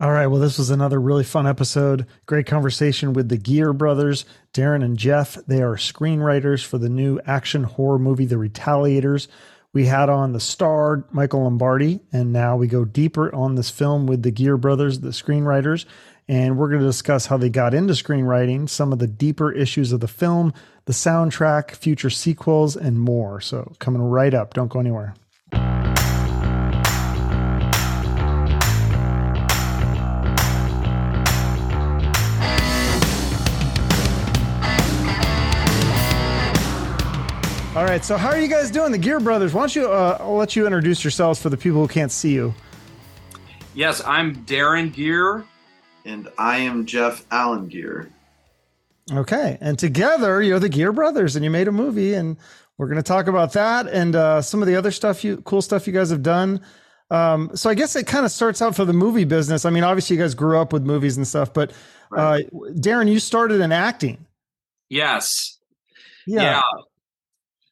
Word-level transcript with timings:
All 0.00 0.12
right. 0.12 0.28
Well, 0.28 0.40
this 0.40 0.58
was 0.58 0.70
another 0.70 1.00
really 1.00 1.24
fun 1.24 1.48
episode. 1.48 2.06
Great 2.26 2.46
conversation 2.46 3.14
with 3.14 3.28
the 3.28 3.36
Geare 3.36 3.72
brothers, 3.72 4.24
Darren 4.54 4.84
and 4.84 4.96
Jeff. 4.96 5.34
They 5.48 5.60
are 5.60 5.74
screenwriters 5.74 6.64
for 6.64 6.78
the 6.78 6.88
new 6.88 7.18
action 7.26 7.64
horror 7.64 7.98
movie, 7.98 8.24
The 8.24 8.36
Retaliators. 8.36 9.26
We 9.72 9.86
had 9.86 10.08
on 10.08 10.32
the 10.32 10.40
star, 10.40 11.04
Michael 11.10 11.42
Lombardi, 11.42 11.98
and 12.12 12.32
now 12.32 12.56
we 12.56 12.68
go 12.68 12.84
deeper 12.84 13.34
on 13.34 13.56
this 13.56 13.70
film 13.70 14.06
with 14.06 14.22
the 14.22 14.30
Geare 14.30 14.56
brothers, 14.56 15.00
the 15.00 15.08
screenwriters. 15.08 15.84
And 16.28 16.56
we're 16.56 16.68
going 16.68 16.80
to 16.80 16.86
discuss 16.86 17.26
how 17.26 17.36
they 17.36 17.50
got 17.50 17.74
into 17.74 17.94
screenwriting, 17.94 18.68
some 18.68 18.92
of 18.92 19.00
the 19.00 19.08
deeper 19.08 19.50
issues 19.50 19.90
of 19.90 19.98
the 19.98 20.06
film, 20.06 20.52
the 20.84 20.92
soundtrack, 20.92 21.72
future 21.72 22.10
sequels, 22.10 22.76
and 22.76 23.00
more. 23.00 23.40
So, 23.40 23.74
coming 23.80 24.02
right 24.02 24.32
up. 24.32 24.54
Don't 24.54 24.68
go 24.68 24.78
anywhere. 24.78 25.14
Right. 37.88 38.04
So, 38.04 38.18
how 38.18 38.28
are 38.28 38.38
you 38.38 38.48
guys 38.48 38.70
doing, 38.70 38.92
the 38.92 38.98
Geare 38.98 39.18
Brothers? 39.18 39.54
Why 39.54 39.62
don't 39.62 39.74
you? 39.74 39.90
Uh, 39.90 40.18
I'll 40.20 40.36
let 40.36 40.54
you 40.54 40.66
introduce 40.66 41.02
yourselves 41.02 41.40
for 41.40 41.48
the 41.48 41.56
people 41.56 41.80
who 41.80 41.88
can't 41.88 42.12
see 42.12 42.34
you. 42.34 42.52
Yes, 43.74 44.02
I'm 44.04 44.44
Darren 44.44 44.92
Geare. 44.92 45.46
And 46.04 46.28
I 46.36 46.58
am 46.58 46.84
Jeff 46.84 47.24
Allen 47.30 47.66
Geare. 47.66 48.10
Okay. 49.10 49.56
And 49.62 49.78
together, 49.78 50.42
you're 50.42 50.58
the 50.58 50.68
Geare 50.68 50.92
Brothers, 50.92 51.34
and 51.34 51.42
you 51.42 51.50
made 51.50 51.66
a 51.66 51.72
movie, 51.72 52.12
and 52.12 52.36
we're 52.76 52.88
going 52.88 52.98
to 52.98 53.02
talk 53.02 53.26
about 53.26 53.54
that 53.54 53.86
and 53.88 54.14
uh, 54.14 54.42
some 54.42 54.60
of 54.60 54.68
the 54.68 54.76
other 54.76 54.90
stuff, 54.90 55.24
you 55.24 55.38
cool 55.38 55.62
stuff 55.62 55.86
you 55.86 55.94
guys 55.94 56.10
have 56.10 56.22
done. 56.22 56.60
Um, 57.10 57.50
so 57.54 57.70
I 57.70 57.74
guess 57.74 57.96
it 57.96 58.06
kind 58.06 58.26
of 58.26 58.30
starts 58.30 58.60
out 58.60 58.76
for 58.76 58.84
the 58.84 58.92
movie 58.92 59.24
business. 59.24 59.64
I 59.64 59.70
mean, 59.70 59.82
obviously, 59.82 60.16
you 60.16 60.22
guys 60.22 60.34
grew 60.34 60.58
up 60.58 60.74
with 60.74 60.82
movies 60.82 61.16
and 61.16 61.26
stuff, 61.26 61.54
but 61.54 61.72
uh, 62.14 62.40
Darren, 62.52 63.10
you 63.10 63.18
started 63.18 63.62
in 63.62 63.72
acting. 63.72 64.26
Yes. 64.90 65.56
Yeah. 66.26 66.42
yeah. 66.42 66.62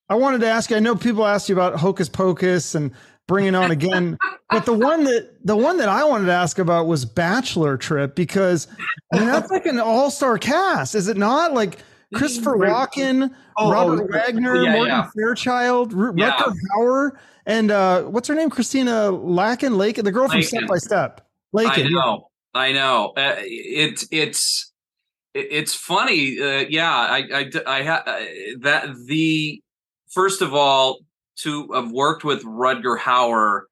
I 0.08 0.14
wanted 0.14 0.40
to 0.42 0.46
ask 0.46 0.70
you. 0.70 0.76
I 0.76 0.80
know 0.80 0.94
people 0.94 1.26
asked 1.26 1.48
you 1.48 1.54
about 1.54 1.78
Hocus 1.78 2.08
Pocus 2.08 2.74
and 2.74 2.92
bringing 3.26 3.54
on 3.54 3.70
again, 3.70 4.16
but 4.50 4.64
the 4.64 4.72
one 4.72 5.04
that 5.04 5.30
the 5.44 5.56
one 5.56 5.78
that 5.78 5.88
I 5.88 6.04
wanted 6.04 6.26
to 6.26 6.32
ask 6.32 6.58
about 6.58 6.86
was 6.86 7.04
Bachelor 7.04 7.76
Trip 7.76 8.14
because 8.14 8.68
I 9.12 9.18
mean 9.18 9.27
that's 9.27 9.50
like 9.50 9.66
an 9.66 9.80
all 9.80 10.10
star 10.10 10.38
cast, 10.38 10.94
is 10.94 11.08
it 11.08 11.16
not? 11.16 11.54
Like 11.54 11.78
Christopher 12.14 12.56
Walken, 12.56 13.34
oh, 13.56 13.72
Robert 13.72 14.08
oh, 14.08 14.12
Wagner, 14.12 14.62
yeah, 14.62 14.72
Morgan 14.72 14.94
yeah. 14.94 15.10
Fairchild, 15.16 15.92
R- 15.94 16.14
yeah. 16.16 16.32
Rutger 16.32 16.54
Hauer, 16.77 17.10
and 17.46 17.70
uh, 17.70 18.02
what's 18.02 18.28
her 18.28 18.34
name? 18.34 18.50
Christina 18.50 19.10
Lakin, 19.10 19.77
Lake, 19.77 19.96
the 19.96 20.12
girl 20.12 20.28
from 20.28 20.42
Step 20.42 20.68
by 20.68 20.78
Step. 20.78 21.27
Lakin. 21.52 21.86
I 21.86 21.90
know, 21.90 22.30
I 22.54 22.72
know. 22.72 23.12
Uh, 23.16 23.34
it, 23.38 24.04
it's 24.12 24.72
it's 25.34 25.74
funny. 25.74 26.40
Uh, 26.40 26.64
yeah, 26.68 26.90
I 26.90 27.24
I, 27.32 27.50
I 27.66 27.82
ha- 27.82 28.04
uh, 28.06 28.24
that 28.60 28.94
the 29.06 29.60
first 30.17 30.41
of 30.41 30.55
all, 30.55 31.00
to 31.36 31.69
have 31.75 31.92
worked 31.92 32.25
with 32.25 32.42
Rutger 32.42 32.98
Hauer, 32.98 33.64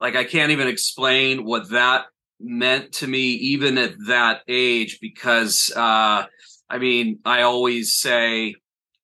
like 0.00 0.16
I 0.16 0.24
can't 0.24 0.50
even 0.50 0.66
explain 0.66 1.44
what 1.44 1.70
that 1.70 2.06
meant 2.40 2.92
to 2.94 3.06
me, 3.06 3.20
even 3.20 3.78
at 3.78 3.94
that 4.08 4.42
age, 4.48 4.98
because 5.00 5.72
uh, 5.76 6.26
I 6.68 6.78
mean, 6.78 7.20
I 7.24 7.42
always 7.42 7.94
say 7.94 8.56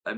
uh, 0.05 0.17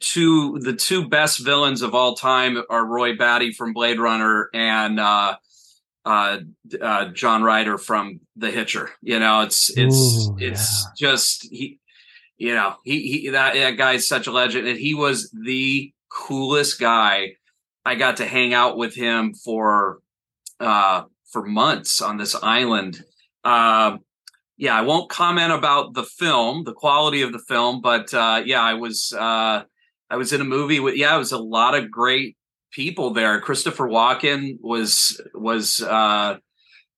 two 0.00 0.58
the 0.60 0.72
two 0.72 1.06
best 1.06 1.44
villains 1.44 1.82
of 1.82 1.94
all 1.94 2.14
time 2.14 2.62
are 2.70 2.86
Roy 2.86 3.16
Batty 3.16 3.52
from 3.52 3.74
Blade 3.74 4.00
Runner 4.00 4.48
and 4.54 4.98
uh, 4.98 5.36
uh, 6.06 6.38
uh, 6.80 7.04
John 7.08 7.42
Ryder 7.42 7.76
from 7.76 8.20
The 8.36 8.50
Hitcher. 8.50 8.90
You 9.02 9.20
know, 9.20 9.42
it's 9.42 9.68
it's 9.76 9.96
Ooh, 9.96 10.36
it's 10.38 10.86
yeah. 10.86 11.08
just 11.10 11.46
he 11.50 11.78
you 12.38 12.54
know, 12.54 12.76
he 12.84 13.02
he 13.02 13.28
that, 13.30 13.54
that 13.54 13.76
guy's 13.76 14.08
such 14.08 14.26
a 14.26 14.32
legend, 14.32 14.66
and 14.66 14.78
he 14.78 14.94
was 14.94 15.30
the 15.30 15.92
coolest 16.10 16.80
guy. 16.80 17.34
I 17.84 17.96
got 17.96 18.18
to 18.18 18.26
hang 18.26 18.54
out 18.54 18.76
with 18.76 18.94
him 18.94 19.34
for 19.34 19.98
uh 20.60 21.02
for 21.30 21.44
months 21.44 22.00
on 22.00 22.16
this 22.16 22.34
island. 22.34 23.02
Uh, 23.44 23.98
yeah, 24.56 24.76
I 24.76 24.82
won't 24.82 25.08
comment 25.08 25.52
about 25.52 25.94
the 25.94 26.02
film, 26.02 26.64
the 26.64 26.72
quality 26.72 27.22
of 27.22 27.32
the 27.32 27.38
film, 27.38 27.80
but 27.80 28.12
uh, 28.12 28.42
yeah, 28.44 28.62
I 28.62 28.74
was 28.74 29.12
uh, 29.16 29.62
I 30.10 30.16
was 30.16 30.32
in 30.32 30.40
a 30.40 30.44
movie 30.44 30.80
with 30.80 30.96
yeah, 30.96 31.14
it 31.14 31.18
was 31.18 31.32
a 31.32 31.38
lot 31.38 31.74
of 31.74 31.90
great 31.90 32.36
people 32.72 33.12
there. 33.12 33.40
Christopher 33.40 33.88
Walken 33.88 34.58
was 34.60 35.20
was 35.34 35.80
uh, 35.82 36.38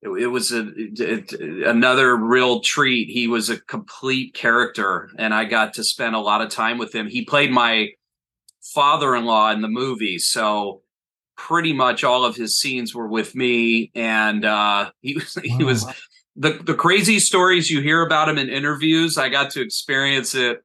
it, 0.02 0.08
it 0.08 0.26
was 0.28 0.52
a, 0.52 0.70
it, 0.76 1.32
another 1.32 2.16
real 2.16 2.60
treat. 2.60 3.08
He 3.08 3.26
was 3.26 3.50
a 3.50 3.60
complete 3.60 4.34
character, 4.34 5.10
and 5.18 5.34
I 5.34 5.44
got 5.44 5.74
to 5.74 5.84
spend 5.84 6.14
a 6.14 6.20
lot 6.20 6.42
of 6.42 6.50
time 6.50 6.78
with 6.78 6.94
him. 6.94 7.08
He 7.08 7.24
played 7.24 7.50
my 7.50 7.88
father-in-law 8.74 9.52
in 9.52 9.62
the 9.62 9.68
movie, 9.68 10.18
so 10.18 10.82
pretty 11.36 11.72
much 11.72 12.04
all 12.04 12.24
of 12.24 12.36
his 12.36 12.58
scenes 12.58 12.94
were 12.94 13.08
with 13.08 13.34
me, 13.34 13.90
and 13.94 14.44
uh, 14.44 14.90
he 15.00 15.14
was 15.14 15.34
he 15.42 15.64
was 15.64 15.86
the 16.36 16.60
the 16.62 16.74
crazy 16.74 17.18
stories 17.18 17.70
you 17.70 17.80
hear 17.80 18.02
about 18.02 18.28
him 18.28 18.38
in 18.38 18.48
interviews. 18.48 19.18
I 19.18 19.28
got 19.28 19.50
to 19.50 19.62
experience 19.62 20.34
it 20.34 20.62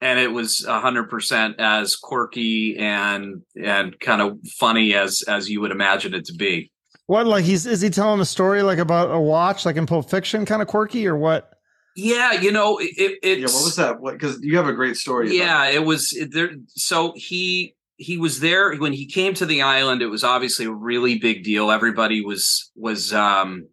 and 0.00 0.18
it 0.18 0.32
was 0.32 0.64
hundred 0.64 1.08
percent 1.08 1.58
as 1.58 1.96
quirky 1.96 2.76
and 2.76 3.42
and 3.62 3.98
kind 4.00 4.20
of 4.20 4.38
funny 4.58 4.94
as 4.94 5.22
as 5.26 5.48
you 5.48 5.60
would 5.60 5.70
imagine 5.70 6.14
it 6.14 6.26
to 6.26 6.34
be. 6.34 6.70
What 7.06 7.26
like 7.26 7.44
he's 7.44 7.66
is 7.66 7.80
he 7.80 7.90
telling 7.90 8.20
a 8.20 8.24
story 8.24 8.62
like 8.62 8.78
about 8.78 9.14
a 9.14 9.20
watch 9.20 9.64
like 9.64 9.76
in 9.76 9.86
Pulp 9.86 10.10
Fiction, 10.10 10.44
kind 10.44 10.60
of 10.60 10.68
quirky 10.68 11.06
or 11.06 11.16
what? 11.16 11.52
Yeah, 11.94 12.32
you 12.32 12.52
know 12.52 12.78
it. 12.78 13.18
it 13.22 13.38
yeah, 13.38 13.46
what 13.46 13.64
was 13.64 13.76
that? 13.76 14.00
What 14.00 14.14
because 14.14 14.40
you 14.42 14.56
have 14.56 14.66
a 14.66 14.72
great 14.72 14.96
story. 14.96 15.36
Yeah, 15.36 15.68
it 15.68 15.84
was 15.84 16.14
there. 16.30 16.50
So 16.68 17.12
he 17.16 17.74
he 17.96 18.18
was 18.18 18.40
there 18.40 18.74
when 18.76 18.92
he 18.92 19.06
came 19.06 19.34
to 19.34 19.46
the 19.46 19.62
island. 19.62 20.02
It 20.02 20.08
was 20.08 20.24
obviously 20.24 20.66
a 20.66 20.70
really 20.70 21.18
big 21.18 21.44
deal. 21.44 21.70
Everybody 21.70 22.22
was 22.22 22.70
was 22.74 23.12
um 23.12 23.68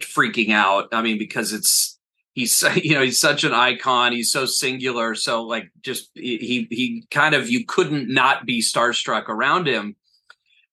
freaking 0.00 0.50
out. 0.50 0.88
I 0.92 1.00
mean, 1.00 1.16
because 1.16 1.52
it's 1.52 1.98
he's 2.32 2.62
you 2.82 2.94
know 2.94 3.02
he's 3.02 3.20
such 3.20 3.44
an 3.44 3.54
icon. 3.54 4.12
He's 4.12 4.30
so 4.32 4.46
singular. 4.46 5.14
So 5.14 5.42
like 5.42 5.70
just 5.80 6.10
he 6.14 6.66
he 6.70 7.06
kind 7.10 7.34
of 7.34 7.48
you 7.48 7.64
couldn't 7.64 8.12
not 8.12 8.44
be 8.44 8.60
starstruck 8.60 9.28
around 9.28 9.68
him 9.68 9.96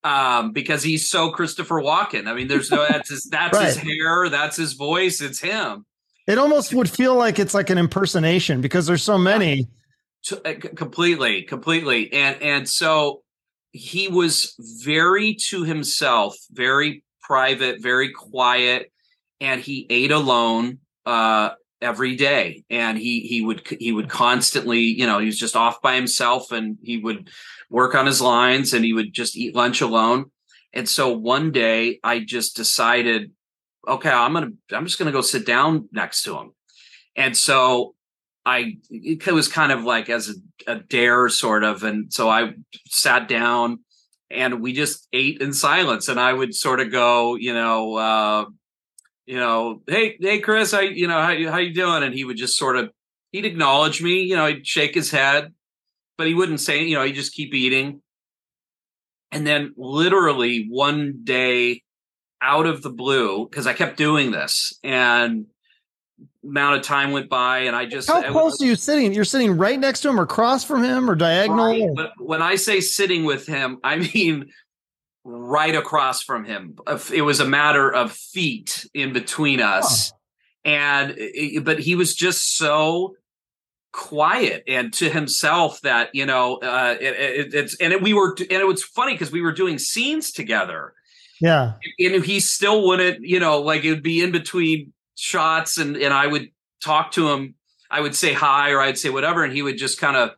um, 0.04 0.52
because 0.52 0.84
he's 0.84 1.10
so 1.10 1.32
Christopher 1.32 1.82
Walken. 1.82 2.28
I 2.28 2.34
mean, 2.34 2.48
there's 2.48 2.72
no 2.72 2.86
that's 2.88 3.10
his 3.10 3.24
that's 3.26 3.58
right. 3.58 3.68
his 3.68 3.78
hair, 3.78 4.30
that's 4.30 4.58
his 4.58 4.74
voice, 4.74 5.22
it's 5.22 5.40
him. 5.40 5.86
It 6.28 6.38
almost 6.38 6.74
would 6.74 6.90
feel 6.90 7.16
like 7.16 7.40
it's 7.40 7.54
like 7.54 7.70
an 7.70 7.78
impersonation 7.78 8.62
because 8.62 8.86
there's 8.86 9.04
so 9.04 9.18
many. 9.18 9.68
Uh, 10.46 10.54
completely, 10.76 11.42
completely, 11.42 12.14
and 12.14 12.40
and 12.44 12.70
so 12.70 13.24
he 13.72 14.08
was 14.08 14.54
very 14.84 15.34
to 15.34 15.64
himself, 15.64 16.36
very 16.52 17.04
private, 17.22 17.82
very 17.82 18.12
quiet, 18.12 18.92
and 19.40 19.62
he 19.62 19.88
ate 19.90 20.12
alone 20.12 20.78
uh, 21.08 21.52
every 21.82 22.16
day. 22.16 22.64
And 22.70 23.00
he 23.00 23.22
he 23.22 23.42
would 23.42 23.68
he 23.80 23.92
would 23.92 24.10
constantly, 24.10 24.82
you 24.82 25.08
know, 25.08 25.18
he 25.18 25.26
was 25.26 25.40
just 25.40 25.56
off 25.56 25.82
by 25.82 25.96
himself, 25.96 26.52
and 26.52 26.78
he 26.84 26.98
would 26.98 27.30
work 27.72 27.96
on 27.96 28.06
his 28.06 28.22
lines 28.22 28.74
and 28.74 28.84
he 28.84 28.94
would 28.94 29.14
just 29.14 29.36
eat 29.36 29.56
lunch 29.56 29.82
alone. 29.82 30.30
And 30.74 30.88
so 30.88 31.18
one 31.18 31.52
day 31.52 32.00
I 32.04 32.20
just 32.20 32.56
decided, 32.56 33.32
okay, 33.88 34.10
I'm 34.10 34.34
going 34.34 34.58
to, 34.70 34.76
I'm 34.76 34.86
just 34.86 35.00
going 35.00 35.08
to 35.08 35.18
go 35.18 35.22
sit 35.22 35.46
down 35.46 35.88
next 35.92 36.24
to 36.24 36.38
him. 36.38 36.52
And 37.16 37.36
so 37.36 37.96
I, 38.46 38.78
it 38.90 39.32
was 39.32 39.48
kind 39.48 39.72
of 39.72 39.84
like 39.84 40.10
as 40.10 40.30
a, 40.68 40.72
a 40.74 40.80
dare 40.80 41.30
sort 41.30 41.64
of. 41.64 41.84
And 41.84 42.12
so 42.12 42.30
I 42.30 42.54
sat 42.88 43.28
down 43.28 43.80
and 44.30 44.62
we 44.62 44.74
just 44.74 45.08
ate 45.14 45.42
in 45.42 45.54
silence 45.54 46.10
and 46.10 46.20
I 46.20 46.34
would 46.34 46.54
sort 46.54 46.82
of 46.82 46.92
go, 46.92 47.36
you 47.36 47.54
know, 47.54 47.96
uh, 47.96 48.46
you 49.26 49.38
know, 49.38 49.82
hey, 49.88 50.18
hey, 50.20 50.40
Chris, 50.40 50.74
I, 50.74 50.82
you 50.82 51.08
know, 51.08 51.22
how, 51.22 51.52
how 51.52 51.58
you 51.58 51.74
doing? 51.74 52.04
And 52.04 52.14
he 52.14 52.26
would 52.26 52.38
just 52.38 52.58
sort 52.58 52.76
of, 52.76 52.92
he'd 53.32 53.46
acknowledge 53.46 54.02
me, 54.02 54.24
you 54.24 54.36
know, 54.36 54.48
he'd 54.48 54.68
shake 54.68 54.94
his 54.94 55.12
head 55.12 55.54
but 56.22 56.28
he 56.28 56.36
wouldn't 56.36 56.60
say, 56.60 56.84
you 56.84 56.94
know, 56.94 57.04
he 57.04 57.14
just 57.14 57.34
keep 57.34 57.52
eating. 57.52 58.00
And 59.32 59.48
then 59.48 59.74
literally 59.76 60.68
one 60.70 61.22
day 61.24 61.82
out 62.40 62.68
of 62.68 62.84
the 62.84 62.92
blue, 62.92 63.50
because 63.50 63.66
I 63.66 63.74
kept 63.74 63.98
doing 63.98 64.30
this 64.30 64.78
and 64.84 65.48
amount 66.44 66.76
of 66.76 66.84
time 66.84 67.10
went 67.10 67.28
by 67.28 67.62
and 67.62 67.76
I 67.76 67.88
just 67.88 68.08
How 68.08 68.22
close 68.32 68.62
are 68.62 68.66
you 68.66 68.76
sitting? 68.76 69.16
You're 69.16 69.24
sitting 69.24 69.58
right 69.58 69.80
next 69.80 70.02
to 70.02 70.10
him 70.10 70.20
or 70.20 70.24
across 70.24 70.64
from 70.64 70.84
him 70.84 71.10
or 71.10 71.16
diagonal? 71.16 71.66
Right, 71.66 71.90
but 71.96 72.12
when 72.20 72.44
I 72.44 72.54
say 72.54 72.82
sitting 72.82 73.24
with 73.24 73.48
him, 73.48 73.80
I 73.84 73.96
mean 74.14 74.52
right 75.24 75.74
across 75.74 76.22
from 76.22 76.46
him. 76.46 76.76
It 77.12 77.24
was 77.24 77.40
a 77.40 77.48
matter 77.48 77.92
of 77.92 78.12
feet 78.12 78.88
in 78.94 79.12
between 79.12 79.60
us. 79.60 80.12
Huh. 80.12 80.18
And 80.66 81.12
eh, 81.18 81.56
eh, 81.56 81.60
but 81.62 81.80
he 81.80 81.96
was 81.96 82.14
just 82.14 82.58
so 82.58 83.16
quiet 83.92 84.64
and 84.68 84.94
to 84.94 85.10
himself 85.10 85.82
that 85.82 86.10
you 86.14 86.26
know 86.26 86.56
uh 86.58 86.96
it, 87.00 87.14
it, 87.20 87.54
it's 87.54 87.76
and 87.82 87.92
it, 87.94 88.02
we 88.02 88.14
were 88.14 88.36
and 88.40 88.52
it 88.52 88.68
was 88.68 88.84
funny 88.84 89.14
because 89.14 89.32
we 89.32 89.42
were 89.42 89.52
doing 89.52 89.78
scenes 89.78 90.32
together 90.32 90.94
Yeah. 91.42 91.74
And 92.00 92.24
he 92.24 92.40
still 92.40 92.86
wouldn't, 92.88 93.22
you 93.22 93.40
know, 93.40 93.62
like 93.62 93.84
it 93.84 93.90
would 93.90 94.04
be 94.04 94.22
in 94.22 94.32
between 94.32 94.94
shots 95.16 95.78
and 95.80 95.98
and 95.98 96.14
I 96.14 96.28
would 96.28 96.50
talk 96.84 97.12
to 97.14 97.30
him. 97.32 97.56
I 97.90 98.00
would 98.00 98.16
say 98.16 98.32
hi 98.32 98.72
or 98.72 98.80
I'd 98.80 98.98
say 98.98 99.10
whatever, 99.10 99.44
and 99.44 99.52
he 99.52 99.64
would 99.64 99.78
just 99.78 100.00
kind 100.00 100.16
of 100.16 100.32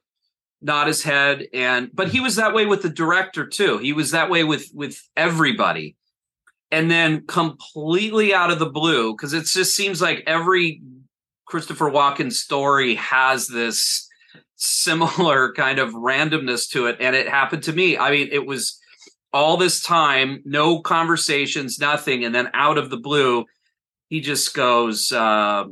nod 0.61 0.87
his 0.87 1.03
head. 1.03 1.45
And 1.53 1.89
but 1.93 2.07
he 2.07 2.21
was 2.21 2.37
that 2.37 2.53
way 2.53 2.65
with 2.65 2.81
the 2.81 2.89
director 2.89 3.45
too. 3.45 3.77
He 3.79 3.93
was 3.93 4.11
that 4.11 4.29
way 4.29 4.43
with 4.45 4.71
with 4.73 4.97
everybody. 5.17 5.97
And 6.71 6.89
then 6.89 7.27
completely 7.27 8.33
out 8.33 8.49
of 8.49 8.57
the 8.57 8.69
blue, 8.69 9.13
because 9.13 9.33
it 9.33 9.45
just 9.45 9.75
seems 9.75 10.01
like 10.01 10.23
every 10.25 10.81
Christopher 11.53 11.91
Walken's 11.91 12.39
story 12.39 12.95
has 12.95 13.47
this 13.47 14.09
similar 14.55 15.53
kind 15.55 15.77
of 15.77 15.91
randomness 15.91 16.67
to 16.71 16.87
it. 16.87 16.97
And 16.99 17.15
it 17.15 17.29
happened 17.29 17.61
to 17.65 17.73
me. 17.73 17.95
I 17.95 18.09
mean, 18.09 18.29
it 18.31 18.47
was 18.47 18.81
all 19.31 19.55
this 19.55 19.79
time, 19.79 20.41
no 20.45 20.81
conversations, 20.81 21.77
nothing. 21.77 22.25
And 22.25 22.33
then 22.33 22.49
out 22.55 22.79
of 22.79 22.89
the 22.89 22.97
blue, 22.97 23.45
he 24.09 24.19
just 24.19 24.55
goes, 24.55 25.11
uh, 25.11 25.65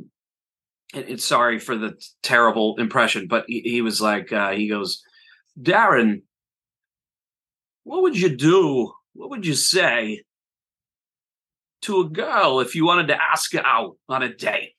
it's 0.94 1.24
sorry 1.24 1.58
for 1.58 1.76
the 1.76 2.00
terrible 2.22 2.76
impression, 2.78 3.26
but 3.26 3.44
he, 3.48 3.62
he 3.62 3.82
was 3.82 4.00
like, 4.00 4.32
uh, 4.32 4.52
he 4.52 4.68
goes, 4.68 5.02
Darren, 5.60 6.22
what 7.82 8.02
would 8.02 8.16
you 8.16 8.36
do? 8.36 8.92
What 9.14 9.30
would 9.30 9.44
you 9.44 9.54
say 9.54 10.22
to 11.80 12.02
a 12.02 12.08
girl 12.08 12.60
if 12.60 12.76
you 12.76 12.86
wanted 12.86 13.08
to 13.08 13.20
ask 13.20 13.52
her 13.54 13.66
out 13.66 13.96
on 14.08 14.22
a 14.22 14.32
date? 14.32 14.76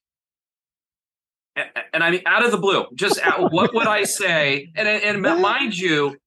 And, 1.56 2.04
I 2.04 2.10
mean, 2.10 2.22
out 2.26 2.44
of 2.44 2.52
the 2.52 2.58
blue, 2.58 2.86
just 2.96 3.20
out, 3.22 3.52
what 3.52 3.74
would 3.74 3.88
I 3.88 4.04
say? 4.04 4.72
And 4.76 4.88
and 4.88 5.22
mind 5.22 5.78
you, 5.78 6.18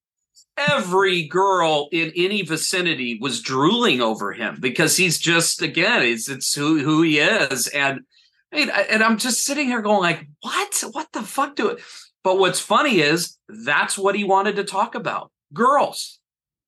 every 0.56 1.26
girl 1.26 1.88
in 1.92 2.12
any 2.16 2.42
vicinity 2.42 3.18
was 3.20 3.40
drooling 3.40 4.00
over 4.00 4.32
him 4.32 4.58
because 4.60 4.96
he's 4.96 5.18
just 5.18 5.62
again, 5.62 6.02
it's 6.02 6.28
it's 6.28 6.54
who 6.54 6.82
who 6.82 7.02
he 7.02 7.18
is, 7.18 7.66
and 7.68 8.00
I 8.52 8.56
mean 8.56 8.70
and 8.70 9.02
I'm 9.02 9.18
just 9.18 9.44
sitting 9.44 9.66
here 9.66 9.82
going 9.82 10.00
like, 10.00 10.26
what? 10.42 10.84
What 10.92 11.08
the 11.12 11.22
fuck 11.22 11.56
do 11.56 11.68
it? 11.68 11.80
But 12.22 12.38
what's 12.38 12.60
funny 12.60 13.00
is 13.00 13.36
that's 13.48 13.98
what 13.98 14.14
he 14.14 14.24
wanted 14.24 14.56
to 14.56 14.64
talk 14.64 14.94
about, 14.94 15.30
girls. 15.52 16.20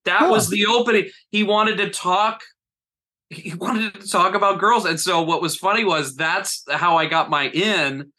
That 0.05 0.21
huh. 0.21 0.29
was 0.31 0.49
the 0.49 0.67
opening. 0.67 1.11
He 1.31 1.45
wanted 1.45 1.77
to 1.79 1.91
talk 1.91 2.43
he 3.31 3.55
wanted 3.55 3.95
to 3.95 4.09
talk 4.09 4.35
about 4.35 4.59
girls. 4.59 4.85
And 4.85 4.99
so 4.99 5.23
what 5.23 5.43
was 5.43 5.57
funny 5.57 5.85
was 5.85 6.17
that's 6.17 6.65
how 6.71 6.97
I 6.97 7.07
got 7.07 7.31
my 7.31 7.49
in. 7.49 8.13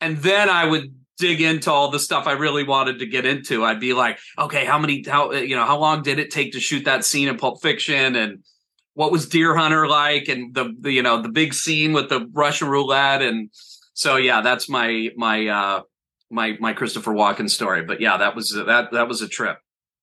And 0.00 0.18
then 0.18 0.48
I 0.48 0.64
would 0.64 0.94
dig 1.18 1.40
into 1.40 1.72
all 1.72 1.90
the 1.90 1.98
stuff 1.98 2.26
I 2.26 2.32
really 2.32 2.62
wanted 2.62 3.00
to 3.00 3.06
get 3.06 3.26
into. 3.26 3.64
I'd 3.64 3.80
be 3.80 3.92
like, 3.92 4.18
okay, 4.38 4.64
how 4.64 4.78
many, 4.78 5.04
how, 5.06 5.32
you 5.32 5.56
know, 5.56 5.64
how 5.64 5.78
long 5.78 6.02
did 6.02 6.18
it 6.18 6.30
take 6.30 6.52
to 6.52 6.60
shoot 6.60 6.84
that 6.84 7.04
scene 7.04 7.28
in 7.28 7.36
Pulp 7.36 7.60
Fiction? 7.60 8.14
And 8.14 8.44
what 8.94 9.10
was 9.10 9.28
Deer 9.28 9.56
Hunter 9.56 9.88
like? 9.88 10.28
And 10.28 10.54
the, 10.54 10.72
the 10.80 10.92
you 10.92 11.02
know, 11.02 11.20
the 11.20 11.28
big 11.28 11.54
scene 11.54 11.92
with 11.92 12.08
the 12.08 12.28
Russian 12.32 12.68
roulette. 12.68 13.22
And 13.22 13.50
so, 13.94 14.16
yeah, 14.16 14.40
that's 14.40 14.68
my, 14.68 15.08
my, 15.16 15.46
uh, 15.48 15.82
my, 16.30 16.56
my 16.60 16.72
Christopher 16.72 17.12
Walken 17.12 17.50
story. 17.50 17.82
But 17.82 18.00
yeah, 18.00 18.16
that 18.18 18.36
was, 18.36 18.50
that, 18.50 18.92
that 18.92 19.08
was 19.08 19.20
a 19.20 19.28
trip. 19.28 19.58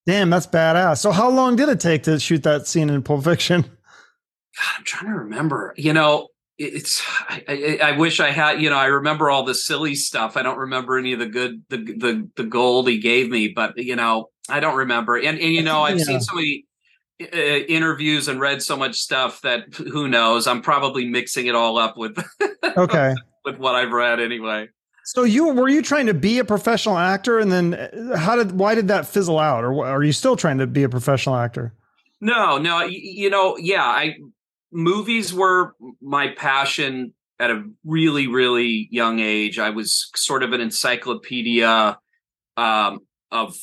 Damn, 0.06 0.30
that's 0.30 0.48
badass. 0.48 0.98
So 0.98 1.12
how 1.12 1.30
long 1.30 1.56
did 1.56 1.70
it 1.70 1.80
take 1.80 2.04
to 2.04 2.20
shoot 2.20 2.44
that 2.44 2.68
scene 2.68 2.90
in 2.90 3.02
Pulp 3.02 3.24
Fiction? 3.24 3.62
God, 3.62 4.74
I'm 4.78 4.84
trying 4.84 5.12
to 5.12 5.18
remember. 5.20 5.74
You 5.78 5.94
know, 5.94 6.28
it's 6.58 7.02
I, 7.30 7.44
I, 7.48 7.80
I, 7.90 7.98
wish 7.98 8.20
I 8.20 8.32
had. 8.32 8.62
You 8.62 8.70
know, 8.70 8.78
I 8.78 8.86
remember 8.86 9.30
all 9.30 9.44
the 9.44 9.56
silly 9.56 9.96
stuff. 9.96 10.38
I 10.38 10.42
don't 10.42 10.58
remember 10.58 10.98
any 10.98 11.14
of 11.14 11.20
the 11.20 11.26
good 11.26 11.64
the 11.70 11.78
the 11.78 12.30
the 12.36 12.44
gold 12.44 12.88
he 12.88 13.00
gave 13.00 13.30
me, 13.30 13.50
but 13.50 13.78
you 13.78 13.96
know, 13.96 14.30
I 14.50 14.60
don't 14.60 14.78
remember. 14.78 15.18
And 15.18 15.40
and 15.40 15.54
you 15.54 15.62
know, 15.62 15.82
I've 15.82 16.00
yeah. 16.00 16.06
seen 16.06 16.22
so 16.22 16.36
many 16.36 16.66
uh, 17.22 17.26
interviews 17.36 18.28
and 18.28 18.40
read 18.40 18.62
so 18.62 18.78
much 18.78 18.96
stuff 19.00 19.42
that 19.42 19.74
who 19.74 20.08
knows? 20.08 20.48
I'm 20.48 20.62
probably 20.62 21.06
mixing 21.06 21.48
it 21.48 21.56
all 21.56 21.78
up 21.78 21.98
with 21.98 22.18
okay 22.78 23.16
with 23.44 23.58
what 23.58 23.76
I've 23.76 23.92
read 23.92 24.20
anyway. 24.20 24.70
So 25.06 25.24
you 25.24 25.54
were 25.54 25.70
you 25.70 25.82
trying 25.82 26.08
to 26.08 26.14
be 26.14 26.40
a 26.40 26.46
professional 26.46 26.98
actor, 26.98 27.38
and 27.38 27.52
then 27.52 27.74
uh, 27.76 28.18
how 28.18 28.36
did 28.36 28.54
why 28.54 28.76
did 28.76 28.88
that 28.88 29.08
fizzle 29.08 29.40
out, 29.40 29.64
or 29.64 29.86
are 29.86 30.04
you 30.04 30.12
still 30.14 30.36
trying 30.36 30.58
to 30.58 30.68
be 30.68 30.84
a 30.84 30.90
professional 30.90 31.36
actor? 31.36 31.74
No, 32.22 32.58
no, 32.58 32.82
you 32.84 33.30
know, 33.30 33.56
yeah, 33.58 33.84
I 33.84 34.16
movies 34.76 35.34
were 35.34 35.74
my 36.02 36.28
passion 36.28 37.14
at 37.40 37.50
a 37.50 37.64
really 37.84 38.28
really 38.28 38.88
young 38.92 39.20
age. 39.20 39.58
I 39.58 39.72
was 39.72 40.10
sort 40.16 40.44
of 40.44 40.54
an 40.54 40.62
encyclopedia 40.62 41.98
um, 42.58 43.00
of 43.32 43.56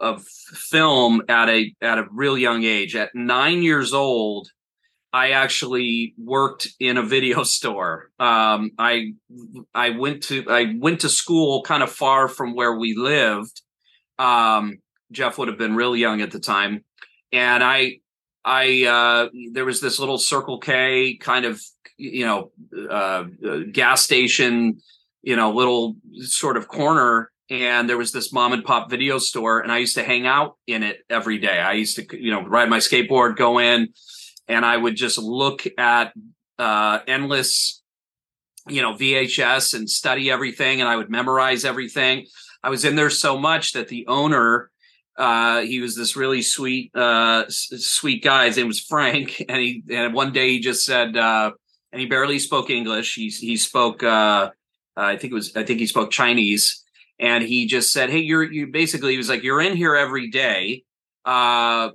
of 0.00 0.24
film 0.26 1.22
at 1.28 1.48
a 1.48 1.74
at 1.82 1.98
a 1.98 2.06
real 2.10 2.38
young 2.38 2.64
age. 2.64 2.96
At 2.96 3.14
9 3.14 3.62
years 3.62 3.92
old 3.92 4.48
i 5.14 5.32
actually 5.32 6.14
worked 6.16 6.68
in 6.80 6.96
a 6.96 7.02
video 7.02 7.42
store. 7.56 8.10
Um, 8.18 8.70
i 8.78 9.12
i 9.74 9.90
went 9.90 10.22
to 10.24 10.44
i 10.48 10.74
went 10.78 11.00
to 11.00 11.08
school 11.08 11.62
kind 11.62 11.82
of 11.82 11.90
far 11.90 12.28
from 12.28 12.54
where 12.54 12.78
we 12.78 12.94
lived. 12.94 13.60
Um, 14.18 14.78
jeff 15.10 15.38
would 15.38 15.48
have 15.48 15.58
been 15.58 15.76
real 15.76 15.96
young 15.96 16.22
at 16.22 16.30
the 16.30 16.40
time. 16.40 16.84
And 17.32 17.62
i 17.62 17.98
I 18.44 18.84
uh, 18.84 19.28
there 19.52 19.64
was 19.64 19.80
this 19.80 19.98
little 19.98 20.18
Circle 20.18 20.58
K 20.58 21.16
kind 21.16 21.44
of 21.44 21.60
you 21.96 22.26
know 22.26 22.50
uh, 22.90 23.24
uh, 23.46 23.58
gas 23.70 24.02
station, 24.02 24.80
you 25.22 25.36
know, 25.36 25.52
little 25.52 25.96
sort 26.22 26.56
of 26.56 26.66
corner, 26.66 27.30
and 27.50 27.88
there 27.88 27.98
was 27.98 28.12
this 28.12 28.32
mom 28.32 28.52
and 28.52 28.64
pop 28.64 28.90
video 28.90 29.18
store, 29.18 29.60
and 29.60 29.70
I 29.70 29.78
used 29.78 29.94
to 29.94 30.02
hang 30.02 30.26
out 30.26 30.56
in 30.66 30.82
it 30.82 30.98
every 31.08 31.38
day. 31.38 31.60
I 31.60 31.74
used 31.74 31.96
to 31.96 32.20
you 32.20 32.32
know 32.32 32.42
ride 32.42 32.68
my 32.68 32.78
skateboard, 32.78 33.36
go 33.36 33.58
in, 33.58 33.88
and 34.48 34.66
I 34.66 34.76
would 34.76 34.96
just 34.96 35.18
look 35.18 35.64
at 35.78 36.12
uh, 36.58 36.98
endless 37.06 37.82
you 38.68 38.82
know 38.82 38.94
VHS 38.94 39.74
and 39.74 39.88
study 39.88 40.30
everything, 40.30 40.80
and 40.80 40.88
I 40.88 40.96
would 40.96 41.10
memorize 41.10 41.64
everything. 41.64 42.26
I 42.64 42.70
was 42.70 42.84
in 42.84 42.96
there 42.96 43.10
so 43.10 43.38
much 43.38 43.72
that 43.72 43.88
the 43.88 44.06
owner 44.08 44.70
uh, 45.16 45.60
he 45.60 45.80
was 45.80 45.94
this 45.94 46.16
really 46.16 46.42
sweet, 46.42 46.94
uh, 46.94 47.44
sweet 47.48 48.22
guy. 48.22 48.46
His 48.46 48.56
name 48.56 48.68
was 48.68 48.80
Frank, 48.80 49.44
and 49.48 49.58
he 49.58 49.82
and 49.90 50.14
one 50.14 50.32
day 50.32 50.50
he 50.50 50.60
just 50.60 50.84
said, 50.84 51.16
uh, 51.16 51.52
and 51.92 52.00
he 52.00 52.06
barely 52.06 52.38
spoke 52.38 52.70
English. 52.70 53.14
He 53.14 53.28
he 53.28 53.56
spoke, 53.56 54.02
uh, 54.02 54.50
I 54.96 55.16
think 55.16 55.32
it 55.32 55.34
was, 55.34 55.54
I 55.56 55.64
think 55.64 55.80
he 55.80 55.86
spoke 55.86 56.10
Chinese, 56.10 56.82
and 57.18 57.44
he 57.44 57.66
just 57.66 57.92
said, 57.92 58.10
"Hey, 58.10 58.20
you're 58.20 58.50
you." 58.50 58.68
Basically, 58.68 59.12
he 59.12 59.18
was 59.18 59.28
like, 59.28 59.42
"You're 59.42 59.60
in 59.60 59.76
here 59.76 59.94
every 59.94 60.30
day. 60.30 60.84
Uh, 61.24 61.90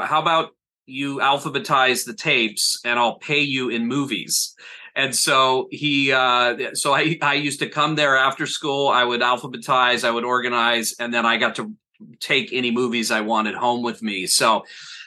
how 0.00 0.20
about 0.22 0.50
you 0.86 1.18
alphabetize 1.18 2.06
the 2.06 2.14
tapes, 2.14 2.80
and 2.84 2.98
I'll 2.98 3.18
pay 3.18 3.40
you 3.40 3.68
in 3.70 3.86
movies." 3.86 4.54
and 4.96 5.14
so 5.14 5.66
he 5.72 6.12
uh 6.12 6.72
so 6.74 6.94
i 6.94 7.18
i 7.20 7.34
used 7.34 7.58
to 7.58 7.68
come 7.68 7.96
there 7.96 8.16
after 8.16 8.46
school 8.46 8.86
i 8.86 9.02
would 9.02 9.20
alphabetize 9.20 10.04
i 10.04 10.10
would 10.12 10.22
organize 10.24 10.94
and 11.00 11.12
then 11.12 11.26
i 11.26 11.36
got 11.36 11.56
to 11.56 11.74
take 12.20 12.52
any 12.52 12.70
movies 12.70 13.10
I 13.10 13.20
wanted 13.20 13.54
home 13.54 13.82
with 13.82 14.02
me. 14.02 14.26
So 14.26 14.64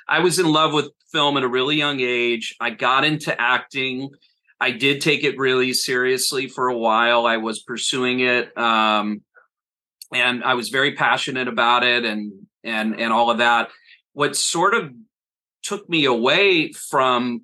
I 0.07 0.19
was 0.19 0.39
in 0.39 0.45
love 0.45 0.73
with 0.73 0.91
film 1.11 1.37
at 1.37 1.43
a 1.43 1.47
really 1.47 1.75
young 1.75 1.99
age. 1.99 2.55
I 2.59 2.71
got 2.71 3.03
into 3.03 3.39
acting. 3.39 4.09
I 4.59 4.71
did 4.71 5.01
take 5.01 5.23
it 5.23 5.37
really 5.37 5.73
seriously 5.73 6.47
for 6.47 6.67
a 6.67 6.77
while. 6.77 7.25
I 7.25 7.37
was 7.37 7.61
pursuing 7.61 8.21
it. 8.21 8.57
Um, 8.57 9.21
and 10.13 10.43
I 10.43 10.53
was 10.53 10.69
very 10.69 10.93
passionate 10.93 11.47
about 11.47 11.83
it 11.83 12.05
and 12.05 12.31
and 12.63 12.99
and 12.99 13.11
all 13.11 13.29
of 13.29 13.39
that. 13.39 13.69
What 14.13 14.35
sort 14.35 14.73
of 14.73 14.91
took 15.63 15.87
me 15.89 16.05
away 16.05 16.71
from 16.71 17.41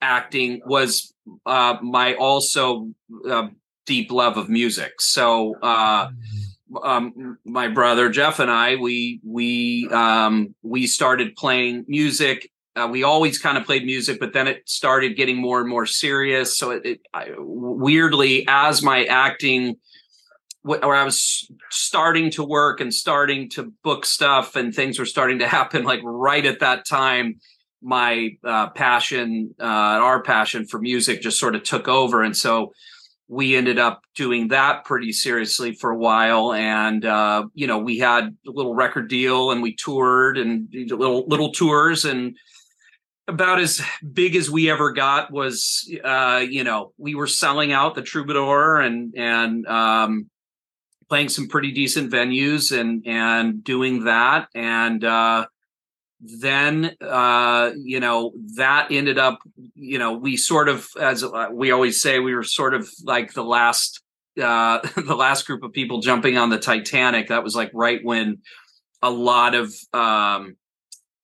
acting 0.00 0.60
was 0.64 1.12
uh, 1.46 1.78
my 1.82 2.14
also 2.14 2.90
uh, 3.28 3.48
deep 3.86 4.12
love 4.12 4.36
of 4.36 4.48
music. 4.48 5.00
So 5.00 5.56
uh, 5.60 6.10
um, 6.82 7.38
my 7.44 7.68
brother 7.68 8.08
Jeff 8.08 8.38
and 8.40 8.50
I, 8.50 8.76
we 8.76 9.20
we 9.24 9.88
um, 9.90 10.54
we 10.62 10.86
started 10.86 11.36
playing 11.36 11.84
music. 11.88 12.50
Uh, 12.76 12.88
we 12.90 13.04
always 13.04 13.38
kind 13.38 13.56
of 13.56 13.64
played 13.64 13.84
music, 13.84 14.18
but 14.18 14.32
then 14.32 14.48
it 14.48 14.68
started 14.68 15.16
getting 15.16 15.36
more 15.36 15.60
and 15.60 15.68
more 15.68 15.86
serious. 15.86 16.58
So 16.58 16.72
it, 16.72 16.84
it 16.84 17.00
I, 17.12 17.30
weirdly, 17.36 18.44
as 18.48 18.82
my 18.82 19.04
acting, 19.04 19.76
where 20.62 20.94
I 20.94 21.04
was 21.04 21.48
starting 21.70 22.30
to 22.32 22.42
work 22.42 22.80
and 22.80 22.92
starting 22.92 23.48
to 23.50 23.72
book 23.84 24.04
stuff, 24.04 24.56
and 24.56 24.74
things 24.74 24.98
were 24.98 25.06
starting 25.06 25.38
to 25.40 25.48
happen, 25.58 25.84
like 25.84 26.00
right 26.02 26.44
at 26.44 26.60
that 26.60 26.84
time, 26.86 27.36
my 27.80 28.30
uh, 28.42 28.70
passion, 28.70 29.54
uh, 29.60 29.64
our 29.64 30.22
passion 30.22 30.66
for 30.66 30.80
music, 30.80 31.20
just 31.20 31.38
sort 31.38 31.54
of 31.54 31.62
took 31.62 31.86
over, 31.86 32.22
and 32.22 32.36
so 32.36 32.72
we 33.28 33.56
ended 33.56 33.78
up 33.78 34.02
doing 34.14 34.48
that 34.48 34.84
pretty 34.84 35.12
seriously 35.12 35.72
for 35.72 35.90
a 35.90 35.96
while. 35.96 36.52
And 36.52 37.04
uh, 37.04 37.46
you 37.54 37.66
know 37.66 37.78
we 37.78 37.98
had 37.98 38.36
a 38.46 38.50
little 38.50 38.74
record 38.74 39.08
deal 39.08 39.50
and 39.50 39.62
we 39.62 39.74
toured 39.74 40.38
and 40.38 40.68
little 40.72 41.26
little 41.26 41.52
tours. 41.52 42.04
And 42.04 42.36
about 43.26 43.60
as 43.60 43.80
big 44.12 44.36
as 44.36 44.50
we 44.50 44.70
ever 44.70 44.92
got 44.92 45.32
was 45.32 45.90
uh, 46.04 46.44
you 46.48 46.64
know 46.64 46.92
we 46.98 47.14
were 47.14 47.26
selling 47.26 47.72
out 47.72 47.94
the 47.94 48.02
troubadour 48.02 48.80
and 48.80 49.14
and 49.16 49.66
um, 49.66 50.30
playing 51.08 51.28
some 51.28 51.48
pretty 51.48 51.72
decent 51.72 52.12
venues 52.12 52.78
and 52.78 53.06
and 53.06 53.64
doing 53.64 54.04
that. 54.04 54.48
And 54.54 55.04
uh, 55.04 55.46
then 56.20 56.94
uh, 57.00 57.72
you 57.76 58.00
know 58.00 58.32
that 58.56 58.88
ended 58.90 59.18
up 59.18 59.38
you 59.74 59.98
know 59.98 60.12
we 60.14 60.36
sort 60.36 60.68
of 60.68 60.86
as 61.00 61.22
uh, 61.24 61.48
we 61.52 61.70
always 61.70 62.00
say 62.00 62.18
we 62.18 62.34
were 62.34 62.42
sort 62.42 62.74
of 62.74 62.88
like 63.02 63.32
the 63.34 63.44
last 63.44 64.00
uh 64.42 64.80
the 64.96 65.14
last 65.16 65.46
group 65.46 65.62
of 65.62 65.72
people 65.72 66.00
jumping 66.00 66.38
on 66.38 66.50
the 66.50 66.58
titanic 66.58 67.28
that 67.28 67.44
was 67.44 67.54
like 67.54 67.70
right 67.74 68.00
when 68.02 68.38
a 69.02 69.10
lot 69.10 69.54
of 69.54 69.72
um 69.92 70.56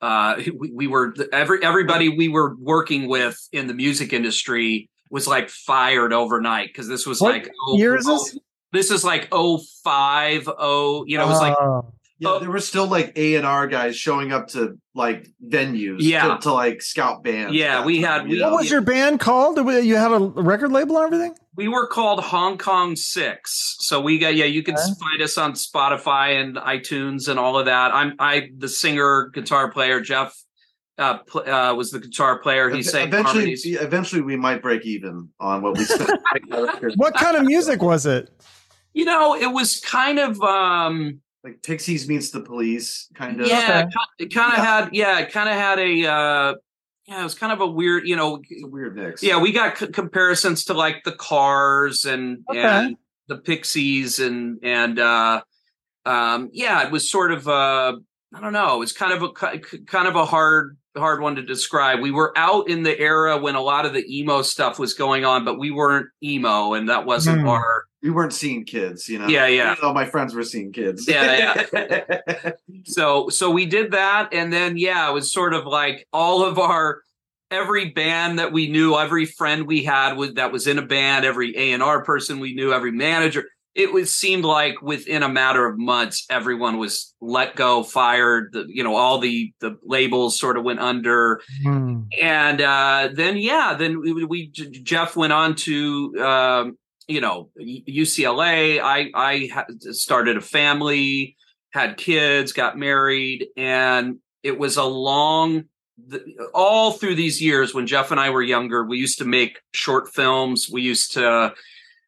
uh 0.00 0.37
we, 0.56 0.70
we 0.73 0.87
were 0.87 1.14
every 1.32 1.62
everybody 1.64 2.09
we 2.09 2.28
were 2.28 2.54
working 2.56 3.09
with 3.09 3.38
in 3.52 3.66
the 3.66 3.75
music 3.75 4.12
industry 4.12 4.88
was 5.11 5.26
like 5.26 5.49
fired 5.49 6.12
overnight 6.12 6.68
because 6.68 6.88
this 6.88 7.06
was 7.06 7.20
What 7.20 7.32
like 7.32 7.50
oh, 7.66 7.76
year 7.76 7.97
is 7.97 8.06
oh, 8.06 8.12
this? 8.12 8.38
this 8.73 8.90
is 8.90 9.04
like 9.04 9.28
oh 9.32 9.61
five 9.82 10.49
oh 10.59 11.04
you 11.06 11.16
know 11.18 11.25
it 11.25 11.28
was 11.28 11.40
like 11.40 11.56
Uh, 11.61 11.82
Yeah, 12.22 12.28
Oh. 12.32 12.38
there 12.38 12.50
were 12.50 12.60
still 12.60 12.86
like 12.86 13.12
A 13.16 13.36
and 13.36 13.46
R 13.46 13.66
guys 13.66 13.96
showing 13.96 14.30
up 14.30 14.48
to 14.48 14.78
like 14.94 15.26
venues, 15.42 15.96
Yeah. 16.00 16.34
to, 16.36 16.42
to 16.42 16.52
like 16.52 16.82
scout 16.82 17.24
bands. 17.24 17.54
Yeah, 17.54 17.82
we 17.84 18.02
time, 18.02 18.20
had- 18.22 18.30
you 18.30 18.36
we- 18.36 18.42
what 18.42 18.50
know? 18.50 18.56
was 18.56 18.70
your 18.70 18.82
band 18.82 19.20
called? 19.20 19.56
You 19.56 19.96
had 19.96 20.12
a 20.12 20.18
record 20.18 20.70
label 20.70 20.96
and 20.98 21.06
everything? 21.06 21.34
we 21.56 21.66
were 21.68 21.86
called 21.86 22.20
Hong 22.20 22.56
Kong 22.58 22.94
Six. 22.96 23.76
So 23.80 24.00
we 24.00 24.18
got 24.18 24.34
yeah, 24.34 24.44
you 24.44 24.62
can 24.62 24.74
Okay. 24.76 24.84
find 25.00 25.20
us 25.22 25.36
on 25.38 25.52
Spotify 25.54 26.40
and 26.40 26.56
iTunes 26.56 27.26
and 27.28 27.38
all 27.38 27.58
of 27.58 27.64
that. 27.66 27.92
I'm 27.94 28.14
I 28.18 28.50
the 28.56 28.68
singer, 28.68 29.30
guitar 29.34 29.70
player. 29.70 30.00
Jeff 30.00 30.34
uh, 30.98 31.18
pl- 31.18 31.48
uh 31.50 31.74
was 31.74 31.90
the 31.90 32.00
guitar 32.00 32.38
player. 32.40 32.68
He 32.70 32.78
Ev- 32.80 32.84
sang 32.84 33.08
eventually, 33.08 33.24
harmonies. 33.40 33.64
eventually, 33.66 34.20
we 34.22 34.36
might 34.36 34.60
break 34.62 34.84
even 34.84 35.30
on 35.40 35.62
what 35.62 35.76
we 35.78 35.84
spent. 35.84 36.10
What 36.96 37.14
kind 37.14 37.36
of 37.36 37.44
music 37.44 37.80
was 37.82 38.04
it? 38.06 38.28
You 38.92 39.04
know, 39.06 39.34
it 39.34 39.52
was 39.52 39.80
kind 39.80 40.18
of 40.18 40.40
um 40.42 41.20
like 41.44 41.62
Pixies 41.62 42.09
meets 42.09 42.30
the 42.30 42.40
Police, 42.40 43.09
kind 43.14 43.40
of. 43.40 43.47
yeah, 43.47 43.85
Okay. 43.87 44.25
it 44.26 44.35
kind 44.35 44.52
of 44.52 44.59
Yeah. 44.59 44.64
had 44.64 44.88
yeah, 44.92 45.18
it 45.20 45.32
kind 45.32 45.49
of 45.49 45.54
had 45.54 45.78
a 45.78 46.06
uh 46.06 46.54
yeah, 47.06 47.20
it 47.20 47.25
was 47.25 47.35
kind 47.35 47.52
of 47.52 47.61
a 47.61 47.66
weird, 47.66 48.06
you 48.06 48.14
know, 48.14 48.40
It's 48.49 48.62
a 48.64 48.68
weird 48.68 48.94
mix. 48.94 49.23
yeah, 49.23 49.38
we 49.40 49.50
got 49.52 49.78
c- 49.78 49.88
comparisons 49.88 50.64
to 50.66 50.75
like 50.75 51.02
the 51.04 51.12
Cars 51.12 52.04
and 52.04 52.44
Okay. 52.50 52.61
and 52.61 52.97
the 53.28 53.38
Pixies 53.38 54.18
and 54.20 54.59
and 54.62 54.99
uh 54.99 55.42
um 56.06 56.50
yeah, 56.52 56.85
it 56.87 56.92
was 56.92 57.11
sort 57.11 57.32
of 57.32 57.49
uh 57.49 57.97
I 58.35 58.40
don't 58.40 58.52
know, 58.52 58.82
it's 58.82 58.92
kind 58.92 59.12
of 59.12 59.23
a 59.23 59.28
kind 59.87 60.06
of 60.09 60.16
a 60.16 60.25
hard 60.25 60.76
hard 60.97 61.20
one 61.23 61.37
to 61.37 61.42
describe. 61.42 62.00
We 62.00 62.11
were 62.11 62.32
out 62.37 62.68
in 62.68 62.82
the 62.82 62.99
era 62.99 63.38
when 63.38 63.54
a 63.54 63.61
lot 63.62 63.87
of 63.87 63.92
the 63.94 64.04
emo 64.18 64.42
stuff 64.42 64.78
was 64.78 64.92
going 64.94 65.25
on, 65.25 65.44
but 65.44 65.59
we 65.59 65.70
weren't 65.70 66.06
emo 66.23 66.75
and 66.75 66.88
that 66.88 67.06
wasn't 67.06 67.40
Hmm. 67.42 67.49
our 67.49 67.85
we 68.02 68.11
weren't 68.11 68.33
seeing 68.33 68.64
kids, 68.64 69.09
you 69.09 69.19
know. 69.19 69.26
Yeah, 69.28 69.47
yeah. 69.47 69.73
Even 69.73 69.83
though 69.83 69.92
my 69.92 70.07
friends 70.07 70.35
were 70.35 70.42
seeing 70.42 70.73
kids. 70.73 71.07
Yeah, 71.07 71.64
yeah. 71.73 72.52
so 72.85 73.28
so 73.28 73.50
we 73.50 73.66
did 73.66 73.92
that 73.92 74.33
and 74.33 74.52
then 74.52 74.76
yeah 74.76 75.09
it 75.09 75.12
was 75.12 75.33
sort 75.33 75.54
of 75.54 75.66
like 75.66 76.07
all 76.12 76.45
of 76.45 76.59
our 76.59 77.02
every 77.50 77.90
band 77.90 78.38
that 78.38 78.52
we 78.52 78.69
knew 78.69 78.97
every 78.97 79.26
friend 79.26 79.66
we 79.66 79.83
had 79.85 80.14
was 80.16 80.35
that 80.35 80.52
was 80.52 80.66
in 80.66 80.78
a 80.78 80.87
band 80.87 81.25
every 81.25 81.54
a&r 81.57 82.04
person 82.04 82.38
we 82.40 82.54
knew 82.54 82.73
every 82.73 82.92
manager 82.92 83.45
it 83.75 83.92
was 83.92 84.12
seemed 84.12 84.45
like 84.45 84.80
within 84.83 85.23
a 85.23 85.28
matter 85.28 85.66
of 85.66 85.78
months 85.78 86.26
everyone 86.30 86.78
was 86.78 87.14
let 87.21 87.54
go 87.57 87.83
fired 87.83 88.50
the, 88.52 88.64
you 88.69 88.83
know 88.83 88.97
all 88.97 89.19
the 89.19 89.52
the 89.61 89.76
labels 89.85 90.38
sort 90.38 90.57
of 90.57 90.64
went 90.64 90.80
under 90.80 91.40
Hmm. 91.62 92.02
and 92.21 92.61
uh, 92.61 93.09
then 93.12 93.37
yeah, 93.37 93.75
then 93.78 94.00
we, 94.00 94.25
we 94.25 94.49
Jeff 94.49 95.16
went 95.16 95.33
on 95.33 95.54
to 95.57 96.14
um, 96.19 96.78
you 97.11 97.21
know 97.21 97.50
UCLA. 97.59 98.81
I 98.81 99.11
I 99.14 99.64
started 99.90 100.37
a 100.37 100.40
family, 100.40 101.37
had 101.71 101.97
kids, 101.97 102.52
got 102.52 102.79
married, 102.79 103.49
and 103.57 104.19
it 104.43 104.59
was 104.59 104.76
a 104.76 104.85
long. 104.85 105.64
All 106.55 106.93
through 106.93 107.17
these 107.17 107.43
years 107.43 107.75
when 107.75 107.87
Jeff 107.87 108.11
and 108.11 108.19
I 108.19 108.31
were 108.31 108.43
younger, 108.43 108.85
we 108.85 108.97
used 108.97 109.19
to 109.19 109.26
make 109.26 109.61
short 109.75 110.09
films. 110.09 110.67
We 110.73 110.81
used 110.81 111.12
to, 111.12 111.52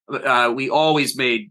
uh, 0.09 0.53
we 0.55 0.71
always 0.71 1.15
made 1.15 1.51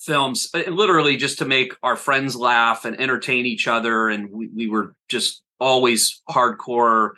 films 0.00 0.48
uh, 0.54 0.68
literally 0.68 1.16
just 1.16 1.38
to 1.38 1.44
make 1.44 1.72
our 1.84 1.94
friends 1.94 2.34
laugh 2.34 2.84
and 2.84 3.00
entertain 3.00 3.46
each 3.46 3.68
other. 3.68 4.08
And 4.08 4.28
we, 4.32 4.48
we 4.48 4.68
were 4.68 4.96
just 5.08 5.42
always 5.60 6.20
hardcore, 6.28 7.10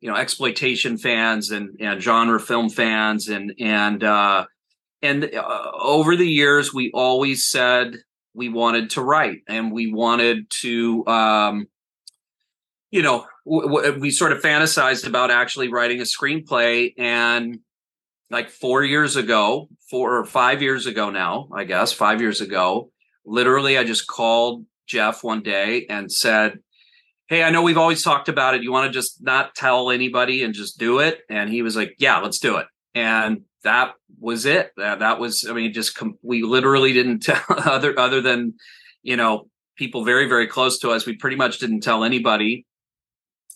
you 0.00 0.10
know, 0.10 0.16
exploitation 0.16 0.98
fans 0.98 1.52
and, 1.52 1.76
and 1.78 2.02
genre 2.02 2.40
film 2.40 2.70
fans. 2.70 3.28
And, 3.28 3.54
and, 3.60 4.02
uh, 4.02 4.46
and 5.02 5.24
uh, 5.34 5.70
over 5.80 6.16
the 6.16 6.28
years, 6.28 6.74
we 6.74 6.90
always 6.92 7.46
said 7.46 7.96
we 8.34 8.48
wanted 8.48 8.90
to 8.90 9.02
write 9.02 9.42
and 9.48 9.72
we 9.72 9.92
wanted 9.92 10.50
to, 10.50 11.06
um, 11.06 11.66
you 12.90 13.02
know, 13.02 13.26
w- 13.46 13.68
w- 13.68 14.00
we 14.00 14.10
sort 14.10 14.32
of 14.32 14.40
fantasized 14.40 15.06
about 15.06 15.30
actually 15.30 15.68
writing 15.68 16.00
a 16.00 16.04
screenplay 16.04 16.94
and 16.98 17.60
like 18.30 18.50
four 18.50 18.84
years 18.84 19.16
ago, 19.16 19.68
four 19.90 20.16
or 20.16 20.24
five 20.24 20.62
years 20.62 20.86
ago 20.86 21.10
now, 21.10 21.48
I 21.54 21.64
guess, 21.64 21.92
five 21.92 22.20
years 22.20 22.40
ago, 22.40 22.90
literally, 23.24 23.78
I 23.78 23.84
just 23.84 24.06
called 24.06 24.64
Jeff 24.86 25.22
one 25.22 25.42
day 25.42 25.86
and 25.88 26.10
said, 26.10 26.58
Hey, 27.28 27.42
I 27.42 27.50
know 27.50 27.62
we've 27.62 27.78
always 27.78 28.02
talked 28.02 28.28
about 28.28 28.54
it. 28.54 28.62
You 28.62 28.72
want 28.72 28.86
to 28.86 28.92
just 28.92 29.22
not 29.22 29.54
tell 29.54 29.90
anybody 29.90 30.42
and 30.42 30.54
just 30.54 30.78
do 30.78 30.98
it? 30.98 31.20
And 31.28 31.50
he 31.50 31.62
was 31.62 31.76
like, 31.76 31.94
Yeah, 31.98 32.18
let's 32.18 32.38
do 32.38 32.56
it. 32.56 32.66
And 32.94 33.42
that 33.64 33.92
was 34.20 34.46
it. 34.46 34.72
That, 34.76 34.98
that 35.00 35.18
was, 35.20 35.46
I 35.48 35.52
mean, 35.52 35.72
just 35.72 35.96
com- 35.96 36.18
we 36.22 36.42
literally 36.42 36.92
didn't 36.92 37.20
tell 37.22 37.40
other 37.48 37.98
other 37.98 38.20
than, 38.20 38.54
you 39.02 39.16
know, 39.16 39.48
people 39.76 40.04
very 40.04 40.28
very 40.28 40.46
close 40.46 40.78
to 40.80 40.90
us. 40.90 41.06
We 41.06 41.16
pretty 41.16 41.36
much 41.36 41.58
didn't 41.58 41.80
tell 41.80 42.04
anybody. 42.04 42.64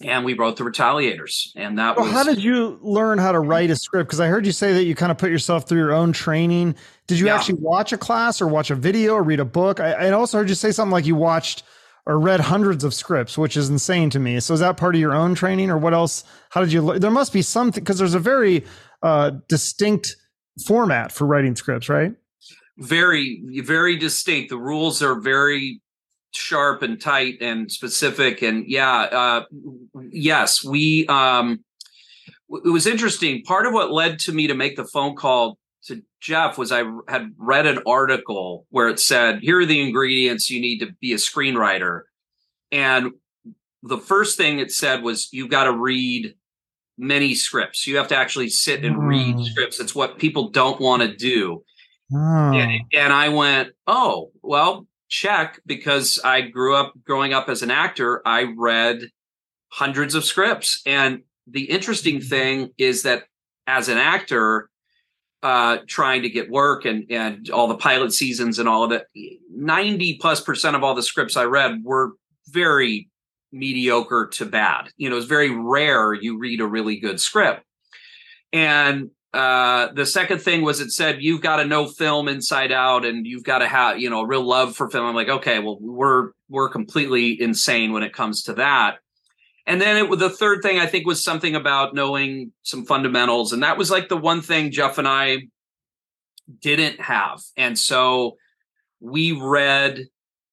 And 0.00 0.24
we 0.24 0.34
wrote 0.34 0.56
the 0.56 0.64
Retaliators, 0.64 1.50
and 1.54 1.78
that 1.78 1.96
Well, 1.96 2.06
was 2.06 2.12
how 2.14 2.24
did 2.24 2.42
you 2.42 2.76
learn 2.82 3.18
how 3.18 3.30
to 3.30 3.38
write 3.38 3.70
a 3.70 3.76
script? 3.76 4.08
Because 4.08 4.18
I 4.18 4.26
heard 4.26 4.44
you 4.44 4.50
say 4.50 4.72
that 4.72 4.82
you 4.82 4.96
kind 4.96 5.12
of 5.12 5.18
put 5.18 5.30
yourself 5.30 5.68
through 5.68 5.78
your 5.78 5.92
own 5.92 6.12
training. 6.12 6.74
Did 7.06 7.20
you 7.20 7.26
Yeah. 7.26 7.36
actually 7.36 7.60
watch 7.60 7.92
a 7.92 7.98
class 7.98 8.40
or 8.42 8.48
watch 8.48 8.72
a 8.72 8.74
video 8.74 9.12
or 9.14 9.22
read 9.22 9.38
a 9.38 9.44
book? 9.44 9.78
I, 9.78 9.92
I 9.92 10.10
also 10.10 10.38
heard 10.38 10.48
you 10.48 10.56
say 10.56 10.72
something 10.72 10.90
like 10.90 11.06
you 11.06 11.14
watched 11.14 11.62
or 12.04 12.18
read 12.18 12.40
hundreds 12.40 12.82
of 12.82 12.92
scripts, 12.94 13.38
which 13.38 13.56
is 13.56 13.68
insane 13.70 14.10
to 14.10 14.18
me. 14.18 14.40
So 14.40 14.54
is 14.54 14.60
that 14.60 14.76
part 14.76 14.96
of 14.96 15.00
your 15.00 15.14
own 15.14 15.36
training 15.36 15.70
or 15.70 15.78
what 15.78 15.94
else? 15.94 16.24
How 16.50 16.62
did 16.62 16.72
you 16.72 16.82
learn? 16.82 16.98
There 17.00 17.10
must 17.12 17.32
be 17.32 17.42
something 17.42 17.84
because 17.84 17.98
there's 17.98 18.14
a 18.14 18.18
very 18.18 18.64
uh, 19.04 19.32
distinct 19.46 20.16
format 20.66 21.12
for 21.12 21.26
writing 21.26 21.56
scripts, 21.56 21.88
right? 21.88 22.14
very 22.78 23.42
very 23.62 23.96
distinct. 23.96 24.50
The 24.50 24.58
rules 24.58 25.02
are 25.02 25.20
very 25.20 25.80
sharp 26.32 26.82
and 26.82 27.00
tight 27.00 27.36
and 27.40 27.70
specific 27.70 28.40
and 28.42 28.66
yeah 28.66 29.00
uh 29.02 29.44
yes 30.10 30.64
we 30.64 31.06
um 31.08 31.62
it 32.64 32.70
was 32.70 32.86
interesting. 32.86 33.42
Part 33.44 33.66
of 33.66 33.72
what 33.72 33.92
led 33.92 34.18
to 34.20 34.32
me 34.32 34.46
to 34.46 34.54
make 34.54 34.76
the 34.76 34.84
phone 34.84 35.16
call 35.16 35.58
to 35.84 36.02
jeff 36.20 36.58
was 36.58 36.70
i 36.70 36.84
had 37.08 37.32
read 37.36 37.66
an 37.66 37.80
article 37.86 38.66
where 38.70 38.88
it 38.88 39.00
said 39.00 39.40
here 39.42 39.58
are 39.58 39.66
the 39.66 39.80
ingredients 39.80 40.48
you 40.48 40.60
need 40.60 40.78
to 40.78 40.92
be 41.00 41.12
a 41.12 41.16
screenwriter. 41.16 42.02
And 42.70 43.12
the 43.82 43.98
first 43.98 44.36
thing 44.36 44.58
it 44.58 44.70
said 44.70 45.02
was 45.02 45.28
you've 45.32 45.50
got 45.50 45.64
to 45.64 45.72
read 45.72 46.34
many 47.02 47.34
scripts 47.34 47.86
you 47.86 47.96
have 47.96 48.08
to 48.08 48.16
actually 48.16 48.48
sit 48.48 48.84
and 48.84 49.06
read 49.08 49.36
Mm. 49.36 49.44
scripts 49.50 49.80
it's 49.80 49.94
what 49.94 50.18
people 50.18 50.48
don't 50.50 50.80
want 50.80 51.02
to 51.02 51.14
do 51.14 51.62
Oh. 52.14 52.52
and, 52.52 52.82
and 52.92 53.12
I 53.12 53.30
went, 53.30 53.70
oh, 53.86 54.32
well, 54.42 54.86
check, 55.08 55.60
because 55.64 56.20
I 56.22 56.42
grew 56.42 56.76
up 56.76 56.92
growing 57.06 57.32
up 57.32 57.48
as 57.48 57.62
an 57.62 57.70
actor, 57.70 58.20
I 58.26 58.52
read 58.54 59.08
hundreds 59.68 60.14
of 60.14 60.22
scripts. 60.24 60.82
And 60.84 61.22
the 61.46 61.64
interesting 61.70 62.20
thing 62.20 62.70
is 62.76 63.02
that 63.04 63.24
as 63.66 63.88
an 63.88 63.96
actor, 63.96 64.68
uh, 65.42 65.78
trying 65.88 66.20
to 66.22 66.28
get 66.28 66.50
work 66.50 66.84
and, 66.84 67.10
and 67.10 67.48
all 67.48 67.66
the 67.66 67.76
pilot 67.78 68.12
seasons 68.12 68.58
and 68.58 68.68
all 68.68 68.84
of 68.84 68.92
it, 68.92 69.06
90 69.50 70.18
plus 70.20 70.42
percent 70.42 70.76
of 70.76 70.84
all 70.84 70.94
the 70.94 71.02
scripts 71.02 71.36
I 71.38 71.44
read 71.44 71.80
were 71.82 72.12
very 72.48 73.08
mediocre 73.52 74.28
to 74.32 74.46
bad. 74.46 74.90
You 74.96 75.10
know, 75.10 75.16
it's 75.16 75.26
very 75.26 75.50
rare 75.50 76.14
you 76.14 76.38
read 76.38 76.60
a 76.60 76.66
really 76.66 76.98
good 76.98 77.20
script. 77.20 77.64
And 78.52 79.10
uh, 79.32 79.88
the 79.94 80.04
second 80.04 80.40
thing 80.40 80.62
was 80.62 80.80
it 80.80 80.90
said 80.90 81.22
you've 81.22 81.40
got 81.40 81.56
to 81.56 81.64
know 81.64 81.86
film 81.86 82.28
inside 82.28 82.70
out 82.70 83.04
and 83.04 83.26
you've 83.26 83.44
got 83.44 83.58
to 83.58 83.68
have 83.68 83.98
you 83.98 84.10
know 84.10 84.20
a 84.20 84.26
real 84.26 84.46
love 84.46 84.76
for 84.76 84.90
film. 84.90 85.06
I'm 85.06 85.14
like, 85.14 85.28
okay, 85.28 85.58
well 85.58 85.78
we're 85.80 86.30
we're 86.48 86.68
completely 86.68 87.40
insane 87.40 87.92
when 87.92 88.02
it 88.02 88.12
comes 88.12 88.42
to 88.44 88.54
that. 88.54 88.96
And 89.64 89.80
then 89.80 89.96
it, 89.96 90.08
was 90.08 90.18
the 90.18 90.28
third 90.28 90.60
thing 90.60 90.80
I 90.80 90.86
think 90.86 91.06
was 91.06 91.22
something 91.22 91.54
about 91.54 91.94
knowing 91.94 92.52
some 92.62 92.84
fundamentals, 92.84 93.52
and 93.52 93.62
that 93.62 93.78
was 93.78 93.90
like 93.90 94.08
the 94.08 94.16
one 94.16 94.42
thing 94.42 94.70
Jeff 94.70 94.98
and 94.98 95.08
I 95.08 95.42
didn't 96.60 97.00
have. 97.00 97.40
And 97.56 97.78
so 97.78 98.36
we 99.00 99.32
read 99.32 100.08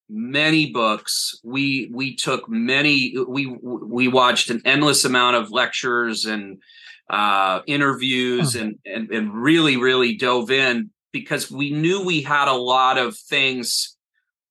many 0.10 0.72
books. 0.72 1.40
We 1.44 1.90
we 1.94 2.16
took 2.16 2.50
many. 2.50 3.16
We 3.28 3.46
we 3.62 4.08
watched 4.08 4.50
an 4.50 4.62
endless 4.66 5.06
amount 5.06 5.38
of 5.38 5.52
lectures 5.52 6.26
and 6.26 6.62
uh, 7.10 7.62
interviews 7.68 8.56
and, 8.56 8.78
and 8.86 9.10
and 9.12 9.34
really 9.34 9.78
really 9.78 10.16
dove 10.16 10.52
in 10.52 10.90
because 11.12 11.50
we 11.50 11.72
knew 11.72 12.04
we 12.04 12.22
had 12.22 12.48
a 12.48 12.54
lot 12.54 12.98
of 12.98 13.18
things 13.18 13.96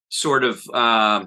sort 0.08 0.44
of 0.44 0.62
uh, 0.72 1.24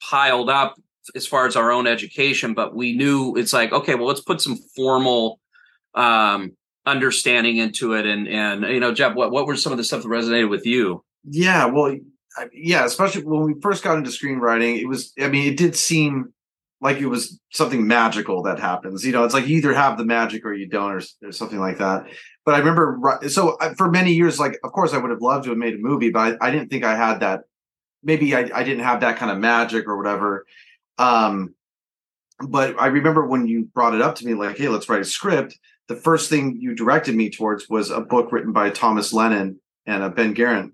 piled 0.00 0.50
up 0.50 0.76
as 1.14 1.26
far 1.26 1.46
as 1.46 1.56
our 1.56 1.70
own 1.70 1.86
education, 1.86 2.54
but 2.54 2.74
we 2.74 2.96
knew 2.96 3.34
it's 3.36 3.52
like, 3.52 3.72
okay, 3.72 3.94
well, 3.94 4.06
let's 4.06 4.20
put 4.20 4.40
some 4.40 4.56
formal 4.74 5.40
um, 5.94 6.56
understanding 6.86 7.58
into 7.58 7.94
it. 7.94 8.06
And 8.06 8.28
and 8.28 8.62
you 8.64 8.80
know, 8.80 8.92
Jeff, 8.92 9.14
what 9.14 9.30
what 9.30 9.46
were 9.46 9.56
some 9.56 9.72
of 9.72 9.78
the 9.78 9.84
stuff 9.84 10.02
that 10.02 10.08
resonated 10.08 10.50
with 10.50 10.66
you? 10.66 11.04
Yeah, 11.24 11.66
well, 11.66 11.96
yeah, 12.52 12.84
especially 12.84 13.24
when 13.24 13.42
we 13.42 13.60
first 13.60 13.84
got 13.84 13.98
into 13.98 14.10
screenwriting, 14.10 14.80
it 14.80 14.86
was. 14.86 15.12
I 15.20 15.28
mean, 15.28 15.52
it 15.52 15.56
did 15.56 15.76
seem 15.76 16.32
like 16.80 16.98
it 16.98 17.06
was 17.06 17.40
something 17.50 17.86
magical 17.86 18.42
that 18.42 18.58
happens. 18.58 19.06
You 19.06 19.12
know, 19.12 19.24
it's 19.24 19.34
like 19.34 19.46
you 19.46 19.56
either 19.56 19.72
have 19.72 19.96
the 19.96 20.04
magic 20.04 20.44
or 20.44 20.52
you 20.52 20.68
don't, 20.68 20.92
or, 20.92 21.00
or 21.28 21.32
something 21.32 21.58
like 21.58 21.78
that. 21.78 22.06
But 22.44 22.54
I 22.54 22.58
remember, 22.58 23.20
so 23.28 23.56
for 23.78 23.90
many 23.90 24.12
years, 24.12 24.38
like, 24.38 24.58
of 24.62 24.72
course, 24.72 24.92
I 24.92 24.98
would 24.98 25.10
have 25.10 25.22
loved 25.22 25.44
to 25.44 25.50
have 25.50 25.58
made 25.58 25.74
a 25.74 25.78
movie, 25.78 26.10
but 26.10 26.36
I, 26.42 26.48
I 26.48 26.50
didn't 26.50 26.68
think 26.68 26.84
I 26.84 26.94
had 26.94 27.20
that. 27.20 27.44
Maybe 28.02 28.34
I, 28.34 28.50
I 28.54 28.64
didn't 28.64 28.84
have 28.84 29.00
that 29.00 29.16
kind 29.16 29.32
of 29.32 29.38
magic 29.38 29.88
or 29.88 29.96
whatever. 29.96 30.44
Um, 30.98 31.54
but 32.38 32.78
I 32.78 32.88
remember 32.88 33.26
when 33.26 33.46
you 33.46 33.64
brought 33.64 33.94
it 33.94 34.02
up 34.02 34.16
to 34.16 34.26
me, 34.26 34.34
like, 34.34 34.58
hey, 34.58 34.68
let's 34.68 34.88
write 34.88 35.00
a 35.00 35.06
script. 35.06 35.58
The 35.88 35.96
first 35.96 36.28
thing 36.28 36.58
you 36.60 36.74
directed 36.74 37.14
me 37.14 37.30
towards 37.30 37.68
was 37.68 37.90
a 37.90 38.00
book 38.00 38.30
written 38.30 38.52
by 38.52 38.68
Thomas 38.68 39.12
Lennon 39.12 39.58
and 39.86 40.02
uh, 40.02 40.10
Ben 40.10 40.34
Garant, 40.34 40.72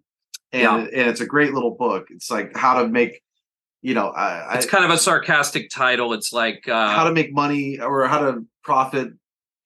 and 0.53 0.63
yeah. 0.63 0.77
and 0.79 1.11
it's 1.11 1.21
a 1.21 1.27
great 1.27 1.55
little 1.55 1.73
book. 1.73 2.09
It's 2.11 2.31
like 2.31 2.57
how 2.57 2.83
to 2.83 2.89
make, 2.89 3.23
you 3.83 3.95
know, 3.95 4.09
I, 4.09 4.57
it's 4.57 4.67
kind 4.67 4.85
of 4.85 4.91
a 4.91 4.99
sarcastic 4.99 5.71
title. 5.71 6.13
It's 6.13 6.33
like 6.33 6.69
uh, 6.69 6.89
how 6.89 7.05
to 7.05 7.13
make 7.13 7.33
money 7.33 7.79
or 7.81 8.07
how 8.07 8.19
to 8.19 8.45
profit 8.63 9.13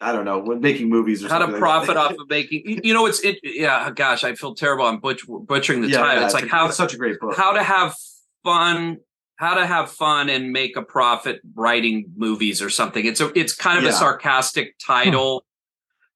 I 0.01 0.13
don't 0.13 0.25
know 0.25 0.39
when 0.39 0.61
making 0.61 0.91
movies 0.91 1.25
or 1.25 1.29
how 1.29 1.39
to 1.39 1.59
profit 1.59 1.97
off 1.97 2.13
of 2.13 2.29
making. 2.29 2.81
You 2.85 2.93
know, 2.93 3.07
it's 3.07 3.21
it. 3.21 3.39
Yeah, 3.43 3.91
gosh, 3.91 4.23
I 4.23 4.35
feel 4.35 4.55
terrible. 4.55 4.85
I'm 4.85 4.99
butch, 4.99 5.23
butchering 5.27 5.81
the 5.81 5.89
yeah, 5.89 5.99
title. 5.99 6.21
Yeah, 6.21 6.27
it's, 6.27 6.35
it's 6.35 6.43
like 6.43 6.53
a, 6.53 6.55
how 6.55 6.67
it's 6.67 6.77
such 6.77 6.93
a 6.93 6.99
great 6.99 7.19
book. 7.21 7.37
How 7.37 7.53
to 7.53 7.63
have 7.63 7.95
fun 8.43 8.99
how 9.37 9.55
to 9.55 9.67
have 9.67 9.91
fun 9.91 10.29
and 10.29 10.53
make 10.53 10.77
a 10.77 10.83
profit 10.83 11.41
writing 11.55 12.07
movies 12.17 12.63
or 12.63 12.71
something. 12.71 13.05
It's 13.05 13.21
a 13.21 13.37
it's 13.39 13.55
kind 13.55 13.79
of 13.79 13.85
yeah. 13.85 13.91
a 13.91 13.93
sarcastic 13.93 14.77
title. 14.79 15.45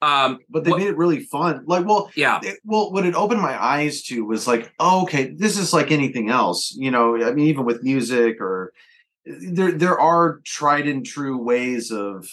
Um, 0.00 0.38
but 0.49 0.64
they 0.64 0.71
what, 0.71 0.78
made 0.78 0.88
it 0.88 0.97
really 0.97 1.21
fun. 1.21 1.64
Like, 1.67 1.85
well, 1.85 2.11
yeah. 2.14 2.38
It, 2.43 2.59
well, 2.64 2.93
what 2.93 3.05
it 3.05 3.14
opened 3.14 3.40
my 3.40 3.61
eyes 3.61 4.02
to 4.05 4.25
was 4.25 4.47
like, 4.47 4.73
oh, 4.78 5.02
okay, 5.02 5.31
this 5.31 5.59
is 5.59 5.73
like 5.73 5.90
anything 5.90 6.31
else. 6.31 6.73
You 6.76 6.90
know, 6.90 7.17
I 7.23 7.33
mean, 7.33 7.47
even 7.47 7.64
with 7.64 7.83
music 7.83 8.40
or 8.40 8.73
there 9.26 9.73
there 9.73 9.99
are 10.00 10.40
tried 10.45 10.87
and 10.87 11.05
true 11.05 11.37
ways 11.37 11.90
of, 11.90 12.28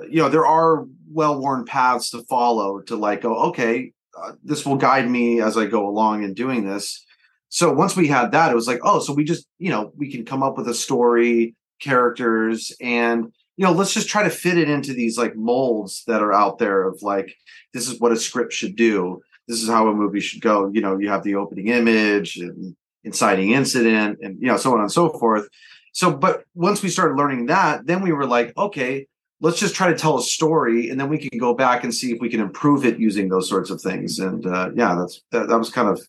you 0.00 0.20
know, 0.20 0.28
there 0.28 0.46
are 0.46 0.86
well 1.10 1.40
worn 1.40 1.64
paths 1.64 2.10
to 2.10 2.22
follow 2.24 2.80
to 2.80 2.96
like 2.96 3.22
go, 3.22 3.36
okay, 3.44 3.92
uh, 4.20 4.32
this 4.42 4.66
will 4.66 4.76
guide 4.76 5.08
me 5.08 5.40
as 5.40 5.56
I 5.56 5.66
go 5.66 5.88
along 5.88 6.24
in 6.24 6.34
doing 6.34 6.66
this 6.66 7.04
so 7.48 7.72
once 7.72 7.96
we 7.96 8.08
had 8.08 8.32
that, 8.32 8.50
it 8.50 8.54
was 8.54 8.66
like, 8.66 8.80
oh, 8.82 9.00
so 9.00 9.12
we 9.12 9.24
just, 9.24 9.46
you 9.58 9.70
know, 9.70 9.92
we 9.96 10.10
can 10.10 10.24
come 10.24 10.42
up 10.42 10.56
with 10.56 10.68
a 10.68 10.74
story, 10.74 11.54
characters, 11.80 12.72
and 12.80 13.32
you 13.58 13.64
know, 13.64 13.72
let's 13.72 13.92
just 13.92 14.08
try 14.08 14.22
to 14.22 14.30
fit 14.30 14.56
it 14.56 14.70
into 14.70 14.92
these 14.92 15.18
like 15.18 15.34
molds 15.34 16.04
that 16.06 16.22
are 16.22 16.32
out 16.32 16.58
there 16.58 16.86
of 16.86 17.02
like, 17.02 17.34
this 17.74 17.88
is 17.88 17.98
what 17.98 18.12
a 18.12 18.16
script 18.16 18.52
should 18.52 18.76
do. 18.76 19.20
This 19.48 19.60
is 19.60 19.68
how 19.68 19.88
a 19.88 19.94
movie 19.94 20.20
should 20.20 20.40
go. 20.40 20.70
You 20.72 20.80
know, 20.80 20.96
you 20.96 21.08
have 21.08 21.24
the 21.24 21.34
opening 21.34 21.66
image 21.66 22.36
and 22.36 22.76
inciting 23.02 23.50
incident 23.50 24.20
and 24.22 24.40
you 24.40 24.46
know, 24.46 24.56
so 24.56 24.72
on 24.74 24.80
and 24.80 24.92
so 24.92 25.10
forth. 25.10 25.48
So, 25.92 26.12
but 26.12 26.44
once 26.54 26.84
we 26.84 26.88
started 26.88 27.16
learning 27.16 27.46
that, 27.46 27.84
then 27.84 28.00
we 28.00 28.12
were 28.12 28.26
like, 28.26 28.56
okay, 28.56 29.08
let's 29.40 29.58
just 29.58 29.74
try 29.74 29.88
to 29.88 29.98
tell 29.98 30.16
a 30.16 30.22
story 30.22 30.88
and 30.88 31.00
then 31.00 31.08
we 31.08 31.18
can 31.18 31.36
go 31.36 31.52
back 31.52 31.82
and 31.82 31.92
see 31.92 32.12
if 32.12 32.20
we 32.20 32.28
can 32.28 32.40
improve 32.40 32.84
it 32.84 33.00
using 33.00 33.28
those 33.28 33.48
sorts 33.48 33.70
of 33.70 33.80
things. 33.80 34.20
And 34.20 34.46
uh, 34.46 34.70
yeah, 34.76 34.94
that's 34.94 35.20
that, 35.32 35.48
that 35.48 35.58
was 35.58 35.70
kind 35.70 35.88
of 35.88 36.00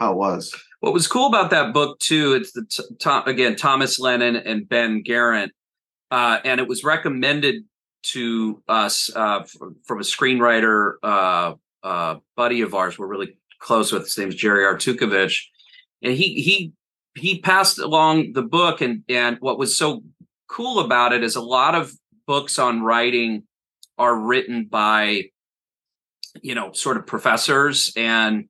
how 0.00 0.12
it 0.12 0.16
was. 0.16 0.54
What 0.80 0.94
was 0.94 1.06
cool 1.06 1.26
about 1.26 1.50
that 1.50 1.74
book 1.74 1.98
too, 1.98 2.32
it's 2.32 2.52
the 2.52 2.64
t- 2.64 2.84
Tom, 3.00 3.24
again 3.26 3.54
Thomas 3.54 3.98
Lennon 3.98 4.36
and 4.36 4.66
Ben 4.66 5.04
Garant, 5.04 5.50
uh, 6.10 6.38
and 6.44 6.60
it 6.60 6.68
was 6.68 6.84
recommended 6.84 7.64
to 8.02 8.62
us 8.68 9.10
uh, 9.14 9.42
from 9.84 10.00
a 10.00 10.04
screenwriter 10.04 10.94
uh, 11.02 11.54
uh, 11.82 12.16
buddy 12.36 12.60
of 12.60 12.74
ours. 12.74 12.98
We're 12.98 13.06
really 13.06 13.36
close 13.58 13.92
with. 13.92 14.04
His 14.04 14.18
name's 14.18 14.34
Jerry 14.34 14.64
Artukovich, 14.64 15.42
and 16.02 16.12
he 16.12 16.40
he 16.40 16.72
he 17.14 17.40
passed 17.40 17.78
along 17.78 18.32
the 18.34 18.42
book. 18.42 18.80
And 18.80 19.02
and 19.08 19.38
what 19.40 19.58
was 19.58 19.76
so 19.76 20.02
cool 20.48 20.80
about 20.80 21.12
it 21.12 21.24
is 21.24 21.36
a 21.36 21.42
lot 21.42 21.74
of 21.74 21.92
books 22.26 22.58
on 22.58 22.82
writing 22.82 23.44
are 23.98 24.16
written 24.16 24.66
by 24.66 25.24
you 26.42 26.54
know 26.54 26.72
sort 26.72 26.96
of 26.96 27.06
professors 27.06 27.92
and 27.96 28.48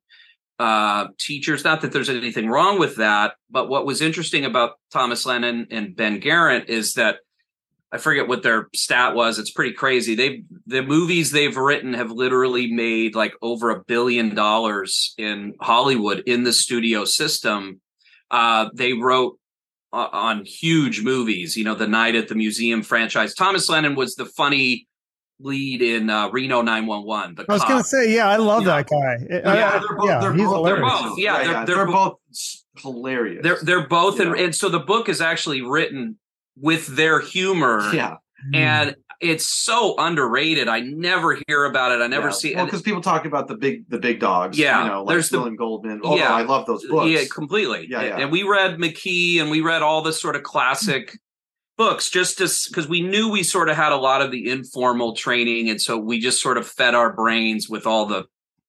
uh, 0.59 1.09
teachers. 1.19 1.65
Not 1.65 1.81
that 1.83 1.93
there's 1.93 2.11
anything 2.11 2.49
wrong 2.49 2.79
with 2.79 2.97
that, 2.97 3.35
but 3.51 3.69
what 3.69 3.87
was 3.87 4.03
interesting 4.03 4.45
about 4.45 4.73
Thomas 4.91 5.25
Lennon 5.25 5.67
and 5.71 5.97
Ben 5.97 6.21
Garant 6.21 6.67
is 6.69 6.95
that 6.95 7.19
I 7.93 7.99
forget 7.99 8.29
what 8.29 8.43
their 8.43 8.69
stat 8.75 9.15
was. 9.15 9.39
It's 9.39 9.51
pretty 9.51 9.73
crazy. 9.73 10.15
They 10.15 10.43
the 10.67 10.83
movies 10.83 11.31
they've 11.31 11.57
written 11.57 11.95
have 11.95 12.11
literally 12.11 12.73
made 12.73 13.15
like 13.15 13.35
over 13.43 13.71
a 13.71 13.85
billion 13.85 14.35
dollars 14.35 15.15
in 15.19 15.55
Hollywood 15.61 16.23
in 16.27 16.45
the 16.45 16.53
studio 16.53 17.05
system. 17.05 17.81
Uh, 18.31 18.71
they 18.75 18.93
wrote 18.93 19.39
uh, 19.93 20.09
on 20.13 20.45
huge 20.45 21.03
movies. 21.03 21.57
You 21.57 21.65
know, 21.65 21.75
the 21.75 21.87
Night 21.87 22.17
at 22.17 22.29
the 22.29 22.35
Museum 22.35 22.83
franchise. 22.83 23.35
Thomas 23.35 23.69
Lennon 23.69 23.95
was 23.95 24.17
the 24.17 24.27
funny 24.27 24.89
lead 25.39 25.83
in 25.83 26.11
uh, 26.11 26.29
Reno 26.31 26.63
911. 26.63 27.47
I 27.49 27.53
was 27.53 27.63
going 27.65 27.83
to 27.83 27.89
say, 27.89 28.15
yeah, 28.15 28.27
I 28.29 28.37
love 28.37 28.63
yeah. 28.63 28.83
that 28.83 28.89
guy. 28.89 29.27
Yeah, 29.29 29.51
I, 29.51 29.79
they're 29.79 29.97
both, 29.97 30.09
yeah, 30.09 30.21
they're, 30.21 30.33
both, 30.33 30.65
they're 30.65 30.81
both, 30.81 31.19
yeah, 31.19 31.25
yeah, 31.25 31.45
they're, 31.45 31.53
they're, 31.53 31.77
they're 31.77 31.87
both 31.87 32.19
hilarious. 32.79 33.43
They're 33.43 33.59
they're 33.63 33.87
both, 33.87 34.19
yeah. 34.19 34.35
and 34.35 34.55
so 34.55 34.69
the 34.69 34.81
book 34.81 35.09
is 35.09 35.21
actually 35.21 35.63
written 35.63 36.19
with 36.57 36.87
their 36.87 37.21
humor. 37.21 37.91
Yeah, 37.93 38.17
and 38.53 38.97
it's 39.21 39.49
so 39.49 39.95
underrated. 39.99 40.69
I 40.69 40.81
never 40.81 41.39
hear 41.47 41.65
about 41.65 41.93
it. 41.93 42.03
I 42.03 42.07
never 42.07 42.29
yeah. 42.29 42.33
see. 42.33 42.55
Well, 42.55 42.67
because 42.67 42.83
people 42.83 43.01
talk 43.01 43.25
about 43.25 43.49
the 43.49 43.57
big 43.57 43.89
the 43.89 43.99
big 43.99 44.21
dogs. 44.21 44.59
Yeah, 44.59 44.83
you 44.83 44.91
know, 44.91 45.03
like 45.03 45.15
there's 45.15 45.31
Dylan 45.31 45.51
the, 45.51 45.57
Goldman. 45.57 46.01
Although 46.03 46.17
yeah, 46.17 46.35
I 46.35 46.43
love 46.43 46.67
those 46.67 46.87
books. 46.87 47.11
Yeah, 47.11 47.25
completely. 47.33 47.87
Yeah, 47.89 48.03
yeah. 48.03 48.19
And 48.19 48.31
we 48.31 48.43
read 48.43 48.79
McKee, 48.79 49.41
and 49.41 49.51
we 49.51 49.61
read 49.61 49.83
all 49.83 50.03
the 50.03 50.13
sort 50.13 50.37
of 50.37 50.43
classic 50.43 51.19
books 51.77 52.09
just 52.11 52.39
to 52.39 52.49
because 52.69 52.89
we 52.89 53.03
knew 53.03 53.31
we 53.31 53.43
sort 53.43 53.69
of 53.69 53.77
had 53.77 53.93
a 53.93 53.97
lot 53.97 54.23
of 54.23 54.31
the 54.31 54.51
informal 54.51 55.15
training 55.15 55.69
and 55.69 55.81
so 55.81 55.99
we 55.99 56.19
just 56.19 56.41
sort 56.41 56.57
of 56.57 56.67
fed 56.67 56.95
our 56.95 57.13
brains 57.13 57.69
with 57.69 57.87
all 57.87 58.07
the 58.07 58.25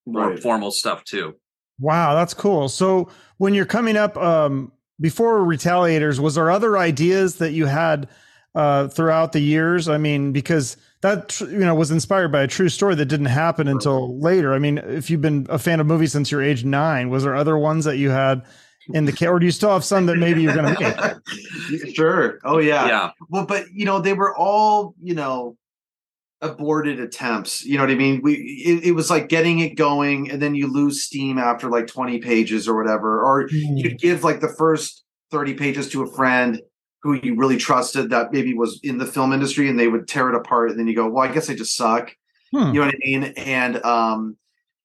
more 0.05 0.31
right. 0.31 0.39
formal 0.41 0.71
stuff 0.71 1.03
too 1.05 1.33
wow 1.79 2.15
that's 2.15 2.33
cool 2.33 2.67
so 2.67 3.09
when 3.37 3.53
you're 3.53 3.65
coming 3.65 3.95
up 3.95 4.17
um 4.17 4.71
before 4.99 5.39
retaliators 5.39 6.19
was 6.19 6.35
there 6.35 6.49
other 6.49 6.77
ideas 6.77 7.37
that 7.37 7.51
you 7.51 7.65
had 7.65 8.07
uh 8.55 8.87
throughout 8.87 9.31
the 9.31 9.39
years 9.39 9.87
i 9.87 9.97
mean 9.97 10.31
because 10.31 10.77
that 11.01 11.39
you 11.41 11.59
know 11.59 11.75
was 11.75 11.91
inspired 11.91 12.31
by 12.31 12.41
a 12.41 12.47
true 12.47 12.69
story 12.69 12.95
that 12.95 13.05
didn't 13.05 13.27
happen 13.27 13.67
until 13.67 14.19
later 14.19 14.53
i 14.53 14.59
mean 14.59 14.77
if 14.79 15.09
you've 15.09 15.21
been 15.21 15.45
a 15.49 15.59
fan 15.59 15.79
of 15.79 15.85
movies 15.85 16.11
since 16.11 16.31
you're 16.31 16.41
age 16.41 16.63
nine 16.63 17.09
was 17.09 17.23
there 17.23 17.35
other 17.35 17.57
ones 17.57 17.85
that 17.85 17.97
you 17.97 18.09
had 18.09 18.41
in 18.93 19.05
the 19.05 19.11
kit, 19.11 19.27
or 19.27 19.39
do 19.39 19.45
you 19.45 19.51
still 19.51 19.71
have 19.71 19.83
some 19.83 20.05
that 20.05 20.17
maybe 20.17 20.41
you're 20.41 20.55
going 20.55 20.73
to 20.75 21.21
make? 21.69 21.95
sure. 21.95 22.39
Oh 22.43 22.59
yeah. 22.59 22.87
Yeah. 22.87 23.11
Well, 23.29 23.45
but 23.45 23.65
you 23.73 23.85
know, 23.85 23.99
they 23.99 24.13
were 24.13 24.35
all 24.35 24.95
you 25.01 25.15
know 25.15 25.57
aborted 26.41 26.99
attempts. 26.99 27.65
You 27.65 27.77
know 27.77 27.83
what 27.83 27.91
I 27.91 27.95
mean? 27.95 28.21
We 28.21 28.33
it, 28.65 28.89
it, 28.89 28.91
was 28.91 29.09
like 29.09 29.29
getting 29.29 29.59
it 29.59 29.75
going, 29.75 30.29
and 30.29 30.41
then 30.41 30.55
you 30.55 30.71
lose 30.71 31.03
steam 31.03 31.37
after 31.37 31.69
like 31.69 31.87
20 31.87 32.19
pages 32.19 32.67
or 32.67 32.75
whatever, 32.75 33.23
or 33.23 33.47
mm. 33.47 33.77
you'd 33.77 33.99
give 33.99 34.23
like 34.23 34.39
the 34.39 34.53
first 34.57 35.03
30 35.31 35.55
pages 35.55 35.89
to 35.89 36.03
a 36.03 36.11
friend 36.13 36.61
who 37.03 37.13
you 37.13 37.35
really 37.35 37.57
trusted 37.57 38.09
that 38.09 38.31
maybe 38.33 38.53
was 38.53 38.79
in 38.83 38.97
the 38.97 39.05
film 39.05 39.33
industry, 39.33 39.69
and 39.69 39.79
they 39.79 39.87
would 39.87 40.07
tear 40.07 40.29
it 40.29 40.35
apart, 40.35 40.69
and 40.69 40.79
then 40.79 40.87
you 40.87 40.95
go, 40.95 41.09
"Well, 41.09 41.27
I 41.27 41.33
guess 41.33 41.49
I 41.49 41.55
just 41.55 41.75
suck." 41.75 42.15
Hmm. 42.51 42.67
You 42.67 42.73
know 42.73 42.85
what 42.85 42.95
I 42.95 42.99
mean? 42.99 43.23
And 43.35 43.83
um, 43.83 44.37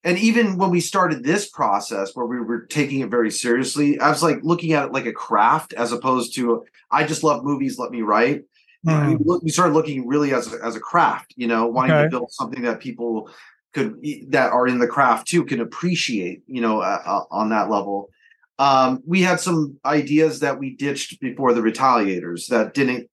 and 0.04 0.18
even 0.18 0.58
when 0.58 0.70
we 0.70 0.80
started 0.80 1.22
this 1.22 1.48
process 1.48 2.10
where 2.14 2.26
we 2.26 2.40
were 2.40 2.66
taking 2.66 3.00
it 3.00 3.10
very 3.10 3.30
seriously 3.30 3.98
i 4.00 4.08
was 4.08 4.22
like 4.22 4.38
looking 4.42 4.72
at 4.72 4.86
it 4.86 4.92
like 4.92 5.06
a 5.06 5.12
craft 5.12 5.72
as 5.74 5.92
opposed 5.92 6.34
to 6.34 6.64
i 6.90 7.04
just 7.04 7.22
love 7.22 7.44
movies 7.44 7.78
let 7.78 7.90
me 7.90 8.02
write 8.02 8.42
mm. 8.86 9.18
we, 9.18 9.38
we, 9.42 9.50
started 9.50 9.74
looking 9.74 10.06
really 10.06 10.32
as 10.32 10.52
a, 10.52 10.64
as 10.64 10.76
a 10.76 10.80
craft 10.80 11.34
you 11.36 11.46
know 11.46 11.66
wanting 11.66 11.92
okay. 11.92 12.04
to 12.04 12.10
build 12.10 12.30
something 12.30 12.62
that 12.62 12.80
people 12.80 13.30
could 13.72 13.96
that 14.28 14.52
are 14.52 14.66
in 14.66 14.78
the 14.78 14.86
craft 14.86 15.26
too 15.26 15.44
can 15.44 15.60
appreciate 15.60 16.42
you 16.46 16.60
know 16.60 16.80
uh, 16.80 17.02
uh, 17.04 17.24
on 17.30 17.48
that 17.50 17.70
level 17.70 18.10
um, 18.58 19.02
we 19.06 19.22
had 19.22 19.40
some 19.40 19.78
ideas 19.84 20.40
that 20.40 20.58
we 20.58 20.76
ditched 20.76 21.20
before 21.20 21.52
the 21.52 21.60
retaliators 21.60 22.46
that 22.48 22.74
didn't 22.74 23.08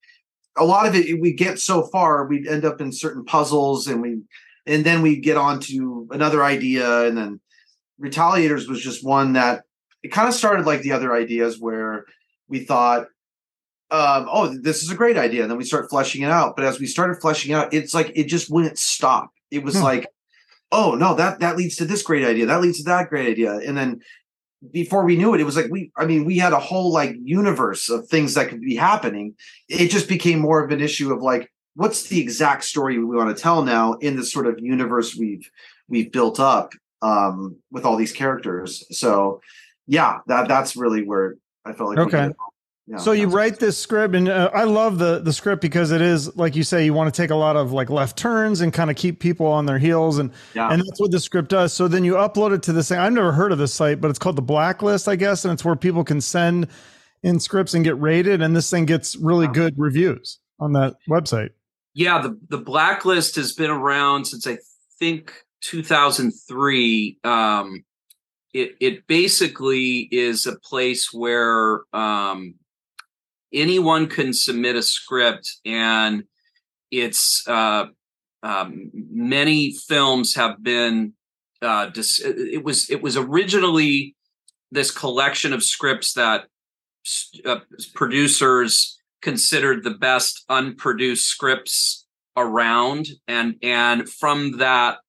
a 0.57 0.65
lot 0.65 0.87
of 0.87 0.95
it 0.95 1.21
we 1.21 1.33
get 1.33 1.59
so 1.59 1.83
far 1.87 2.25
we'd 2.25 2.47
end 2.47 2.65
up 2.65 2.81
in 2.81 2.91
certain 2.91 3.23
puzzles 3.23 3.87
and 3.87 4.01
we 4.01 4.19
and 4.65 4.85
then 4.85 5.01
we 5.01 5.17
get 5.17 5.37
on 5.37 5.59
to 5.59 6.07
another 6.11 6.43
idea 6.43 7.05
and 7.05 7.17
then 7.17 7.39
retaliators 8.01 8.67
was 8.67 8.81
just 8.81 9.05
one 9.05 9.33
that 9.33 9.63
it 10.03 10.09
kind 10.09 10.27
of 10.27 10.33
started 10.33 10.65
like 10.65 10.81
the 10.81 10.91
other 10.91 11.13
ideas 11.13 11.59
where 11.59 12.05
we 12.47 12.59
thought 12.59 13.07
um, 13.91 14.27
oh 14.31 14.55
this 14.61 14.83
is 14.83 14.91
a 14.91 14.95
great 14.95 15.17
idea 15.17 15.41
and 15.41 15.49
then 15.49 15.57
we 15.57 15.63
start 15.63 15.89
fleshing 15.89 16.21
it 16.21 16.31
out 16.31 16.55
but 16.55 16.65
as 16.65 16.79
we 16.79 16.85
started 16.85 17.19
fleshing 17.21 17.53
out 17.53 17.73
it's 17.73 17.93
like 17.93 18.11
it 18.15 18.25
just 18.25 18.49
wouldn't 18.49 18.77
stop 18.77 19.31
it 19.51 19.63
was 19.63 19.75
hmm. 19.75 19.83
like 19.83 20.07
oh 20.71 20.95
no 20.95 21.15
that 21.15 21.39
that 21.39 21.57
leads 21.57 21.75
to 21.75 21.85
this 21.85 22.03
great 22.03 22.25
idea 22.25 22.45
that 22.45 22.61
leads 22.61 22.77
to 22.77 22.83
that 22.83 23.09
great 23.09 23.27
idea 23.27 23.53
and 23.65 23.77
then 23.77 23.99
before 24.71 25.05
we 25.05 25.15
knew 25.15 25.33
it, 25.33 25.41
it 25.41 25.45
was 25.45 25.55
like 25.55 25.69
we, 25.69 25.91
I 25.97 26.05
mean, 26.05 26.25
we 26.25 26.37
had 26.37 26.53
a 26.53 26.59
whole 26.59 26.91
like 26.91 27.15
universe 27.23 27.89
of 27.89 28.07
things 28.07 28.33
that 28.33 28.49
could 28.49 28.61
be 28.61 28.75
happening. 28.75 29.35
It 29.67 29.89
just 29.89 30.09
became 30.09 30.39
more 30.39 30.63
of 30.63 30.71
an 30.71 30.81
issue 30.81 31.13
of 31.13 31.21
like, 31.21 31.51
what's 31.75 32.03
the 32.03 32.19
exact 32.19 32.65
story 32.65 32.97
we 32.97 33.15
want 33.15 33.35
to 33.35 33.41
tell 33.41 33.63
now 33.63 33.93
in 33.93 34.17
this 34.17 34.31
sort 34.31 34.47
of 34.47 34.59
universe 34.59 35.15
we've 35.15 35.49
we've 35.87 36.11
built 36.11 36.39
up 36.39 36.73
um, 37.01 37.55
with 37.71 37.85
all 37.85 37.95
these 37.95 38.11
characters. 38.11 38.85
So, 38.91 39.41
yeah, 39.87 40.19
that 40.27 40.47
that's 40.47 40.75
really 40.75 41.03
where 41.03 41.35
I 41.63 41.73
felt 41.73 41.95
like 41.95 41.99
okay. 41.99 42.31
Yeah, 42.89 42.97
so 42.97 43.11
you 43.11 43.27
write 43.27 43.59
this 43.59 43.77
script, 43.77 44.15
and 44.15 44.27
uh, 44.27 44.49
I 44.51 44.63
love 44.63 44.97
the 44.97 45.19
the 45.19 45.31
script 45.31 45.61
because 45.61 45.91
it 45.91 46.01
is 46.01 46.35
like 46.35 46.55
you 46.55 46.63
say, 46.63 46.83
you 46.83 46.91
want 46.91 47.13
to 47.13 47.21
take 47.21 47.29
a 47.29 47.35
lot 47.35 47.55
of 47.55 47.71
like 47.71 47.91
left 47.91 48.17
turns 48.17 48.61
and 48.61 48.73
kind 48.73 48.89
of 48.89 48.95
keep 48.95 49.19
people 49.19 49.45
on 49.45 49.67
their 49.67 49.77
heels, 49.77 50.17
and 50.17 50.31
yeah. 50.55 50.71
and 50.71 50.81
that's 50.81 50.99
what 50.99 51.11
the 51.11 51.19
script 51.19 51.49
does. 51.49 51.71
So 51.71 51.87
then 51.87 52.03
you 52.03 52.13
upload 52.15 52.51
it 52.51 52.63
to 52.63 52.73
this 52.73 52.89
thing. 52.89 52.97
I've 52.97 53.13
never 53.13 53.31
heard 53.31 53.51
of 53.51 53.59
this 53.59 53.71
site, 53.71 54.01
but 54.01 54.09
it's 54.09 54.17
called 54.17 54.37
the 54.37 54.41
Blacklist, 54.41 55.07
I 55.07 55.15
guess, 55.17 55.45
and 55.45 55.53
it's 55.53 55.63
where 55.63 55.75
people 55.75 56.03
can 56.03 56.19
send 56.19 56.67
in 57.21 57.39
scripts 57.39 57.75
and 57.75 57.83
get 57.83 57.99
rated, 57.99 58.41
and 58.41 58.55
this 58.55 58.71
thing 58.71 58.85
gets 58.85 59.15
really 59.17 59.45
yeah. 59.45 59.51
good 59.51 59.75
reviews 59.77 60.39
on 60.59 60.73
that 60.73 60.95
website. 61.07 61.51
Yeah, 61.93 62.19
the 62.23 62.39
the 62.49 62.57
Blacklist 62.57 63.35
has 63.35 63.53
been 63.53 63.69
around 63.69 64.25
since 64.25 64.47
I 64.47 64.57
think 64.97 65.31
2003. 65.61 67.19
Um, 67.23 67.83
it 68.55 68.71
it 68.79 69.05
basically 69.05 70.09
is 70.11 70.47
a 70.47 70.57
place 70.57 71.13
where 71.13 71.81
um, 71.93 72.55
anyone 73.53 74.07
can 74.07 74.33
submit 74.33 74.75
a 74.75 74.83
script 74.83 75.57
and 75.65 76.23
it's 76.91 77.47
uh, 77.47 77.85
um, 78.43 78.91
many 78.93 79.73
films 79.73 80.35
have 80.35 80.61
been 80.63 81.13
uh, 81.61 81.87
dis- 81.87 82.21
it 82.23 82.63
was 82.63 82.89
it 82.89 83.01
was 83.01 83.17
originally 83.17 84.15
this 84.71 84.91
collection 84.91 85.51
of 85.53 85.63
scripts 85.63 86.13
that 86.13 86.45
uh, 87.45 87.59
producers 87.95 88.99
considered 89.21 89.83
the 89.83 89.95
best 89.95 90.45
unproduced 90.49 91.25
scripts 91.25 92.05
around 92.37 93.07
and 93.27 93.55
and 93.61 94.09
from 94.09 94.57
that 94.59 94.99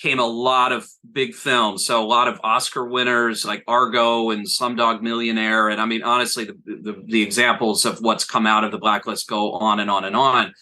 came 0.00 0.18
a 0.18 0.26
lot 0.26 0.72
of 0.72 0.88
big 1.12 1.34
films. 1.34 1.84
So 1.84 2.02
a 2.02 2.06
lot 2.06 2.28
of 2.28 2.40
Oscar 2.42 2.84
winners 2.84 3.44
like 3.44 3.62
Argo 3.68 4.30
and 4.30 4.46
Slumdog 4.46 5.02
Millionaire. 5.02 5.68
And 5.68 5.80
I 5.80 5.84
mean, 5.84 6.02
honestly, 6.02 6.44
the, 6.44 6.56
the, 6.64 7.02
the, 7.04 7.22
examples 7.22 7.84
of 7.84 7.98
what's 7.98 8.24
come 8.24 8.46
out 8.46 8.64
of 8.64 8.72
the 8.72 8.78
blacklist 8.78 9.28
go 9.28 9.52
on 9.52 9.78
and 9.78 9.90
on 9.90 10.04
and 10.04 10.16
on. 10.16 10.54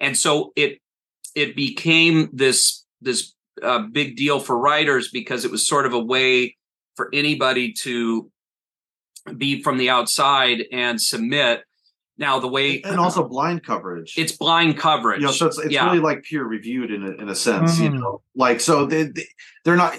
And 0.00 0.16
so 0.16 0.52
it, 0.56 0.80
it 1.36 1.54
became 1.54 2.30
this, 2.32 2.84
this 3.00 3.34
uh, 3.62 3.80
big 3.92 4.16
deal 4.16 4.40
for 4.40 4.58
writers 4.58 5.10
because 5.10 5.44
it 5.44 5.50
was 5.50 5.66
sort 5.66 5.86
of 5.86 5.92
a 5.92 5.98
way 5.98 6.56
for 6.96 7.10
anybody 7.12 7.72
to 7.72 8.30
be 9.36 9.62
from 9.62 9.78
the 9.78 9.90
outside 9.90 10.64
and 10.72 11.00
submit 11.00 11.62
now 12.20 12.38
the 12.38 12.46
way 12.46 12.82
and 12.82 13.00
also 13.00 13.26
blind 13.26 13.64
coverage. 13.64 14.14
It's 14.16 14.32
blind 14.32 14.78
coverage. 14.78 15.20
You 15.20 15.26
know, 15.26 15.32
so 15.32 15.46
it's 15.46 15.58
it's 15.58 15.72
yeah. 15.72 15.86
really 15.86 15.98
like 15.98 16.22
peer 16.22 16.44
reviewed 16.44 16.92
in 16.92 17.02
a, 17.02 17.10
in 17.12 17.28
a 17.28 17.34
sense. 17.34 17.78
Mm. 17.78 17.82
You 17.82 17.90
know, 17.98 18.22
like 18.36 18.60
so 18.60 18.86
they, 18.86 19.04
they 19.04 19.26
they're 19.64 19.76
not. 19.76 19.94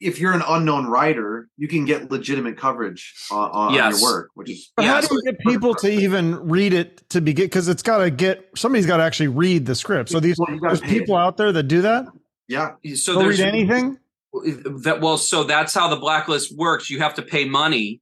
If 0.00 0.20
you're 0.20 0.32
an 0.32 0.42
unknown 0.46 0.86
writer, 0.86 1.48
you 1.56 1.66
can 1.66 1.84
get 1.84 2.10
legitimate 2.10 2.56
coverage 2.56 3.14
on, 3.32 3.50
on 3.50 3.74
yes. 3.74 4.00
your 4.00 4.10
work, 4.10 4.30
which 4.34 4.50
is. 4.50 4.70
But 4.76 4.84
yes. 4.84 5.04
how 5.04 5.08
do 5.08 5.14
you 5.14 5.22
get 5.32 5.40
people 5.40 5.74
to 5.76 5.90
even 5.90 6.36
read 6.48 6.72
it 6.72 7.08
to 7.10 7.20
begin? 7.20 7.46
Because 7.46 7.68
it's 7.68 7.82
got 7.82 7.98
to 7.98 8.10
get 8.10 8.48
somebody's 8.54 8.86
got 8.86 8.98
to 8.98 9.02
actually 9.02 9.28
read 9.28 9.66
the 9.66 9.74
script. 9.74 10.10
So 10.10 10.20
these 10.20 10.38
well, 10.38 10.58
there's 10.60 10.80
people 10.80 11.16
it. 11.16 11.20
out 11.20 11.36
there 11.36 11.52
that 11.52 11.64
do 11.64 11.82
that. 11.82 12.06
Yeah. 12.48 12.72
So 12.94 13.18
They'll 13.18 13.28
read 13.28 13.40
anything. 13.40 13.98
That 14.82 15.00
well, 15.00 15.18
so 15.18 15.42
that's 15.44 15.74
how 15.74 15.88
the 15.88 15.96
blacklist 15.96 16.56
works. 16.56 16.88
You 16.88 17.00
have 17.00 17.14
to 17.14 17.22
pay 17.22 17.46
money 17.46 18.01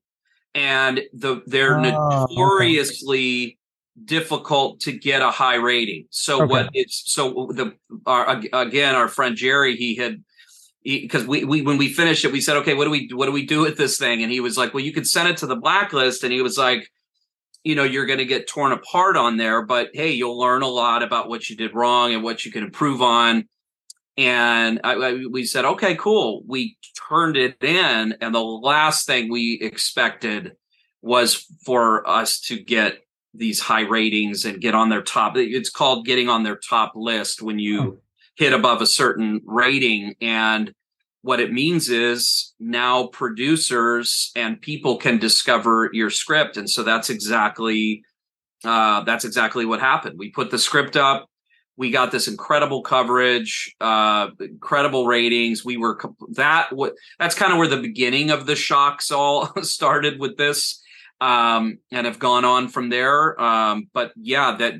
and 0.54 1.02
the 1.12 1.42
they're 1.46 1.78
oh, 1.78 2.26
notoriously 2.28 3.44
okay. 3.44 3.56
difficult 4.04 4.80
to 4.80 4.92
get 4.92 5.22
a 5.22 5.30
high 5.30 5.56
rating. 5.56 6.06
So 6.10 6.42
okay. 6.42 6.50
what 6.50 6.70
it's 6.72 7.12
so 7.12 7.50
the 7.52 7.74
our, 8.06 8.40
again 8.52 8.94
our 8.94 9.08
friend 9.08 9.36
Jerry 9.36 9.76
he 9.76 9.96
had 9.96 10.22
because 10.82 11.26
we, 11.26 11.44
we 11.44 11.62
when 11.62 11.76
we 11.76 11.92
finished 11.92 12.24
it 12.24 12.32
we 12.32 12.40
said 12.40 12.56
okay 12.56 12.72
what 12.72 12.84
do 12.84 12.90
we 12.90 13.10
what 13.12 13.26
do 13.26 13.32
we 13.32 13.44
do 13.44 13.60
with 13.60 13.76
this 13.76 13.98
thing 13.98 14.22
and 14.22 14.32
he 14.32 14.40
was 14.40 14.56
like 14.56 14.72
well 14.72 14.82
you 14.82 14.94
could 14.94 15.06
send 15.06 15.28
it 15.28 15.36
to 15.36 15.46
the 15.46 15.56
blacklist 15.56 16.24
and 16.24 16.32
he 16.32 16.40
was 16.40 16.56
like 16.56 16.90
you 17.64 17.74
know 17.74 17.84
you're 17.84 18.06
going 18.06 18.18
to 18.18 18.24
get 18.24 18.48
torn 18.48 18.72
apart 18.72 19.14
on 19.14 19.36
there 19.36 19.60
but 19.60 19.90
hey 19.92 20.10
you'll 20.10 20.38
learn 20.38 20.62
a 20.62 20.66
lot 20.66 21.02
about 21.02 21.28
what 21.28 21.50
you 21.50 21.56
did 21.56 21.74
wrong 21.74 22.14
and 22.14 22.22
what 22.22 22.46
you 22.46 22.50
can 22.50 22.64
improve 22.64 23.02
on 23.02 23.46
and 24.20 24.82
I, 24.84 24.92
I, 24.92 25.24
we 25.30 25.46
said, 25.46 25.64
okay, 25.64 25.94
cool. 25.94 26.42
We 26.46 26.76
turned 27.08 27.38
it 27.38 27.56
in, 27.64 28.14
and 28.20 28.34
the 28.34 28.44
last 28.44 29.06
thing 29.06 29.30
we 29.30 29.58
expected 29.62 30.52
was 31.00 31.46
for 31.64 32.06
us 32.06 32.38
to 32.40 32.62
get 32.62 32.98
these 33.32 33.60
high 33.60 33.86
ratings 33.86 34.44
and 34.44 34.60
get 34.60 34.74
on 34.74 34.90
their 34.90 35.00
top. 35.00 35.38
It's 35.38 35.70
called 35.70 36.04
getting 36.04 36.28
on 36.28 36.42
their 36.42 36.56
top 36.56 36.92
list 36.94 37.40
when 37.40 37.58
you 37.58 37.80
oh. 37.80 38.00
hit 38.36 38.52
above 38.52 38.82
a 38.82 38.86
certain 38.86 39.40
rating. 39.46 40.16
And 40.20 40.74
what 41.22 41.40
it 41.40 41.50
means 41.50 41.88
is 41.88 42.52
now 42.60 43.06
producers 43.06 44.32
and 44.36 44.60
people 44.60 44.98
can 44.98 45.16
discover 45.16 45.88
your 45.94 46.10
script. 46.10 46.58
And 46.58 46.68
so 46.68 46.82
that's 46.82 47.08
exactly 47.08 48.02
uh, 48.64 49.02
that's 49.04 49.24
exactly 49.24 49.64
what 49.64 49.80
happened. 49.80 50.18
We 50.18 50.30
put 50.30 50.50
the 50.50 50.58
script 50.58 50.94
up 50.94 51.29
we 51.80 51.90
got 51.90 52.12
this 52.12 52.28
incredible 52.28 52.82
coverage, 52.82 53.74
uh, 53.80 54.28
incredible 54.38 55.06
ratings. 55.06 55.64
We 55.64 55.78
were 55.78 55.98
that 56.32 56.74
what 56.74 56.92
that's 57.18 57.34
kind 57.34 57.52
of 57.52 57.58
where 57.58 57.68
the 57.68 57.80
beginning 57.80 58.30
of 58.30 58.44
the 58.44 58.54
shocks 58.54 59.10
all 59.10 59.46
started 59.62 60.20
with 60.20 60.36
this, 60.36 60.82
um, 61.22 61.78
and 61.90 62.06
have 62.06 62.18
gone 62.18 62.44
on 62.44 62.68
from 62.68 62.90
there. 62.90 63.40
Um, 63.40 63.88
but 63.94 64.12
yeah, 64.20 64.56
that 64.58 64.74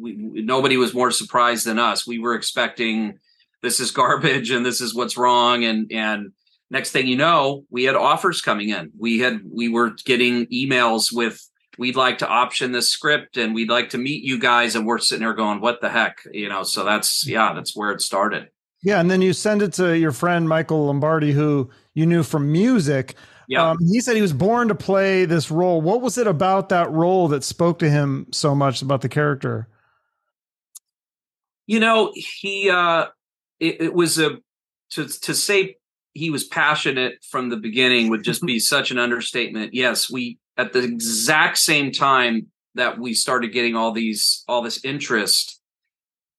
we, 0.00 0.14
nobody 0.16 0.78
was 0.78 0.94
more 0.94 1.10
surprised 1.10 1.66
than 1.66 1.78
us. 1.78 2.06
We 2.06 2.18
were 2.18 2.34
expecting 2.34 3.18
this 3.60 3.78
is 3.78 3.90
garbage 3.90 4.48
and 4.50 4.64
this 4.64 4.80
is 4.80 4.94
what's 4.94 5.18
wrong, 5.18 5.64
and 5.64 5.92
and 5.92 6.32
next 6.70 6.92
thing 6.92 7.06
you 7.06 7.16
know, 7.18 7.66
we 7.68 7.84
had 7.84 7.94
offers 7.94 8.40
coming 8.40 8.70
in. 8.70 8.90
We 8.98 9.18
had 9.18 9.42
we 9.52 9.68
were 9.68 9.90
getting 10.06 10.46
emails 10.46 11.12
with 11.12 11.46
we'd 11.78 11.96
like 11.96 12.18
to 12.18 12.28
option 12.28 12.72
this 12.72 12.90
script 12.90 13.36
and 13.36 13.54
we'd 13.54 13.70
like 13.70 13.90
to 13.90 13.98
meet 13.98 14.24
you 14.24 14.38
guys 14.38 14.74
and 14.74 14.86
we're 14.86 14.98
sitting 14.98 15.24
there 15.24 15.34
going 15.34 15.60
what 15.60 15.80
the 15.80 15.88
heck? 15.88 16.18
You 16.32 16.48
know 16.48 16.62
so 16.64 16.84
that's 16.84 17.26
yeah 17.26 17.54
that's 17.54 17.76
where 17.76 17.92
it 17.92 18.02
started. 18.02 18.48
Yeah 18.82 19.00
and 19.00 19.10
then 19.10 19.22
you 19.22 19.32
send 19.32 19.62
it 19.62 19.72
to 19.74 19.96
your 19.96 20.12
friend 20.12 20.48
michael 20.48 20.86
lombardi 20.86 21.32
who 21.32 21.70
you 21.94 22.04
knew 22.04 22.22
from 22.22 22.52
music. 22.52 23.14
Yeah. 23.48 23.70
Um, 23.70 23.78
he 23.80 24.00
said 24.00 24.14
he 24.14 24.22
was 24.22 24.34
born 24.34 24.68
to 24.68 24.74
play 24.74 25.24
this 25.24 25.50
role. 25.50 25.80
What 25.80 26.02
was 26.02 26.18
it 26.18 26.26
about 26.26 26.68
that 26.68 26.90
role 26.90 27.28
that 27.28 27.42
spoke 27.42 27.78
to 27.78 27.88
him 27.88 28.26
so 28.30 28.54
much 28.54 28.82
about 28.82 29.00
the 29.00 29.08
character? 29.08 29.68
You 31.66 31.80
know 31.80 32.12
he 32.14 32.70
uh 32.70 33.06
it, 33.60 33.80
it 33.80 33.94
was 33.94 34.18
a 34.18 34.38
to 34.90 35.06
to 35.06 35.34
say 35.34 35.76
he 36.14 36.30
was 36.30 36.44
passionate 36.44 37.24
from 37.30 37.48
the 37.48 37.56
beginning 37.56 38.08
would 38.08 38.24
just 38.24 38.42
be 38.42 38.58
such 38.58 38.90
an 38.90 38.98
understatement. 38.98 39.74
Yes 39.74 40.10
we 40.10 40.38
at 40.58 40.72
the 40.72 40.82
exact 40.82 41.56
same 41.56 41.92
time 41.92 42.48
that 42.74 42.98
we 42.98 43.14
started 43.14 43.52
getting 43.52 43.76
all 43.76 43.92
these 43.92 44.44
all 44.48 44.60
this 44.60 44.84
interest 44.84 45.60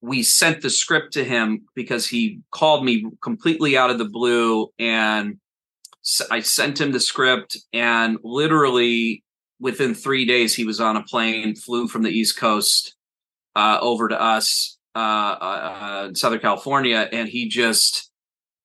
we 0.01 0.23
sent 0.23 0.61
the 0.61 0.69
script 0.69 1.13
to 1.13 1.23
him 1.23 1.65
because 1.75 2.07
he 2.07 2.39
called 2.51 2.85
me 2.85 3.05
completely 3.21 3.77
out 3.77 3.89
of 3.89 3.97
the 3.97 4.05
blue 4.05 4.69
and 4.79 5.37
I 6.31 6.39
sent 6.39 6.79
him 6.79 6.91
the 6.91 6.99
script 6.99 7.57
and 7.73 8.17
literally 8.23 9.23
within 9.59 9.93
3 9.93 10.25
days 10.25 10.55
he 10.55 10.63
was 10.63 10.79
on 10.79 10.95
a 10.95 11.03
plane 11.03 11.55
flew 11.55 11.87
from 11.87 12.03
the 12.03 12.11
east 12.11 12.37
coast 12.37 12.95
uh, 13.55 13.77
over 13.81 14.07
to 14.07 14.21
us 14.21 14.77
uh, 14.95 14.99
uh, 14.99 16.05
in 16.09 16.15
Southern 16.15 16.39
California 16.39 17.09
and 17.11 17.27
he 17.27 17.49
just 17.49 18.09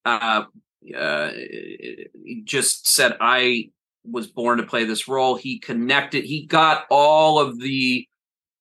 uh, 0.04 0.44
uh, 0.96 1.30
just 2.44 2.86
said 2.86 3.16
I 3.20 3.70
was 4.04 4.26
born 4.26 4.58
to 4.58 4.64
play 4.64 4.84
this 4.84 5.08
role. 5.08 5.36
He 5.36 5.58
connected, 5.58 6.24
he 6.24 6.46
got 6.46 6.86
all 6.90 7.38
of 7.38 7.60
the 7.60 8.06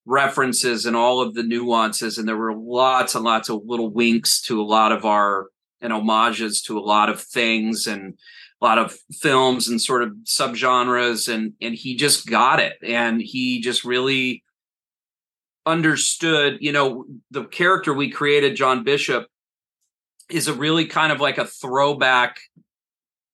references 0.06 0.86
and 0.86 0.96
all 0.96 1.22
of 1.22 1.34
the 1.34 1.44
nuances, 1.44 2.18
and 2.18 2.28
there 2.28 2.38
were 2.38 2.56
lots 2.56 3.16
and 3.16 3.24
lots 3.24 3.50
of 3.50 3.62
little 3.66 3.90
winks 3.90 4.42
to 4.44 4.62
a 4.62 4.64
lot 4.64 4.92
of 4.92 5.06
our 5.06 5.48
and 5.84 5.94
homages 5.94 6.62
to 6.64 6.80
a 6.80 6.82
lot 6.82 7.10
of 7.10 7.22
things 7.22 7.86
and 7.86 8.18
a 8.62 8.66
lot 8.66 8.78
of 8.78 8.98
films 9.12 9.68
and 9.68 9.82
sort 9.82 10.02
of 10.02 10.14
subgenres 10.24 11.32
and 11.32 11.54
and 11.62 11.76
he 11.76 11.96
just 11.96 12.26
got 12.26 12.60
it 12.60 12.78
and 12.82 13.22
he 13.22 13.60
just 13.60 13.84
really 13.84 14.44
understood 15.66 16.58
you 16.62 16.72
know 16.72 17.06
the 17.32 17.44
character 17.44 17.94
we 17.94 18.10
created 18.10 18.56
john 18.56 18.84
bishop 18.84 19.28
is 20.30 20.48
a 20.48 20.54
really 20.54 20.86
kind 20.86 21.12
of 21.12 21.20
like 21.20 21.38
a 21.38 21.46
throwback 21.46 22.40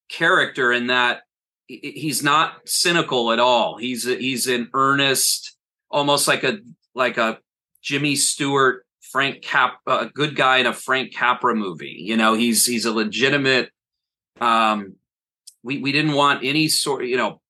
character 0.10 0.74
in 0.74 0.88
that 0.88 1.22
he's 1.70 2.24
not 2.24 2.68
cynical 2.68 3.32
at 3.32 3.40
all. 3.40 3.78
He's 3.78 4.04
he's 4.04 4.48
in 4.48 4.70
earnest, 4.74 5.56
almost 5.90 6.28
like 6.28 6.44
a 6.44 6.58
like 6.96 7.18
a 7.18 7.40
Jimmy 7.82 8.16
Stewart, 8.16 8.86
Frank 9.02 9.42
Cap, 9.42 9.80
a 9.86 10.08
good 10.08 10.36
guy 10.36 10.58
in 10.58 10.66
a 10.66 10.74
Frank 10.74 11.14
Capra 11.14 11.56
movie. 11.56 11.96
You 12.00 12.18
know, 12.18 12.34
he's 12.34 12.66
he's 12.66 12.86
a 12.86 12.92
legitimate, 12.92 13.70
um, 14.42 14.96
we 15.64 15.80
we 15.80 15.92
didn't 15.92 16.14
want 16.14 16.44
any 16.44 16.68
sort 16.68 17.06
you 17.06 17.18
know 17.18 17.42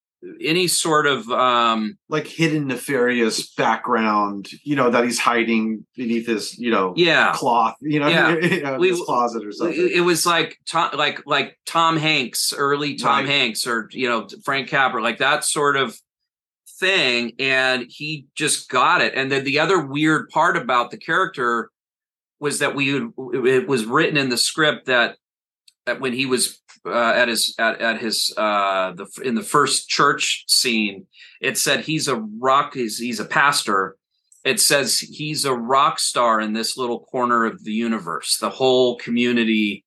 any 0.41 0.67
sort 0.67 1.07
of 1.07 1.29
um 1.31 1.97
like 2.09 2.27
hidden 2.27 2.67
nefarious 2.67 3.53
background, 3.53 4.49
you 4.63 4.75
know, 4.75 4.89
that 4.89 5.03
he's 5.05 5.19
hiding 5.19 5.85
beneath 5.95 6.27
his, 6.27 6.57
you 6.57 6.69
know, 6.71 6.93
yeah 6.97 7.31
cloth, 7.35 7.75
you 7.81 7.99
know, 7.99 8.07
Yeah. 8.07 8.35
you 8.41 8.61
know, 8.63 8.77
We- 8.77 8.89
his 8.89 9.01
closet 9.01 9.45
or 9.45 9.51
something. 9.51 9.79
it, 9.79 9.91
it 9.93 10.01
was 10.01 10.25
like 10.25 10.57
Tom, 10.67 10.91
like 10.97 11.21
like 11.25 11.57
Tom 11.65 11.95
Hanks, 11.97 12.53
early 12.55 12.95
Tom 12.95 13.19
Right. 13.25 13.29
Hanks, 13.29 13.65
or 13.65 13.87
you 13.91 14.09
know 14.09 14.27
Frank 14.43 14.67
Capra, 14.69 15.01
like 15.01 15.19
that 15.19 15.43
sort 15.45 15.77
of 15.77 15.97
thing, 16.79 17.33
and 17.39 17.85
he 17.89 18.25
just 18.35 18.69
got 18.69 19.01
it. 19.01 19.13
And 19.15 19.31
then 19.31 19.43
the 19.43 19.59
other 19.59 19.79
weird 19.85 20.29
part 20.29 20.55
about 20.57 20.91
the 20.91 20.97
character 20.97 21.69
was 22.39 22.59
that 22.59 22.75
we 22.75 22.95
it 23.33 23.67
was 23.67 23.85
written 23.85 24.17
in 24.17 24.29
the 24.29 24.37
script 24.37 24.85
that 24.87 25.17
that 25.85 25.99
when 25.99 26.13
he 26.13 26.25
was 26.25 26.61
uh, 26.85 27.13
at 27.15 27.27
his 27.27 27.55
at, 27.59 27.81
at 27.81 27.99
his 27.99 28.33
uh 28.37 28.93
the 28.93 29.07
in 29.23 29.35
the 29.35 29.43
first 29.43 29.89
church 29.89 30.45
scene, 30.47 31.05
it 31.41 31.57
said 31.57 31.81
he's 31.81 32.07
a 32.07 32.15
rock. 32.15 32.73
He's 32.73 32.97
he's 32.97 33.19
a 33.19 33.25
pastor. 33.25 33.97
It 34.45 34.59
says 34.59 34.99
he's 34.99 35.45
a 35.45 35.53
rock 35.53 35.99
star 35.99 36.39
in 36.39 36.53
this 36.53 36.77
little 36.77 37.01
corner 37.01 37.45
of 37.45 37.63
the 37.63 37.73
universe. 37.73 38.37
The 38.37 38.49
whole 38.49 38.97
community 38.97 39.85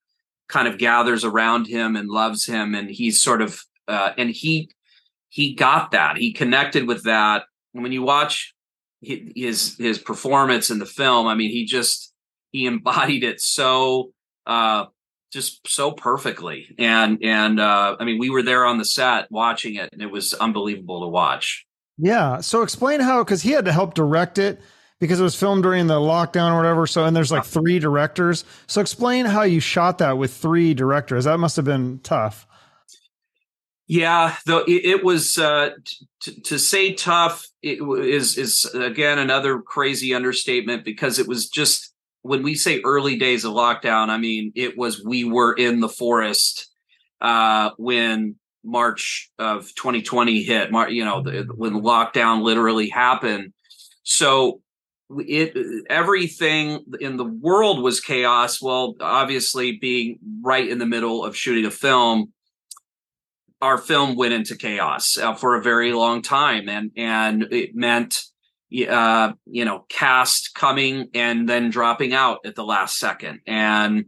kind 0.48 0.68
of 0.68 0.78
gathers 0.78 1.24
around 1.24 1.66
him 1.66 1.96
and 1.96 2.08
loves 2.08 2.44
him, 2.44 2.74
and 2.74 2.90
he's 2.90 3.20
sort 3.20 3.40
of 3.40 3.60
uh, 3.88 4.12
and 4.18 4.30
he 4.30 4.70
he 5.28 5.54
got 5.54 5.92
that. 5.92 6.18
He 6.18 6.32
connected 6.32 6.86
with 6.86 7.04
that. 7.04 7.44
And 7.72 7.82
when 7.82 7.92
you 7.92 8.02
watch 8.02 8.54
his 9.00 9.76
his 9.78 9.98
performance 9.98 10.70
in 10.70 10.78
the 10.78 10.86
film, 10.86 11.26
I 11.26 11.34
mean, 11.34 11.50
he 11.50 11.64
just 11.64 12.12
he 12.50 12.66
embodied 12.66 13.24
it 13.24 13.40
so 13.40 14.12
uh 14.46 14.86
just 15.32 15.66
so 15.66 15.90
perfectly 15.92 16.74
and 16.78 17.18
and 17.22 17.58
uh 17.58 17.96
i 17.98 18.04
mean 18.04 18.18
we 18.18 18.30
were 18.30 18.42
there 18.42 18.64
on 18.66 18.78
the 18.78 18.84
set 18.84 19.30
watching 19.30 19.76
it 19.76 19.88
and 19.92 20.02
it 20.02 20.10
was 20.10 20.34
unbelievable 20.34 21.00
to 21.00 21.08
watch 21.08 21.66
Yeah. 21.98 22.40
So 22.40 22.62
explain 22.62 23.00
how, 23.00 23.22
because 23.22 23.42
he 23.42 23.50
had 23.52 23.66
to 23.66 23.72
help 23.72 23.94
direct 23.94 24.38
it 24.38 24.60
because 24.98 25.20
it 25.20 25.22
was 25.22 25.34
filmed 25.34 25.62
during 25.62 25.86
the 25.88 26.00
lockdown 26.00 26.52
or 26.52 26.56
whatever. 26.56 26.86
So, 26.86 27.04
and 27.04 27.14
there's 27.14 27.30
like 27.30 27.44
three 27.44 27.78
directors. 27.78 28.44
So 28.66 28.80
explain 28.80 29.26
how 29.26 29.42
you 29.42 29.60
shot 29.60 29.98
that 29.98 30.16
with 30.16 30.32
three 30.32 30.74
directors. 30.74 31.24
That 31.24 31.38
must 31.38 31.56
have 31.56 31.64
been 31.66 32.00
tough. 32.02 32.46
yeah 33.88 34.36
though 34.46 34.64
it, 34.64 34.84
it 34.84 35.04
was 35.04 35.36
uh 35.38 35.70
t- 36.20 36.40
to 36.42 36.58
say 36.58 36.94
tough 36.94 37.46
it 37.62 37.78
w- 37.80 38.02
is 38.02 38.38
is 38.38 38.64
again 38.74 39.18
another 39.18 39.60
crazy 39.60 40.14
understatement 40.14 40.84
because 40.84 41.18
it 41.18 41.26
was 41.28 41.48
just 41.48 41.91
when 42.22 42.42
we 42.42 42.54
say 42.54 42.80
early 42.84 43.16
days 43.16 43.44
of 43.44 43.52
lockdown 43.52 44.08
i 44.08 44.18
mean 44.18 44.52
it 44.54 44.76
was 44.76 45.04
we 45.04 45.24
were 45.24 45.52
in 45.52 45.80
the 45.80 45.88
forest 45.88 46.70
uh 47.20 47.70
when 47.76 48.36
march 48.64 49.30
of 49.38 49.74
2020 49.74 50.42
hit 50.42 50.70
Mar- 50.70 50.90
you 50.90 51.04
know 51.04 51.22
the, 51.22 51.48
when 51.54 51.82
lockdown 51.82 52.42
literally 52.42 52.88
happened. 52.88 53.52
So 54.04 54.60
it 55.10 55.84
everything 55.90 56.84
in 57.00 57.16
the 57.16 57.24
world 57.24 57.82
was 57.82 58.00
chaos 58.00 58.62
well 58.62 58.94
obviously 59.00 59.72
being 59.72 60.18
right 60.40 60.66
in 60.66 60.78
the 60.78 60.86
middle 60.86 61.22
of 61.24 61.36
shooting 61.36 61.66
a 61.66 61.70
film 61.70 62.32
our 63.60 63.76
film 63.76 64.16
went 64.16 64.32
into 64.32 64.56
chaos 64.56 65.18
uh, 65.18 65.34
for 65.34 65.54
a 65.56 65.62
very 65.62 65.92
long 65.92 66.22
time 66.22 66.66
and 66.66 66.90
and 66.96 67.42
it 67.50 67.74
meant 67.74 68.24
uh 68.88 69.32
you 69.46 69.64
know 69.64 69.84
cast 69.88 70.54
coming 70.54 71.08
and 71.14 71.48
then 71.48 71.70
dropping 71.70 72.14
out 72.14 72.38
at 72.44 72.54
the 72.54 72.64
last 72.64 72.98
second 72.98 73.40
and 73.46 74.06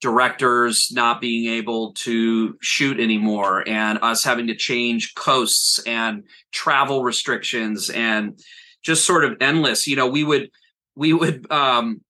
directors 0.00 0.90
not 0.92 1.20
being 1.20 1.50
able 1.52 1.92
to 1.94 2.56
shoot 2.60 3.00
anymore 3.00 3.66
and 3.66 3.98
us 4.02 4.22
having 4.22 4.46
to 4.48 4.54
change 4.54 5.14
coasts 5.14 5.80
and 5.86 6.24
travel 6.52 7.02
restrictions 7.02 7.88
and 7.90 8.38
just 8.82 9.04
sort 9.04 9.24
of 9.24 9.36
endless. 9.40 9.86
You 9.86 9.96
know 9.96 10.06
we 10.06 10.22
would 10.22 10.50
we 10.94 11.12
would 11.12 11.50
um 11.50 12.02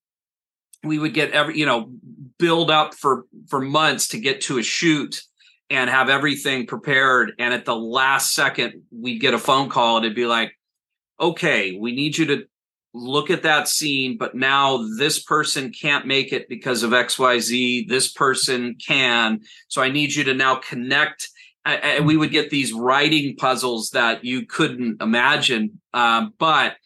we 0.83 0.99
would 0.99 1.15
get 1.15 1.33
every 1.33 1.59
you 1.59 1.67
know 1.67 1.91
build 2.39 2.71
up 2.71 2.95
for 2.95 3.25
for 3.49 3.61
months 3.61 4.09
to 4.09 4.19
get 4.19 4.43
to 4.43 4.59
a 4.59 4.63
shoot 4.63 5.23
and 5.71 5.89
have 5.89 6.09
everything 6.09 6.67
prepared. 6.67 7.33
And 7.39 7.55
at 7.55 7.65
the 7.65 7.77
last 7.77 8.35
second 8.35 8.83
we'd 8.91 9.21
get 9.21 9.35
a 9.35 9.39
phone 9.39 9.69
call 9.69 9.97
and 9.97 10.05
it'd 10.05 10.17
be 10.17 10.27
like 10.27 10.53
okay 11.21 11.77
we 11.79 11.95
need 11.95 12.17
you 12.17 12.27
to 12.27 12.45
look 12.95 13.31
at 13.31 13.43
that 13.43 13.69
scene 13.69 14.17
but 14.17 14.35
now 14.35 14.87
this 14.99 15.23
person 15.23 15.71
can't 15.71 16.07
make 16.07 16.33
it 16.33 16.49
because 16.49 16.83
of 16.83 16.93
xyz 16.93 17.89
this 17.89 18.11
person 18.11 18.75
can. 18.85 19.41
So 19.69 19.83
i 19.83 19.91
need 19.91 20.15
you 20.15 20.25
to 20.25 20.35
now 20.35 20.57
connect 20.57 21.29
and 21.65 22.07
we 22.07 22.17
would 22.17 22.31
get 22.31 22.49
these 22.51 22.73
writing 22.73 23.35
puzzles 23.37 23.91
that 23.91 24.25
you 24.25 24.47
couldn't 24.47 25.03
imagine 25.03 25.81
um, 25.93 26.33
but 26.39 26.77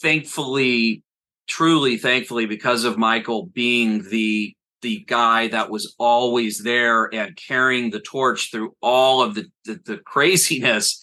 thankfully 0.00 1.02
truly 1.48 1.96
thankfully 1.96 2.46
because 2.46 2.84
of 2.84 2.98
michael 2.98 3.46
being 3.46 4.02
the 4.10 4.54
the 4.82 5.04
guy 5.08 5.48
that 5.48 5.70
was 5.70 5.94
always 5.98 6.62
there 6.62 7.12
and 7.12 7.36
carrying 7.36 7.90
the 7.90 8.00
torch 8.00 8.50
through 8.50 8.76
all 8.80 9.22
of 9.22 9.34
the, 9.34 9.46
the, 9.64 9.80
the 9.84 9.98
craziness 9.98 11.00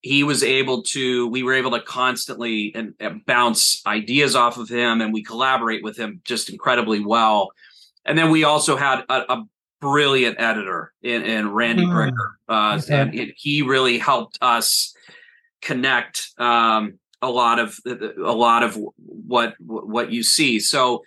he 0.00 0.22
was 0.22 0.42
able 0.42 0.82
to 0.82 1.28
we 1.28 1.42
were 1.42 1.54
able 1.54 1.72
to 1.72 1.80
constantly 1.80 2.72
and, 2.74 2.94
and 3.00 3.24
bounce 3.26 3.84
ideas 3.86 4.36
off 4.36 4.56
of 4.56 4.68
him 4.68 5.00
and 5.00 5.12
we 5.12 5.22
collaborate 5.22 5.82
with 5.82 5.96
him 5.96 6.20
just 6.24 6.50
incredibly 6.50 7.00
well. 7.04 7.50
And 8.04 8.16
then 8.16 8.30
we 8.30 8.44
also 8.44 8.76
had 8.76 9.04
a, 9.08 9.32
a 9.32 9.44
brilliant 9.80 10.40
editor 10.40 10.92
in, 11.02 11.22
in 11.22 11.52
randy 11.52 11.84
Hmm. 11.84 11.90
bricker 11.90 12.30
uh, 12.48 12.80
and 12.90 13.14
it, 13.14 13.34
he 13.36 13.62
really 13.62 13.98
helped 13.98 14.38
us 14.40 14.94
connect 15.60 16.30
um, 16.38 16.98
a 17.20 17.28
lot 17.28 17.58
of 17.58 17.78
a 17.86 18.32
lot 18.32 18.62
of 18.62 18.78
what 18.96 19.54
what 19.58 20.12
you 20.12 20.22
see. 20.22 20.60
So 20.60 21.02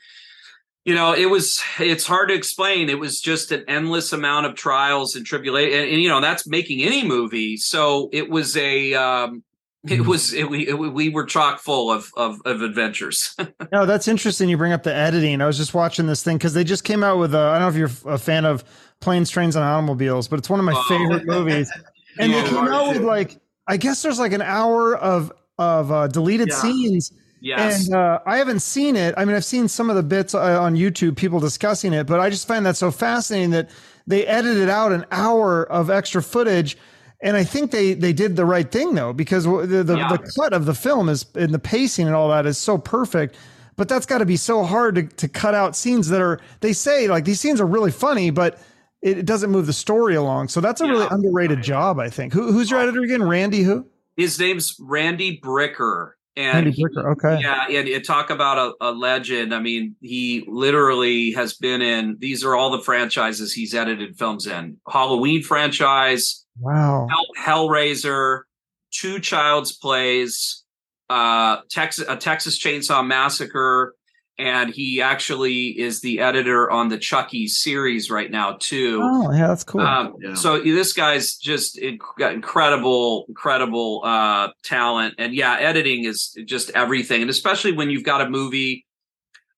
you 0.86 0.96
know 0.96 1.14
it 1.14 1.30
was 1.30 1.60
it's 1.80 2.06
hard 2.06 2.30
to 2.30 2.36
explain 2.36 2.90
it 2.90 3.00
was 3.00 3.22
just 3.22 3.52
an 3.52 3.64
endless 3.68 4.14
amount 4.14 4.46
of 4.46 4.56
trials 4.56 5.16
and 5.16 5.26
tribulation 5.26 5.80
and, 5.80 5.90
and, 5.92 6.02
you 6.02 6.10
know 6.10 6.22
that's 6.22 6.48
making 6.48 6.82
any 6.82 7.06
movie 7.06 7.56
so 7.58 8.10
it 8.12 8.30
was 8.30 8.56
a 8.58 8.94
um 8.94 9.44
it 9.88 10.06
was 10.06 10.34
it, 10.34 10.50
we 10.50 10.68
it, 10.68 10.74
we 10.74 11.10
were 11.10 11.26
chock 11.26 11.60
full 11.60 11.92
of 11.92 12.10
of, 12.18 12.40
of 12.46 12.62
adventures 12.62 13.36
No, 13.72 13.86
that's 13.86 14.10
interesting. 14.10 14.50
You 14.50 14.58
bring 14.58 14.74
up 14.74 14.84
the 14.84 14.94
editing. 14.94 15.40
I 15.40 15.46
was 15.48 15.56
just 15.56 15.74
watching 15.74 16.06
this 16.06 16.22
thing 16.24 16.38
because 16.38 16.54
they 16.54 16.66
just 16.66 16.84
came 16.84 17.06
out 17.06 17.18
with. 17.20 17.34
A, 17.34 17.38
I 17.38 17.54
don't 17.54 17.62
know 17.62 17.68
if 17.70 17.76
you're 17.76 18.14
a 18.14 18.18
fan 18.18 18.44
of 18.44 18.66
planes, 19.00 19.30
trains, 19.30 19.56
and 19.56 19.64
automobiles, 19.64 20.28
but 20.28 20.40
it's 20.40 20.50
one 20.50 20.60
of 20.60 20.66
my 20.66 20.74
Oh. 20.76 20.84
favorite 20.90 21.26
movies. 21.26 21.72
And 22.20 22.34
Yeah, 22.34 22.42
they 22.44 22.50
came 22.50 22.68
out 22.68 22.90
with 22.90 23.04
like, 23.04 23.40
I 23.68 23.78
guess 23.78 24.02
there's 24.02 24.20
like 24.20 24.34
an 24.34 24.42
hour 24.42 24.98
of 24.98 25.32
of 25.58 25.90
uh, 25.90 26.08
deleted 26.08 26.50
Yeah. 26.50 26.56
scenes, 26.56 27.14
yes 27.42 27.88
and 27.88 27.96
uh, 27.96 28.20
I 28.26 28.38
haven't 28.38 28.62
seen 28.62 28.96
it. 28.96 29.14
I 29.18 29.26
mean, 29.26 29.36
I've 29.36 29.44
seen 29.46 29.68
some 29.68 29.90
of 29.90 29.96
the 29.98 30.04
bits 30.04 30.34
uh, 30.34 30.62
on 30.62 30.76
YouTube, 30.76 31.18
people 31.18 31.40
discussing 31.40 31.92
it, 31.94 32.08
but 32.08 32.20
I 32.20 32.30
just 32.30 32.48
find 32.48 32.66
that 32.66 32.78
so 32.78 32.92
fascinating 32.92 33.50
that 33.52 33.70
they 34.08 34.26
edited 34.26 34.70
out 34.70 34.92
an 34.94 35.06
hour 35.12 35.64
of 35.70 35.90
extra 35.90 36.24
footage. 36.24 36.78
And 37.24 37.36
I 37.38 37.44
think 37.44 37.72
they 37.72 37.94
they 37.94 38.14
did 38.14 38.36
the 38.36 38.46
right 38.46 38.72
thing 38.72 38.96
though, 38.96 39.14
because 39.14 39.44
the 39.44 39.84
the, 39.84 39.98
Yeah. 39.98 40.08
the 40.10 40.32
cut 40.40 40.54
of 40.54 40.66
the 40.66 40.74
film 40.74 41.10
is 41.10 41.26
and 41.36 41.54
the 41.54 41.60
pacing 41.60 42.08
and 42.08 42.16
all 42.16 42.30
that 42.30 42.46
is 42.46 42.58
so 42.58 42.78
perfect. 42.78 43.36
But 43.76 43.88
that's 43.90 44.06
got 44.06 44.20
to 44.20 44.26
be 44.26 44.38
so 44.38 44.64
hard 44.64 44.96
to, 44.96 45.04
to 45.04 45.28
cut 45.28 45.54
out 45.56 45.76
scenes 45.76 46.10
that 46.10 46.22
are 46.22 46.40
they 46.62 46.74
say 46.74 47.08
like 47.08 47.26
these 47.26 47.40
scenes 47.40 47.62
are 47.62 47.66
really 47.68 47.92
funny, 47.92 48.30
but 48.32 48.60
it, 49.02 49.20
it 49.20 49.26
doesn't 49.26 49.50
move 49.52 49.66
the 49.68 49.74
story 49.74 50.16
along. 50.16 50.48
So 50.50 50.62
that's 50.62 50.82
a 50.82 50.86
really 50.88 51.06
Yeah. 51.06 51.14
underrated 51.16 51.62
job, 51.64 52.00
I 52.00 52.10
think. 52.10 52.34
Who, 52.34 52.52
who's 52.52 52.70
your 52.72 52.80
editor 52.80 53.02
again? 53.02 53.24
Randy 53.24 53.62
who? 53.64 53.86
his 54.18 54.40
name's 54.40 54.76
randy 54.80 55.40
bricker 55.44 56.12
and 56.36 56.66
Randy 56.66 56.72
he- 56.72 56.84
Bricker. 56.86 57.12
Okay. 57.14 57.42
Yeah, 57.42 57.68
and 57.70 57.88
you 57.88 58.02
talk 58.02 58.30
about 58.30 58.58
a, 58.58 58.90
a 58.90 58.92
legend. 58.92 59.54
I 59.54 59.60
mean, 59.60 59.96
he 60.02 60.46
literally 60.48 61.32
has 61.32 61.54
been 61.54 61.82
in. 61.82 62.18
These 62.20 62.44
are 62.44 62.56
all 62.56 62.72
the 62.72 62.82
franchises 62.82 63.54
he's 63.54 63.74
edited 63.74 64.18
films 64.18 64.48
in: 64.48 64.78
Halloween 64.88 65.44
franchise, 65.44 66.46
Wow. 66.60 67.08
Hell, 67.10 67.68
Hellraiser, 67.68 68.42
two 68.92 69.20
Child's 69.20 69.72
Plays, 69.78 70.64
uh, 71.10 71.58
Texas, 71.70 72.06
a 72.08 72.16
Texas 72.16 72.62
Chainsaw 72.64 73.06
Massacre, 73.06 73.96
and 74.42 74.74
he 74.74 75.02
actually 75.02 75.68
is 75.80 76.02
the 76.02 76.20
editor 76.20 76.70
on 76.72 76.90
the 76.90 76.98
Chucky 76.98 77.48
series 77.48 78.10
right 78.10 78.32
now 78.32 78.58
too. 78.60 79.00
Oh, 79.04 79.32
yeah, 79.32 79.48
that's 79.48 79.64
cool. 79.64 79.82
Um, 79.82 80.16
Yeah. 80.20 80.34
So 80.34 80.60
this 80.60 80.94
guy's 80.94 81.36
just 81.36 81.80
got 82.18 82.34
incredible, 82.34 83.26
incredible 83.30 84.02
uh, 84.04 84.50
talent, 84.64 85.16
and 85.20 85.36
yeah, 85.36 85.58
editing 85.60 86.06
is 86.06 86.36
just 86.46 86.72
everything. 86.72 87.22
And 87.22 87.30
especially 87.30 87.74
when 87.74 87.92
you've 87.92 88.04
got 88.04 88.22
a 88.22 88.30
movie, 88.30 88.86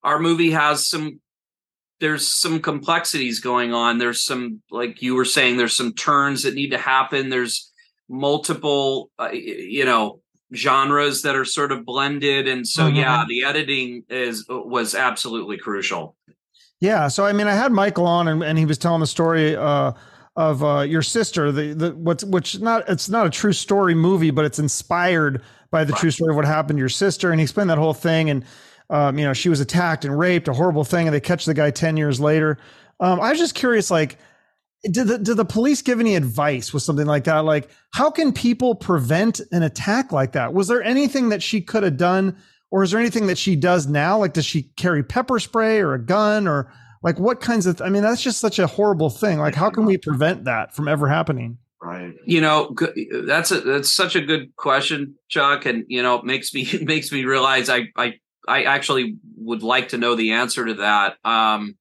our 0.04 0.20
movie 0.20 0.52
has 0.52 0.88
some. 0.88 1.20
There's 2.00 2.28
some 2.28 2.60
complexities 2.60 3.40
going 3.40 3.74
on. 3.74 3.98
There's 3.98 4.26
some, 4.26 4.62
like 4.70 5.02
you 5.02 5.16
were 5.16 5.24
saying, 5.24 5.56
there's 5.56 5.78
some 5.78 5.94
turns 5.94 6.44
that 6.44 6.54
need 6.54 6.72
to 6.72 6.78
happen. 6.78 7.30
There's 7.30 7.72
multiple, 8.10 9.10
uh, 9.18 9.30
you 9.32 9.86
know, 9.86 10.20
genres 10.54 11.22
that 11.24 11.36
are 11.36 11.46
sort 11.46 11.72
of 11.72 11.86
blended, 11.86 12.48
and 12.48 12.68
so 12.68 12.90
Mhm. 12.90 12.96
yeah, 12.98 13.26
the 13.28 13.44
editing 13.44 14.04
is 14.10 14.46
was 14.50 14.96
absolutely 14.96 15.58
crucial. 15.58 16.16
Yeah. 16.80 17.08
So, 17.08 17.26
I 17.26 17.32
mean, 17.34 17.48
I 17.48 17.54
had 17.54 17.72
Michael 17.72 18.06
on 18.06 18.28
and, 18.28 18.44
and 18.44 18.58
he 18.58 18.66
was 18.66 18.78
telling 18.78 19.00
the 19.00 19.08
story 19.08 19.56
uh, 19.56 19.94
of 20.36 20.64
uh, 20.64 20.82
your 20.82 21.02
sister. 21.02 21.52
The 21.52 21.74
the 21.74 21.92
what's 21.96 22.24
which 22.24 22.60
not 22.60 22.88
it's 22.90 23.08
not 23.10 23.26
a 23.26 23.30
true 23.30 23.54
story 23.54 23.96
movie, 23.96 24.32
but 24.32 24.46
it's 24.46 24.60
inspired 24.60 25.42
by 25.72 25.84
the 25.86 25.94
right. 25.94 26.00
true 26.00 26.12
story 26.12 26.32
of 26.32 26.36
what 26.36 26.46
happened 26.46 26.78
to 26.78 26.82
your 26.82 26.90
sister. 26.90 27.32
And 27.32 27.40
he 27.40 27.44
explained 27.44 27.70
that 27.70 27.78
whole 27.78 27.94
thing. 27.94 28.30
And 28.30 28.44
um, 28.90 29.18
you 29.18 29.26
know, 29.26 29.34
she 29.34 29.50
was 29.50 29.60
attacked 29.60 30.06
and 30.06 30.20
raped, 30.20 30.48
a 30.48 30.54
horrible 30.54 30.84
thing, 30.84 31.08
and 31.08 31.16
they 31.16 31.22
catch 31.22 31.46
the 31.46 31.54
guy 31.54 31.72
ten 31.72 31.96
years 31.98 32.20
later. 32.20 32.58
Um, 33.00 33.20
I 33.20 33.32
was 33.32 33.40
just 33.40 33.56
curious, 33.56 33.90
like, 33.90 34.18
did 34.92 35.08
the 35.08 35.18
did 35.18 35.38
the 35.38 35.46
police 35.46 35.82
give 35.82 36.00
any 36.00 36.16
advice 36.16 36.74
with 36.74 36.84
something 36.84 37.06
like 37.06 37.24
that? 37.24 37.46
Like, 37.46 37.70
how 37.94 38.10
can 38.10 38.34
people 38.34 38.76
prevent 38.76 39.40
an 39.52 39.64
attack 39.64 40.12
like 40.12 40.34
that? 40.34 40.54
Was 40.54 40.68
there 40.68 40.84
anything 40.84 41.30
that 41.30 41.42
she 41.42 41.62
could 41.62 41.84
have 41.84 41.98
done, 41.98 42.36
or 42.70 42.84
is 42.84 42.92
there 42.92 43.00
anything 43.00 43.28
that 43.28 43.38
she 43.38 43.56
does 43.56 43.88
now? 43.88 44.18
Like, 44.18 44.34
does 44.34 44.46
she 44.46 44.64
carry 44.76 45.04
pepper 45.04 45.40
spray 45.40 45.80
or 45.80 45.94
a 45.94 46.04
gun 46.04 46.48
or 46.48 46.72
like 47.02 47.18
what 47.18 47.40
kinds 47.40 47.66
of? 47.66 47.82
I 47.82 47.90
mean, 47.90 48.04
that's 48.04 48.22
just 48.22 48.40
such 48.40 48.60
a 48.60 48.68
horrible 48.68 49.10
thing. 49.10 49.40
Like, 49.40 49.56
how 49.56 49.70
can 49.70 49.86
we 49.86 49.98
prevent 49.98 50.44
that 50.46 50.76
from 50.76 50.88
ever 50.90 51.08
happening? 51.08 51.58
Right. 51.82 52.14
You 52.26 52.42
know, 52.42 52.76
that's 53.26 53.52
a 53.52 53.62
that's 53.62 53.94
such 53.94 54.16
a 54.16 54.22
good 54.22 54.56
question, 54.58 55.16
Chuck, 55.30 55.66
and 55.66 55.86
you 55.88 56.02
know, 56.02 56.16
it 56.16 56.26
makes 56.26 56.54
me 56.54 56.68
makes 56.82 57.12
me 57.12 57.24
realize 57.24 57.70
I 57.70 57.88
I 57.96 58.16
I 58.48 58.64
actually 58.64 59.18
would 59.38 59.64
like 59.64 59.90
to 59.90 59.98
know 59.98 60.16
the 60.16 60.34
answer 60.34 60.66
to 60.66 60.74
that. 60.76 61.18
Um, 61.24 61.78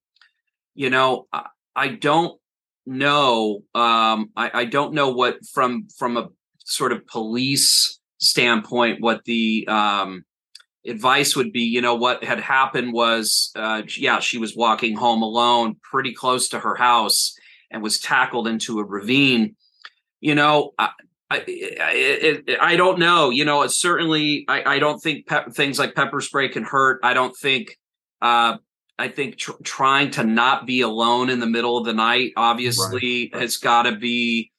you 0.73 0.89
know, 0.89 1.27
I, 1.33 1.47
I 1.75 1.87
don't 1.89 2.39
know. 2.85 3.63
Um, 3.73 4.29
I, 4.35 4.51
I 4.53 4.65
don't 4.65 4.93
know 4.93 5.09
what 5.09 5.45
from 5.53 5.87
from 5.97 6.17
a 6.17 6.29
sort 6.65 6.91
of 6.91 7.05
police 7.07 7.99
standpoint 8.23 9.01
what 9.01 9.23
the 9.25 9.67
um 9.67 10.23
advice 10.85 11.35
would 11.35 11.51
be. 11.51 11.61
You 11.61 11.81
know 11.81 11.95
what 11.95 12.23
had 12.23 12.39
happened 12.39 12.93
was 12.93 13.51
uh 13.55 13.83
yeah 13.97 14.19
she 14.19 14.37
was 14.37 14.55
walking 14.55 14.95
home 14.95 15.21
alone 15.21 15.75
pretty 15.81 16.13
close 16.13 16.49
to 16.49 16.59
her 16.59 16.75
house 16.75 17.35
and 17.71 17.83
was 17.83 17.99
tackled 17.99 18.47
into 18.47 18.79
a 18.79 18.85
ravine. 18.85 19.55
You 20.19 20.35
know 20.35 20.71
i 20.77 20.89
i, 21.29 22.41
I 22.61 22.75
don't 22.75 22.99
know. 22.99 23.29
You 23.29 23.45
know 23.45 23.65
certainly 23.67 24.45
i, 24.47 24.75
I 24.75 24.79
don't 24.79 24.99
think 25.01 25.27
things 25.51 25.79
like 25.79 25.95
pepper 25.95 26.21
spray 26.21 26.49
can 26.49 26.63
hurt. 26.63 26.99
I 27.03 27.13
don't 27.13 27.35
think 27.35 27.77
uh 28.21 28.57
I 28.97 29.07
think 29.07 29.37
tr- 29.37 29.51
trying 29.63 30.11
to 30.11 30.23
not 30.23 30.65
be 30.65 30.81
alone 30.81 31.29
in 31.29 31.39
the 31.39 31.47
middle 31.47 31.77
of 31.77 31.85
the 31.85 31.93
night 31.93 32.33
obviously 32.37 33.31
right. 33.33 33.41
has 33.41 33.57
got 33.57 33.83
to 33.83 33.95
be. 33.95 34.51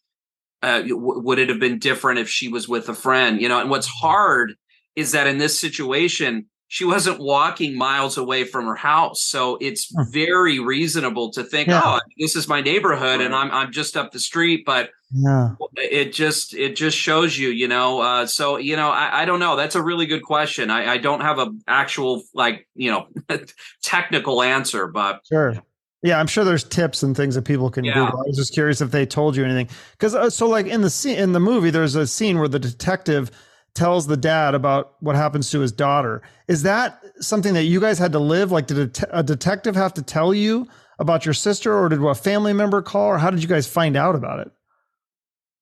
Uh, 0.63 0.81
w- 0.81 1.21
would 1.21 1.39
it 1.39 1.51
have 1.51 1.61
been 1.61 1.79
different 1.79 2.19
if 2.19 2.29
she 2.29 2.49
was 2.49 2.67
with 2.67 2.89
a 2.89 2.95
friend? 2.95 3.41
You 3.41 3.49
know, 3.49 3.61
and 3.61 3.69
what's 3.69 3.87
hard 3.87 4.55
is 4.97 5.13
that 5.13 5.27
in 5.27 5.39
this 5.39 5.59
situation, 5.61 6.47
she 6.75 6.85
wasn't 6.85 7.21
walking 7.21 7.79
miles 7.79 8.19
away 8.19 8.43
from 8.43 8.67
her 8.67 8.75
house, 8.75 9.23
so 9.23 9.57
it's 9.61 9.95
hmm. 9.95 10.03
very 10.11 10.59
reasonable 10.59 11.31
to 11.31 11.45
think, 11.45 11.69
yeah. 11.69 11.81
"Oh, 11.85 12.01
this 12.19 12.35
is 12.35 12.49
my 12.49 12.61
neighborhood, 12.61 13.21
and 13.21 13.33
I'm 13.33 13.49
I'm 13.53 13.71
just 13.71 13.97
up 13.97 14.11
the 14.11 14.19
street." 14.19 14.65
But 14.67 14.91
yeah. 15.13 15.51
it 15.77 16.13
just 16.13 16.53
it 16.53 16.75
just 16.75 16.99
shows 16.99 17.39
you, 17.39 17.51
you 17.51 17.69
know. 17.69 18.01
Uh, 18.01 18.27
so 18.27 18.57
you 18.57 18.75
know, 18.75 18.91
I, 18.91 19.23
I 19.23 19.25
don't 19.25 19.39
know. 19.39 19.55
That's 19.55 19.77
a 19.77 19.83
really 19.83 20.07
good 20.07 20.25
question. 20.25 20.69
I, 20.69 20.95
I 20.95 20.99
don't 20.99 21.21
have 21.21 21.39
a 21.39 21.53
actual 21.69 22.25
like 22.35 22.67
you 22.75 22.91
know 22.91 23.07
technical 23.85 24.43
answer, 24.43 24.89
but 24.89 25.21
sure. 25.33 25.55
Yeah, 26.03 26.19
I'm 26.19 26.27
sure 26.27 26.43
there's 26.43 26.65
tips 26.65 27.05
and 27.05 27.17
things 27.17 27.37
that 27.37 27.43
people 27.43 27.71
can 27.71 27.85
yeah. 27.85 27.95
Google. 27.95 28.19
I 28.19 28.25
was 28.27 28.37
just 28.37 28.53
curious 28.53 28.81
if 28.81 28.91
they 28.91 29.07
told 29.07 29.37
you 29.37 29.45
anything 29.45 29.69
because 29.93 30.17
uh, 30.17 30.29
so 30.29 30.49
like 30.49 30.67
in 30.67 30.81
the 30.81 30.91
scene 30.91 31.19
in 31.19 31.35
the 31.35 31.41
movie, 31.41 31.71
there's 31.71 31.95
a 31.95 32.05
scene 32.05 32.41
where 32.41 32.49
the 32.49 32.59
detective 32.59 33.31
tells 33.75 34.07
the 34.07 34.17
dad 34.17 34.55
about 34.55 34.95
what 35.01 35.17
happens 35.17 35.51
to 35.51 35.61
his 35.61 35.73
daughter. 35.73 36.23
Is 36.49 36.63
that 36.63 37.03
something 37.21 37.55
that 37.55 37.65
you 37.65 37.81
guys 37.81 37.99
had 37.99 38.13
to 38.13 38.19
live? 38.19 38.53
Like, 38.53 38.67
did 38.67 38.99
a, 38.99 39.19
a 39.19 39.23
detective 39.23 39.75
have 39.75 39.95
to 39.95 40.03
tell 40.03 40.33
you 40.33 40.69
about 40.99 41.25
your 41.25 41.35
sister, 41.35 41.77
or 41.77 41.89
did 41.89 42.01
a 42.01 42.15
family 42.15 42.53
member 42.53 42.81
call, 42.81 43.09
or 43.09 43.19
how 43.19 43.31
did 43.31 43.43
you 43.43 43.49
guys 43.49 43.67
find 43.67 43.97
out 43.97 44.15
about 44.15 44.41
it? 44.41 44.53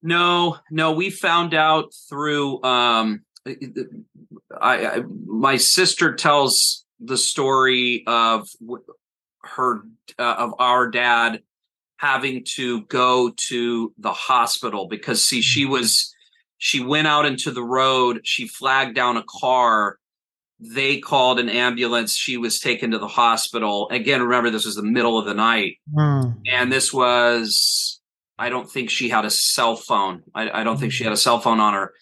No, 0.02 0.58
no, 0.70 0.92
we 0.92 1.10
found 1.10 1.54
out 1.54 1.94
through. 2.08 2.62
Um, 2.62 3.24
I, 3.46 3.56
I 4.60 5.02
my 5.26 5.56
sister 5.56 6.14
tells 6.14 6.84
the 7.00 7.16
story 7.16 8.04
of 8.06 8.48
her 9.42 9.82
uh, 10.18 10.34
of 10.38 10.54
our 10.58 10.90
dad 10.90 11.42
having 11.96 12.44
to 12.44 12.82
go 12.82 13.30
to 13.36 13.92
the 13.96 14.12
hospital 14.12 14.86
because 14.88 15.24
see 15.24 15.40
she 15.40 15.64
was 15.64 16.11
she 16.64 16.78
went 16.78 17.08
out 17.08 17.26
into 17.26 17.50
the 17.50 17.64
road. 17.64 18.20
She 18.22 18.46
flagged 18.46 18.94
down 18.94 19.16
a 19.16 19.24
car. 19.28 19.98
They 20.60 21.00
called 21.00 21.40
an 21.40 21.48
ambulance. 21.48 22.14
She 22.14 22.36
was 22.36 22.60
taken 22.60 22.92
to 22.92 22.98
the 22.98 23.08
hospital. 23.08 23.88
Again, 23.90 24.22
remember, 24.22 24.48
this 24.48 24.64
was 24.64 24.76
the 24.76 24.84
middle 24.84 25.18
of 25.18 25.24
the 25.24 25.34
night. 25.34 25.78
Mm. 25.92 26.36
And 26.52 26.72
this 26.72 26.92
was, 26.92 28.00
I 28.38 28.48
don't 28.48 28.70
think 28.70 28.90
she 28.90 29.08
had 29.08 29.24
a 29.24 29.30
cell 29.30 29.74
phone. 29.74 30.22
I, 30.36 30.60
I, 30.60 30.62
don't 30.62 30.78
think 30.78 30.92
she 30.92 31.02
had 31.02 31.12
a 31.12 31.16
cell 31.16 31.40
phone 31.40 31.58
on 31.58 31.74
her. 31.74 31.92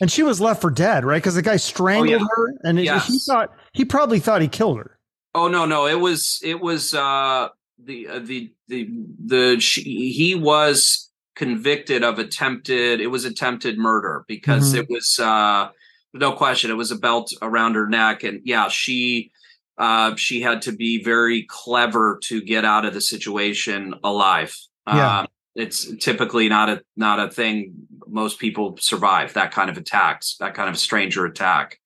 And 0.00 0.10
she 0.10 0.24
was 0.24 0.40
left 0.40 0.60
for 0.60 0.72
dead, 0.72 1.04
right? 1.04 1.22
Because 1.22 1.36
the 1.36 1.42
guy 1.42 1.54
strangled 1.54 2.08
oh, 2.08 2.18
yeah. 2.18 2.26
her, 2.34 2.54
and 2.64 2.80
yes. 2.80 3.06
he 3.06 3.20
thought 3.20 3.54
he 3.74 3.84
probably 3.84 4.18
thought 4.18 4.42
he 4.42 4.48
killed 4.48 4.78
her. 4.78 4.98
Oh 5.36 5.46
no, 5.46 5.66
no, 5.66 5.86
it 5.86 6.00
was 6.00 6.40
it 6.42 6.60
was 6.60 6.94
uh, 6.94 7.50
the 7.78 8.08
uh, 8.08 8.18
the 8.18 8.52
the 8.66 8.88
the 9.24 9.60
she, 9.60 10.10
he 10.10 10.34
was 10.34 11.09
convicted 11.40 12.04
of 12.04 12.18
attempted 12.18 13.00
it 13.00 13.06
was 13.06 13.24
attempted 13.24 13.78
murder 13.78 14.26
because 14.28 14.74
mm-hmm. 14.74 14.80
it 14.82 14.90
was 14.90 15.18
uh 15.18 15.70
no 16.12 16.32
question 16.32 16.70
it 16.70 16.74
was 16.74 16.90
a 16.90 16.98
belt 16.98 17.32
around 17.40 17.76
her 17.76 17.88
neck 17.88 18.22
and 18.22 18.42
yeah 18.44 18.68
she 18.68 19.32
uh 19.78 20.14
she 20.16 20.42
had 20.42 20.60
to 20.60 20.70
be 20.70 21.02
very 21.02 21.46
clever 21.48 22.20
to 22.22 22.42
get 22.42 22.66
out 22.66 22.84
of 22.84 22.92
the 22.92 23.00
situation 23.00 23.94
alive 24.04 24.54
yeah. 24.86 25.20
Um, 25.20 25.28
it's 25.54 25.90
typically 25.96 26.50
not 26.50 26.68
a 26.68 26.82
not 26.94 27.18
a 27.18 27.30
thing 27.30 27.72
most 28.06 28.38
people 28.38 28.76
survive 28.78 29.32
that 29.32 29.50
kind 29.50 29.70
of 29.70 29.78
attacks 29.78 30.36
that 30.40 30.52
kind 30.52 30.68
of 30.68 30.76
stranger 30.76 31.24
attack 31.24 31.80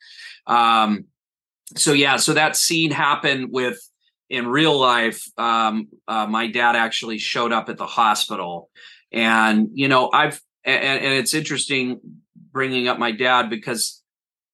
um 0.48 1.04
so 1.76 1.92
yeah 1.92 2.16
so 2.16 2.32
that 2.32 2.56
scene 2.56 2.90
happened 2.90 3.52
with 3.52 3.78
in 4.28 4.48
real 4.48 4.76
life 4.76 5.28
um 5.38 5.86
uh, 6.08 6.26
my 6.26 6.48
dad 6.48 6.74
actually 6.74 7.18
showed 7.18 7.52
up 7.52 7.68
at 7.68 7.76
the 7.76 7.86
hospital 7.86 8.68
and, 9.14 9.68
you 9.72 9.88
know, 9.88 10.10
I've, 10.12 10.40
and, 10.64 11.00
and 11.00 11.14
it's 11.14 11.34
interesting 11.34 12.00
bringing 12.52 12.88
up 12.88 12.98
my 12.98 13.12
dad 13.12 13.48
because 13.48 14.02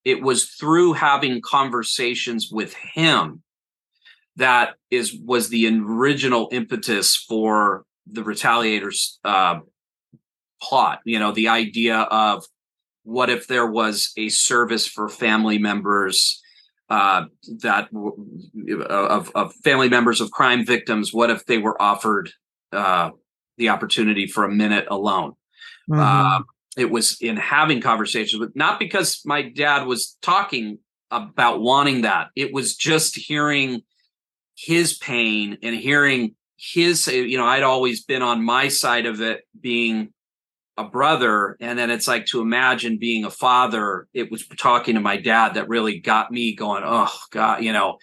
it 0.04 0.22
was 0.22 0.50
through 0.50 0.94
having 0.94 1.40
conversations 1.40 2.48
with 2.50 2.74
him 2.74 3.42
that 4.36 4.74
is 4.90 5.14
was 5.14 5.48
the 5.48 5.68
original 5.68 6.48
impetus 6.50 7.16
for 7.16 7.84
the 8.10 8.22
retaliators 8.22 9.18
uh, 9.24 9.60
plot 10.62 11.00
you 11.04 11.18
know 11.18 11.32
the 11.32 11.48
idea 11.48 11.98
of 11.98 12.44
what 13.02 13.28
if 13.30 13.46
there 13.46 13.66
was 13.66 14.12
a 14.16 14.28
service 14.28 14.86
for 14.86 15.08
family 15.08 15.58
members 15.58 16.40
uh, 16.88 17.24
that 17.60 17.88
of, 18.88 19.30
of 19.34 19.54
family 19.62 19.88
members 19.88 20.20
of 20.20 20.30
crime 20.30 20.64
victims 20.64 21.12
what 21.12 21.30
if 21.30 21.44
they 21.46 21.58
were 21.58 21.80
offered 21.80 22.30
uh, 22.72 23.10
the 23.60 23.68
opportunity 23.68 24.26
for 24.26 24.44
a 24.44 24.50
minute 24.50 24.86
alone. 24.90 25.34
Mm-hmm. 25.88 26.00
Uh, 26.00 26.40
it 26.76 26.90
was 26.90 27.16
in 27.20 27.36
having 27.36 27.80
conversations 27.80 28.40
with, 28.40 28.56
not 28.56 28.78
because 28.78 29.20
my 29.24 29.42
dad 29.42 29.86
was 29.86 30.16
talking 30.22 30.78
about 31.10 31.60
wanting 31.60 32.02
that. 32.02 32.28
It 32.34 32.52
was 32.52 32.74
just 32.74 33.16
hearing 33.16 33.82
his 34.56 34.96
pain 34.98 35.58
and 35.62 35.76
hearing 35.76 36.34
his, 36.56 37.06
you 37.06 37.36
know, 37.38 37.46
I'd 37.46 37.62
always 37.62 38.04
been 38.04 38.22
on 38.22 38.44
my 38.44 38.68
side 38.68 39.06
of 39.06 39.20
it 39.20 39.46
being 39.60 40.12
a 40.76 40.84
brother. 40.84 41.56
And 41.60 41.78
then 41.78 41.90
it's 41.90 42.08
like 42.08 42.26
to 42.26 42.40
imagine 42.40 42.98
being 42.98 43.24
a 43.24 43.30
father. 43.30 44.06
It 44.14 44.30
was 44.30 44.46
talking 44.58 44.94
to 44.94 45.00
my 45.00 45.16
dad 45.16 45.54
that 45.54 45.68
really 45.68 45.98
got 45.98 46.30
me 46.30 46.54
going, 46.54 46.82
oh, 46.86 47.14
God, 47.30 47.62
you 47.62 47.72
know, 47.72 47.98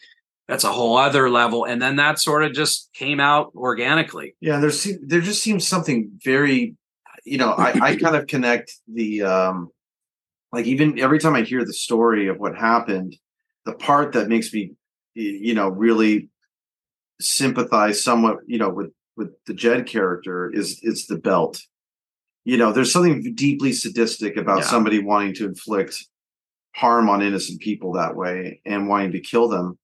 that's 0.48 0.64
a 0.64 0.72
whole 0.72 0.98
other 0.98 1.30
level. 1.30 1.66
And 1.66 1.82
then 1.82 1.98
that 1.98 2.20
sort 2.20 2.44
of 2.44 2.54
just 2.54 2.90
came 2.94 3.20
out 3.20 3.52
organically. 3.56 4.36
Yeah 4.40 4.60
there's 4.60 4.88
there 5.06 5.22
just 5.22 5.44
seems 5.44 5.68
something 5.68 6.12
very 6.24 6.76
you 7.26 7.38
know 7.38 7.52
i, 7.52 7.72
I 7.82 7.96
kind 7.98 8.16
of 8.16 8.28
connect 8.28 8.72
the 8.88 9.24
um 9.24 9.70
like 10.54 10.66
even 10.66 10.98
every 10.98 11.20
time 11.20 11.36
i 11.36 11.42
hear 11.42 11.66
the 11.66 11.74
story 11.74 12.30
of 12.30 12.38
what 12.38 12.56
happened 12.56 13.18
the 13.66 13.74
part 13.74 14.14
that 14.14 14.30
makes 14.30 14.54
me 14.54 14.72
you 15.14 15.54
know 15.54 15.68
really 15.68 16.30
sympathize 17.20 18.02
somewhat 18.04 18.38
you 18.46 18.58
know 18.58 18.70
with 18.70 18.92
with 19.18 19.32
the 19.46 19.54
jed 19.54 19.88
character 19.88 20.50
is 20.54 20.80
it's 20.84 21.08
the 21.08 21.18
belt. 21.18 21.62
You 22.46 22.58
know 22.58 22.72
there's 22.72 22.94
something 22.94 23.34
deeply 23.36 23.74
sadistic 23.74 24.38
about 24.38 24.60
yeah. 24.60 24.66
somebody 24.66 25.04
wanting 25.04 25.34
to 25.36 25.46
inflict 25.46 26.06
harm 26.76 27.10
on 27.10 27.22
innocent 27.22 27.60
people 27.60 27.94
that 27.94 28.16
way 28.16 28.62
and 28.66 28.88
wanting 28.88 29.12
to 29.14 29.20
kill 29.20 29.50
them 29.50 29.78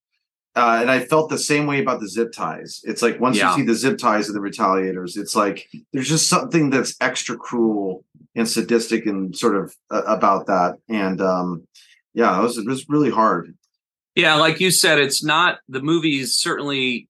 uh, 0.55 0.77
and 0.81 0.91
I 0.91 0.99
felt 0.99 1.29
the 1.29 1.37
same 1.37 1.65
way 1.65 1.81
about 1.81 1.99
the 1.99 2.07
zip 2.07 2.31
ties. 2.31 2.81
It's 2.83 3.01
like 3.01 3.19
once 3.19 3.37
yeah. 3.37 3.51
you 3.51 3.57
see 3.57 3.65
the 3.65 3.73
zip 3.73 3.97
ties 3.97 4.29
of 4.29 4.35
the 4.35 4.39
retaliators, 4.41 5.17
it's 5.17 5.35
like 5.35 5.67
there's 5.91 6.09
just 6.09 6.29
something 6.29 6.69
that's 6.69 6.95
extra 7.01 7.35
cruel 7.37 8.05
and 8.35 8.47
sadistic 8.47 9.05
and 9.05 9.35
sort 9.35 9.55
of 9.55 9.75
uh, 9.89 10.03
about 10.03 10.47
that. 10.47 10.77
And 10.89 11.21
um, 11.21 11.67
yeah, 12.13 12.37
it 12.37 12.43
was, 12.43 12.57
it 12.57 12.67
was 12.67 12.87
really 12.87 13.09
hard. 13.09 13.55
Yeah, 14.15 14.35
like 14.35 14.59
you 14.59 14.69
said, 14.69 14.99
it's 14.99 15.23
not 15.23 15.59
the 15.67 15.81
movie 15.81 16.19
is 16.19 16.39
certainly 16.39 17.09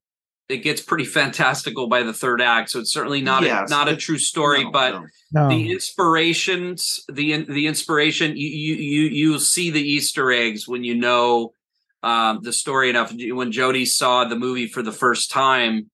it 0.49 0.57
gets 0.57 0.81
pretty 0.81 1.05
fantastical 1.05 1.87
by 1.87 2.03
the 2.03 2.13
third 2.13 2.41
act. 2.41 2.69
So 2.69 2.79
it's 2.79 2.93
certainly 2.93 3.21
not 3.21 3.43
Yes, 3.43 3.69
a, 3.69 3.73
not 3.73 3.89
a 3.89 3.95
true 3.95 4.17
story, 4.17 4.63
No, 4.63 4.71
but 4.71 4.91
no. 4.93 5.05
No. 5.31 5.49
the 5.49 5.71
inspirations 5.71 7.03
the 7.11 7.43
the 7.43 7.67
inspiration 7.67 8.37
you 8.37 8.47
you 8.47 8.75
you 8.75 9.01
you'll 9.09 9.39
see 9.39 9.69
the 9.69 9.81
easter 9.81 10.31
eggs 10.31 10.67
when 10.67 10.83
you 10.83 10.95
know 10.95 11.53
um 12.03 12.39
the 12.43 12.53
story 12.53 12.89
enough 12.89 13.13
when 13.31 13.51
jody 13.51 13.85
saw 13.85 14.25
the 14.25 14.35
movie 14.35 14.67
for 14.67 14.81
the 14.81 14.91
first 14.91 15.31
time 15.31 15.89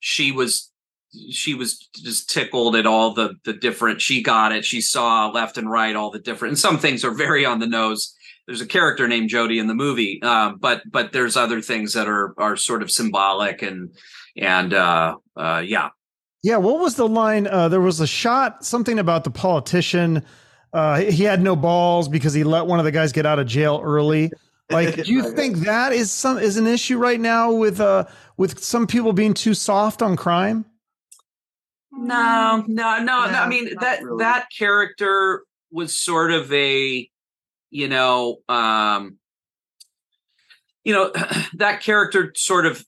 she 0.00 0.30
was 0.32 0.70
she 1.30 1.54
was 1.54 1.88
just 1.94 2.30
tickled 2.30 2.76
at 2.76 2.86
all 2.86 3.14
the 3.14 3.34
the 3.44 3.52
different 3.52 4.00
she 4.00 4.22
got 4.22 4.52
it 4.52 4.64
she 4.64 4.80
saw 4.80 5.30
left 5.30 5.58
and 5.58 5.70
right 5.70 5.96
all 5.96 6.10
the 6.10 6.18
different 6.18 6.52
and 6.52 6.58
some 6.58 6.78
things 6.78 7.04
are 7.04 7.14
very 7.14 7.44
on 7.44 7.58
the 7.58 7.66
nose 7.66 8.14
there's 8.46 8.60
a 8.60 8.66
character 8.66 9.08
named 9.08 9.28
jody 9.28 9.58
in 9.58 9.66
the 9.66 9.74
movie 9.74 10.20
um 10.22 10.56
but 10.60 10.82
but 10.90 11.12
there's 11.12 11.36
other 11.36 11.60
things 11.62 11.94
that 11.94 12.06
are 12.06 12.34
are 12.38 12.56
sort 12.56 12.82
of 12.82 12.90
symbolic 12.90 13.62
and 13.62 13.90
and 14.36 14.74
uh 14.74 15.16
uh 15.36 15.62
yeah 15.64 15.88
Yeah, 16.42 16.58
what 16.58 16.78
was 16.78 16.94
the 16.94 17.08
line? 17.08 17.48
Uh, 17.48 17.68
there 17.68 17.80
was 17.80 17.98
a 18.00 18.06
shot, 18.06 18.64
something 18.64 18.98
about 19.00 19.24
the 19.24 19.30
politician. 19.30 20.22
Uh, 20.72 21.00
he 21.00 21.24
had 21.24 21.42
no 21.42 21.56
balls 21.56 22.08
because 22.08 22.32
he 22.32 22.44
let 22.44 22.66
one 22.66 22.78
of 22.78 22.84
the 22.84 22.92
guys 22.92 23.10
get 23.12 23.26
out 23.26 23.40
of 23.40 23.46
jail 23.48 23.80
early. 23.82 24.30
Like, 24.70 24.96
do 25.04 25.12
you 25.12 25.32
think 25.32 25.58
that 25.58 25.92
is 25.92 26.10
some 26.10 26.38
is 26.38 26.56
an 26.56 26.66
issue 26.66 26.98
right 26.98 27.20
now 27.20 27.52
with 27.52 27.80
uh 27.80 28.04
with 28.36 28.62
some 28.62 28.86
people 28.86 29.12
being 29.12 29.34
too 29.34 29.54
soft 29.54 30.02
on 30.02 30.16
crime? 30.16 30.64
No, 31.90 32.64
no, 32.66 32.98
no, 32.98 33.02
no. 33.02 33.14
I 33.14 33.48
mean 33.48 33.74
that 33.80 34.02
really. 34.02 34.22
that 34.22 34.48
character 34.56 35.44
was 35.70 35.96
sort 35.96 36.30
of 36.30 36.52
a, 36.52 37.08
you 37.70 37.88
know, 37.88 38.38
um, 38.48 39.18
you 40.84 40.94
know, 40.94 41.12
that 41.54 41.82
character 41.82 42.32
sort 42.36 42.66
of. 42.66 42.84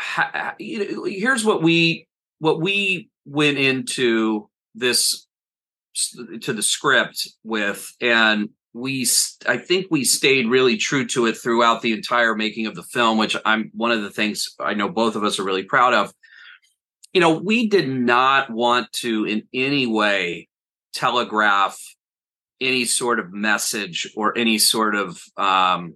Ha- 0.00 0.30
ha- 0.32 0.54
you 0.60 0.92
know, 0.92 1.04
here's 1.04 1.44
what 1.44 1.60
we 1.60 2.06
what 2.38 2.60
we 2.60 3.10
went 3.24 3.58
into 3.58 4.48
this 4.74 5.26
to 6.42 6.52
the 6.52 6.62
script 6.62 7.28
with, 7.42 7.92
and 8.00 8.50
we 8.78 9.06
i 9.46 9.56
think 9.56 9.86
we 9.90 10.04
stayed 10.04 10.46
really 10.48 10.76
true 10.76 11.06
to 11.06 11.26
it 11.26 11.36
throughout 11.36 11.82
the 11.82 11.92
entire 11.92 12.34
making 12.34 12.66
of 12.66 12.74
the 12.74 12.82
film, 12.82 13.18
which 13.18 13.36
I'm 13.44 13.70
one 13.74 13.90
of 13.90 14.02
the 14.02 14.10
things 14.10 14.54
I 14.60 14.74
know 14.74 14.88
both 14.88 15.16
of 15.16 15.24
us 15.24 15.38
are 15.38 15.44
really 15.44 15.64
proud 15.64 15.94
of 15.94 16.12
you 17.14 17.22
know, 17.22 17.38
we 17.38 17.68
did 17.68 17.88
not 17.88 18.50
want 18.50 18.92
to 18.92 19.24
in 19.24 19.42
any 19.54 19.86
way 19.86 20.48
telegraph 20.92 21.78
any 22.60 22.84
sort 22.84 23.18
of 23.20 23.32
message 23.32 24.10
or 24.16 24.36
any 24.36 24.58
sort 24.58 24.94
of 24.94 25.22
um 25.36 25.94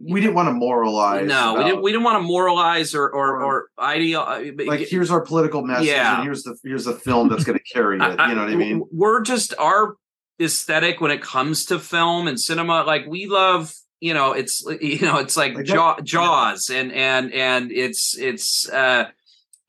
we 0.00 0.20
didn't 0.20 0.36
want 0.36 0.46
to 0.48 0.52
moralize. 0.52 1.26
no, 1.26 1.54
we 1.58 1.64
didn't 1.64 1.82
we 1.82 1.90
didn't 1.90 2.04
want 2.04 2.22
to 2.22 2.26
moralize 2.26 2.94
or 2.94 3.08
or 3.10 3.42
or 3.42 3.66
ideal 3.80 4.20
like 4.66 4.80
here's 4.86 5.10
our 5.10 5.20
political 5.20 5.62
message, 5.62 5.88
Yeah. 5.88 6.16
and 6.16 6.24
here's 6.24 6.44
the 6.44 6.56
here's 6.62 6.84
the 6.84 6.94
film 6.94 7.28
that's 7.28 7.42
going 7.44 7.58
to 7.58 7.64
carry 7.64 7.96
it. 8.00 8.02
You 8.02 8.34
know 8.36 8.42
what 8.44 8.52
I 8.52 8.54
mean? 8.54 8.84
We're 8.92 9.22
just 9.22 9.54
our 9.58 9.96
aesthetic 10.40 11.00
when 11.00 11.10
it 11.10 11.22
comes 11.22 11.64
to 11.66 11.78
film 11.78 12.28
and 12.28 12.40
cinema. 12.40 12.84
Like 12.84 13.06
we 13.06 13.26
love, 13.26 13.72
you 14.00 14.14
know, 14.14 14.32
it's 14.32 14.64
you 14.80 15.00
know, 15.02 15.18
it's 15.18 15.36
like, 15.36 15.54
Like 15.54 15.66
Jaw, 15.66 16.00
Jaws, 16.00 16.70
and 16.70 16.92
and 16.92 17.32
and 17.32 17.72
it's 17.72 18.16
it's. 18.18 18.68
uh 18.68 19.06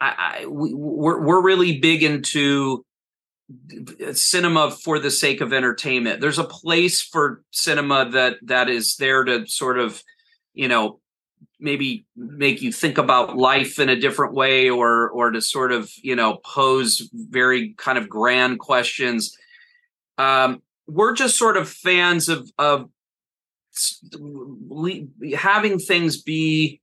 I, 0.02 0.42
I 0.42 0.46
we, 0.46 0.74
we're 0.74 1.22
we're 1.22 1.42
really 1.42 1.80
big 1.80 2.04
into 2.04 2.86
cinema 4.14 4.72
for 4.72 5.00
the 5.00 5.12
sake 5.12 5.42
of 5.42 5.54
entertainment. 5.54 6.22
There's 6.22 6.40
a 6.40 6.44
place 6.44 7.02
for 7.02 7.42
cinema 7.52 8.10
that 8.12 8.38
that 8.44 8.70
is 8.70 8.96
there 8.98 9.24
to 9.24 9.48
sort 9.48 9.80
of, 9.80 10.02
you 10.54 10.68
know, 10.68 11.00
maybe 11.60 12.06
make 12.16 12.62
you 12.62 12.72
think 12.72 12.98
about 12.98 13.38
life 13.38 13.80
in 13.80 13.90
a 13.90 14.00
different 14.00 14.34
way 14.34 14.70
or 14.70 15.10
or 15.10 15.32
to 15.32 15.42
sort 15.42 15.72
of 15.72 15.92
you 16.02 16.16
know 16.16 16.38
pose 16.46 17.10
very 17.14 17.74
kind 17.74 17.98
of 17.98 18.08
grand 18.08 18.60
questions 18.60 19.36
um 20.20 20.62
we're 20.88 21.14
just 21.14 21.38
sort 21.38 21.58
of 21.58 21.68
fans 21.68 22.30
of 22.30 22.50
of 22.60 22.90
having 25.36 25.80
things 25.80 26.22
be 26.22 26.82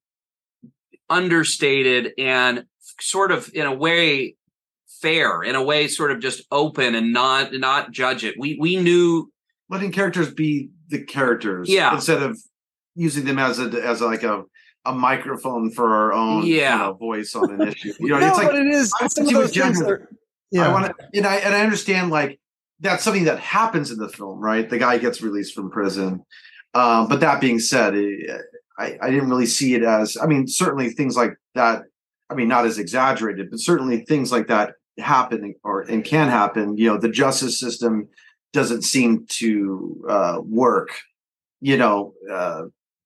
understated 1.08 2.12
and 2.18 2.64
sort 3.00 3.30
of 3.30 3.50
in 3.54 3.66
a 3.66 3.74
way 3.74 4.34
fair 5.00 5.42
in 5.42 5.54
a 5.54 5.62
way 5.62 5.86
sort 5.86 6.10
of 6.10 6.20
just 6.20 6.42
open 6.50 6.94
and 6.94 7.12
not 7.12 7.52
not 7.52 7.92
judge 7.92 8.24
it 8.24 8.34
we 8.38 8.56
we 8.60 8.76
knew 8.76 9.30
Letting 9.68 9.90
characters 9.90 10.32
be 10.32 10.70
the 10.88 11.02
characters, 11.04 11.68
Yeah. 11.68 11.92
instead 11.92 12.22
of 12.22 12.38
using 12.94 13.24
them 13.24 13.36
as 13.40 13.58
a 13.58 13.64
as 13.84 14.00
like 14.00 14.22
a 14.22 14.44
a 14.84 14.92
microphone 14.94 15.72
for 15.72 15.92
our 15.92 16.12
own 16.12 16.46
Yeah. 16.46 16.72
you 16.72 16.78
know, 16.78 16.92
voice 16.94 17.34
on 17.34 17.50
an 17.60 17.68
issue. 17.68 17.92
You 17.98 18.10
know, 18.10 18.18
no, 18.20 18.28
it's 18.28 18.38
like 18.38 18.46
but 18.46 18.54
it 18.54 18.68
is 18.68 18.92
I 19.00 19.08
some 19.08 19.26
of 19.26 19.32
those 19.34 19.52
things 19.52 19.82
are, 19.82 20.08
yeah. 20.52 20.68
I 20.68 20.72
want 20.72 20.86
to, 20.86 20.94
and 21.14 21.26
I 21.26 21.36
and 21.38 21.52
I 21.52 21.62
understand 21.62 22.10
like 22.10 22.38
that's 22.80 23.02
something 23.02 23.24
that 23.24 23.38
happens 23.38 23.90
in 23.90 23.98
the 23.98 24.08
film, 24.08 24.38
right? 24.38 24.68
The 24.68 24.78
guy 24.78 24.98
gets 24.98 25.22
released 25.22 25.54
from 25.54 25.70
prison, 25.70 26.24
um, 26.74 27.08
but 27.08 27.20
that 27.20 27.40
being 27.40 27.58
said, 27.58 27.94
it, 27.94 28.40
I 28.78 28.98
I 29.00 29.10
didn't 29.10 29.30
really 29.30 29.46
see 29.46 29.74
it 29.74 29.82
as. 29.82 30.16
I 30.20 30.26
mean, 30.26 30.46
certainly 30.46 30.90
things 30.90 31.16
like 31.16 31.36
that. 31.54 31.84
I 32.28 32.34
mean, 32.34 32.48
not 32.48 32.66
as 32.66 32.78
exaggerated, 32.78 33.50
but 33.50 33.60
certainly 33.60 34.04
things 34.04 34.32
like 34.32 34.48
that 34.48 34.74
happen 34.98 35.54
or 35.62 35.82
and 35.82 36.04
can 36.04 36.28
happen. 36.28 36.76
You 36.76 36.92
know, 36.92 36.98
the 36.98 37.08
justice 37.08 37.58
system 37.58 38.08
doesn't 38.52 38.82
seem 38.82 39.26
to 39.30 40.04
uh, 40.08 40.38
work. 40.42 40.90
You 41.60 41.78
know, 41.78 42.12
uh, 42.30 42.64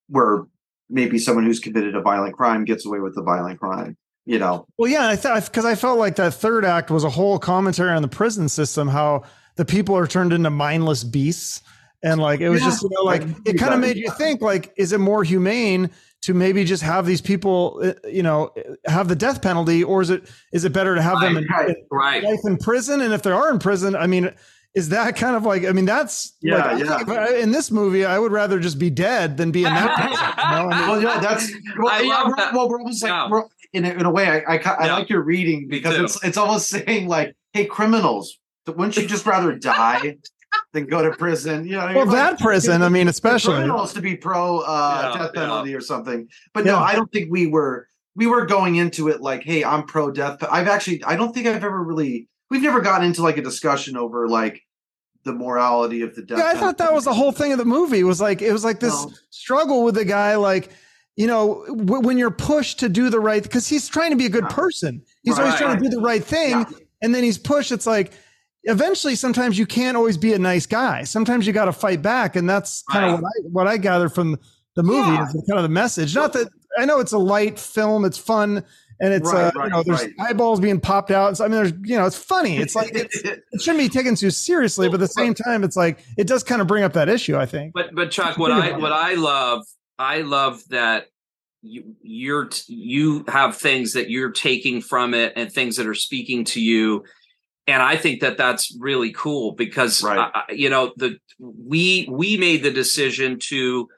where 0.09 0.45
maybe 0.89 1.19
someone 1.19 1.45
who's 1.45 1.61
committed 1.61 1.95
a 1.95 2.01
violent 2.01 2.35
crime 2.35 2.65
gets 2.65 2.85
away 2.85 2.99
with 2.99 3.17
a 3.17 3.23
violent 3.23 3.61
crime. 3.61 3.97
You 4.27 4.39
know, 4.39 4.67
Well, 4.77 4.91
yeah, 4.91 5.09
I 5.09 5.17
thought 5.17 5.45
because 5.47 5.65
I 5.65 5.75
felt 5.75 5.99
like 5.99 6.17
that 6.17 6.35
third 6.35 6.65
act 6.65 6.91
was 6.91 7.05
a 7.05 7.11
whole 7.11 7.39
commentary 7.39 7.91
on 7.91 8.03
the 8.03 8.09
prison 8.09 8.49
system, 8.49 8.89
how 8.89 9.23
the 9.61 9.65
people 9.67 9.95
are 9.95 10.07
turned 10.07 10.33
into 10.33 10.49
mindless 10.51 11.05
beasts, 11.05 11.61
and 12.03 12.19
like 12.21 12.41
it 12.41 12.49
was 12.49 12.61
Yeah. 12.63 12.69
just 12.71 12.83
you 12.83 12.89
know 12.93 13.03
like 13.13 13.23
it 13.45 13.59
kind 13.59 13.75
of 13.75 13.81
made 13.81 13.97
you 13.99 14.11
think 14.17 14.41
like 14.41 14.73
is 14.77 14.93
it 14.93 15.01
more 15.01 15.23
humane 15.23 15.91
to 16.23 16.35
maybe 16.35 16.65
just 16.65 16.83
have 16.83 17.05
these 17.07 17.21
people 17.21 17.81
uh, 17.83 17.93
you 18.09 18.23
know 18.23 18.53
have 18.87 19.09
the 19.09 19.17
death 19.17 19.43
penalty, 19.43 19.85
or 19.85 20.01
is 20.01 20.09
it 20.11 20.23
is 20.53 20.65
it 20.65 20.73
better 20.73 20.95
to 20.95 21.03
have 21.03 21.21
them 21.21 21.37
in, 21.37 21.47
Right, 21.47 21.77
right 21.91 22.23
life 22.25 22.41
in 22.45 22.57
prison? 22.57 23.01
And 23.03 23.13
if 23.13 23.23
they 23.23 23.31
are 23.33 23.51
in 23.51 23.59
prison, 23.59 23.95
I 23.95 24.07
mean. 24.07 24.33
Is 24.73 24.91
that 24.91 25.17
kind 25.17 25.35
of 25.35 25.43
like? 25.45 25.65
I 25.67 25.73
mean, 25.73 25.85
that's 25.85 26.37
Yeah, 26.43 26.75
like, 26.75 26.85
yeah. 27.09 27.13
I- 27.29 27.39
in 27.39 27.51
this 27.51 27.73
movie, 27.73 28.05
I 28.05 28.17
would 28.21 28.31
rather 28.31 28.61
just 28.61 28.79
be 28.79 28.89
dead 28.89 29.37
than 29.37 29.51
be 29.51 29.65
in 29.65 29.75
that. 29.75 29.97
prison, 29.99 30.13
you 30.39 30.51
know? 30.57 30.71
I 30.71 30.79
mean, 30.79 30.89
well, 30.89 31.03
yeah, 31.03 31.19
that's 31.19 31.51
well, 31.77 31.93
I 31.93 32.03
yeah, 32.03 32.09
love 32.15 32.27
we're- 32.29 32.35
that. 32.37 32.55
well, 32.55 32.69
we're 32.71 32.79
almost 32.79 33.03
like 33.03 33.11
Yeah. 33.11 33.29
we're, 33.29 33.43
in 33.73 33.85
a, 33.85 33.91
in 33.91 34.07
a 34.07 34.11
way. 34.13 34.29
I 34.29 34.39
I, 34.39 34.57
I 34.59 34.87
Yeah. 34.87 34.95
like 34.99 35.11
your 35.11 35.23
reading 35.23 35.67
because 35.69 35.99
it's 35.99 36.23
it's 36.23 36.37
almost 36.37 36.69
saying 36.77 37.09
like, 37.09 37.35
hey, 37.53 37.65
criminals, 37.65 38.39
wouldn't 38.67 38.97
you 38.97 39.07
just 39.07 39.27
rather 39.27 39.55
die 39.55 40.17
than 40.73 40.87
go 40.87 41.03
to 41.03 41.17
prison? 41.17 41.65
You 41.67 41.73
know, 41.77 41.87
well. 41.95 42.07
Like, 42.07 42.15
that 42.17 42.39
prison, 42.41 42.83
I 42.83 42.89
mean, 42.89 43.09
especially. 43.09 43.55
criminals 43.57 43.93
to 43.95 44.01
be 44.03 44.17
pro 44.17 44.59
uh, 44.61 45.13
Yeah, 45.15 45.19
death 45.23 45.31
yeah. 45.35 45.41
penalty 45.41 45.75
or 45.75 45.81
something. 45.81 46.29
But 46.55 46.65
no, 46.65 46.77
I 46.79 46.95
don't 46.95 47.11
think 47.13 47.31
we 47.31 47.47
were 47.47 47.87
we 48.17 48.27
were 48.27 48.45
going 48.47 48.77
into 48.77 49.09
it 49.09 49.21
like, 49.21 49.43
hey, 49.43 49.65
I'm 49.65 49.85
pro 49.85 50.11
death. 50.11 50.39
But 50.41 50.53
I've 50.53 50.69
actually 50.69 51.03
I 51.05 51.17
don't 51.17 51.33
think 51.35 51.47
I've 51.47 51.63
ever 51.65 51.83
really 51.83 52.29
we've 52.51 52.63
never 52.63 52.81
gotten 52.81 53.07
into 53.07 53.23
like 53.23 53.39
a 53.39 53.43
discussion 53.43 53.97
over 53.97 54.29
like 54.29 54.61
the 55.25 55.33
morality 55.33 56.03
of 56.03 56.15
the 56.15 56.23
death. 56.23 56.39
Yeah, 56.39 56.47
I 56.47 56.55
thought 56.55 56.79
that 56.79 56.93
was 56.93 57.05
the 57.05 57.15
whole 57.15 57.33
thing 57.33 57.53
of 57.53 57.59
the 57.59 57.65
movie. 57.65 58.03
Was 58.05 58.21
like 58.21 58.41
it 58.43 58.53
was 58.53 58.65
like 58.65 58.81
this 58.81 58.93
No. 58.95 59.13
struggle 59.31 59.85
with 59.85 59.95
the 59.95 60.05
guy, 60.05 60.37
like 60.37 60.71
you 61.17 61.27
know, 61.27 61.65
w- 61.67 62.01
when 62.01 62.17
you're 62.17 62.31
pushed 62.31 62.79
to 62.81 62.89
do 62.89 63.11
the 63.11 63.21
right 63.21 63.43
because 63.43 63.69
he's 63.69 63.87
trying 63.89 64.11
to 64.11 64.17
be 64.17 64.25
a 64.27 64.31
good 64.31 64.45
Right. 64.45 64.53
person. 64.55 65.03
He's 65.23 65.39
always 65.39 65.57
trying 65.57 65.77
to 65.77 65.83
do 65.83 65.91
the 65.91 66.01
right 66.01 66.25
thing, 66.25 66.51
Yeah. 66.51 66.65
and 67.03 67.15
then 67.15 67.23
he's 67.23 67.37
pushed. 67.37 67.73
It's 67.73 67.87
like 67.87 68.13
eventually, 68.65 69.15
sometimes 69.15 69.59
you 69.59 69.67
can't 69.67 69.97
always 69.97 70.17
be 70.17 70.33
a 70.33 70.39
nice 70.39 70.67
guy. 70.67 71.05
Sometimes 71.05 71.47
you 71.47 71.53
got 71.53 71.67
to 71.67 71.73
fight 71.73 72.03
back, 72.03 72.37
and 72.37 72.49
that's 72.49 72.83
kind 72.91 73.05
Right. 73.07 73.15
of 73.15 73.21
what 73.21 73.29
I 73.29 73.49
what 73.51 73.67
I 73.67 73.77
gather 73.77 74.09
from 74.09 74.39
the 74.77 74.83
movie 74.83 75.09
Yeah. 75.11 75.25
is 75.27 75.33
kind 75.49 75.59
of 75.59 75.63
the 75.63 75.69
message. 75.69 76.15
Not 76.15 76.33
that 76.35 76.49
I 76.79 76.85
know 76.85 77.01
it's 77.01 77.13
a 77.13 77.19
light 77.19 77.59
film, 77.59 78.05
it's 78.05 78.19
fun. 78.19 78.65
And 79.03 79.15
it's 79.15 79.33
Right, 79.33 79.47
uh, 79.57 79.65
you 79.65 79.71
know 79.71 79.83
there's 79.83 80.03
right. 80.03 80.13
eyeballs 80.21 80.61
being 80.61 80.79
popped 80.79 81.11
out. 81.11 81.35
So, 81.39 81.45
I 81.47 81.49
mean, 81.49 81.57
there's 81.57 81.73
you 81.85 81.97
know 81.97 82.05
it's 82.05 82.19
funny. 82.19 82.59
It's 82.59 82.75
like 82.75 82.91
it's, 82.95 83.17
it 83.25 83.43
shouldn't 83.63 83.79
be 83.79 83.89
taken 83.89 84.15
too 84.15 84.29
seriously, 84.31 84.89
but 84.89 84.97
at 84.97 85.01
the 85.01 85.07
same 85.09 85.33
time, 85.33 85.65
it's 85.65 85.75
like 85.75 86.01
it 86.19 86.27
does 86.27 86.43
kind 86.45 86.61
of 86.61 86.67
bring 86.67 86.85
up 86.85 86.93
that 86.93 87.09
issue. 87.09 87.35
I 87.37 87.47
think. 87.47 87.73
But 87.73 87.95
but 87.95 88.11
Chuck, 88.11 88.37
what 88.37 88.53
I 88.53 88.77
what 88.77 88.93
I 88.93 89.15
love, 89.15 89.65
I 89.99 90.21
love 90.21 90.63
that 90.69 91.07
you 91.63 91.95
you're 92.03 92.51
you 92.69 93.25
have 93.29 93.57
things 93.57 93.95
that 93.95 94.11
you're 94.11 94.33
taking 94.33 94.83
from 94.83 95.15
it 95.15 95.33
and 95.35 95.51
things 95.51 95.77
that 95.77 95.87
are 95.87 95.95
speaking 95.95 96.45
to 96.45 96.61
you, 96.61 97.03
and 97.67 97.83
I 97.83 97.97
think 97.97 98.21
that 98.21 98.37
that's 98.37 98.75
really 98.79 99.13
cool 99.13 99.53
because 99.53 100.03
Right. 100.03 100.31
I- 100.35 100.53
you 100.53 100.69
know 100.71 100.93
the 100.97 101.19
we 101.39 102.09
we 102.11 102.37
made 102.37 102.63
the 102.63 102.71
decision 102.71 103.39
to 103.49 103.89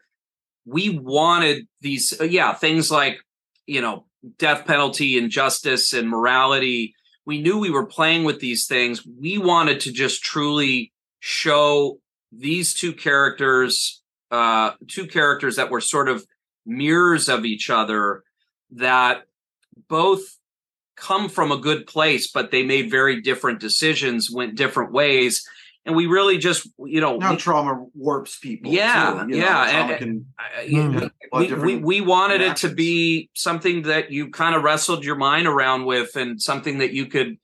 we 0.64 0.90
wanted 0.90 1.66
these 1.80 2.18
uh, 2.20 2.24
yeah 2.24 2.52
things 2.54 2.90
like 2.90 3.18
you 3.66 3.80
know 3.80 4.06
death 4.38 4.66
penalty 4.66 5.18
and 5.18 5.30
justice 5.30 5.92
and 5.92 6.08
morality 6.08 6.94
we 7.24 7.40
knew 7.40 7.58
we 7.58 7.70
were 7.70 7.86
playing 7.86 8.24
with 8.24 8.38
these 8.40 8.66
things 8.66 9.04
we 9.06 9.38
wanted 9.38 9.80
to 9.80 9.92
just 9.92 10.22
truly 10.22 10.92
show 11.20 11.98
these 12.30 12.74
two 12.74 12.92
characters 12.92 14.02
uh 14.30 14.72
two 14.88 15.06
characters 15.06 15.56
that 15.56 15.70
were 15.70 15.80
sort 15.80 16.08
of 16.08 16.24
mirrors 16.64 17.28
of 17.28 17.44
each 17.44 17.68
other 17.70 18.22
that 18.70 19.24
both 19.88 20.38
come 20.96 21.28
from 21.28 21.52
a 21.52 21.56
good 21.56 21.86
place, 21.86 22.30
but 22.30 22.50
they 22.50 22.62
made 22.62 22.90
very 22.90 23.20
different 23.20 23.60
decisions, 23.60 24.30
went 24.30 24.54
different 24.54 24.92
ways. 24.92 25.46
And 25.84 25.96
we 25.96 26.06
really 26.06 26.38
just, 26.38 26.68
you 26.78 27.00
know, 27.00 27.16
Now 27.16 27.34
trauma 27.34 27.86
warps 27.94 28.38
people. 28.38 28.70
Yeah, 28.72 29.24
too, 29.24 29.34
you 29.34 29.40
know, 29.40 29.46
yeah, 29.46 29.68
and- 29.90 29.98
can- 29.98 30.26
I- 30.38 30.66
Mm. 30.68 31.10
a 31.32 31.36
lot 31.36 31.50
of 31.50 31.62
we, 31.62 31.74
we, 31.76 31.82
we 31.82 32.00
wanted 32.02 32.40
it 32.40 32.56
to 32.58 32.68
be 32.68 33.30
something 33.34 33.82
that 33.82 34.12
you 34.12 34.30
kind 34.30 34.54
of 34.54 34.62
wrestled 34.62 35.04
your 35.04 35.16
mind 35.16 35.48
around 35.48 35.84
with 35.86 36.14
and 36.14 36.40
something 36.40 36.78
that 36.78 36.92
you 36.92 37.06
could 37.06 37.36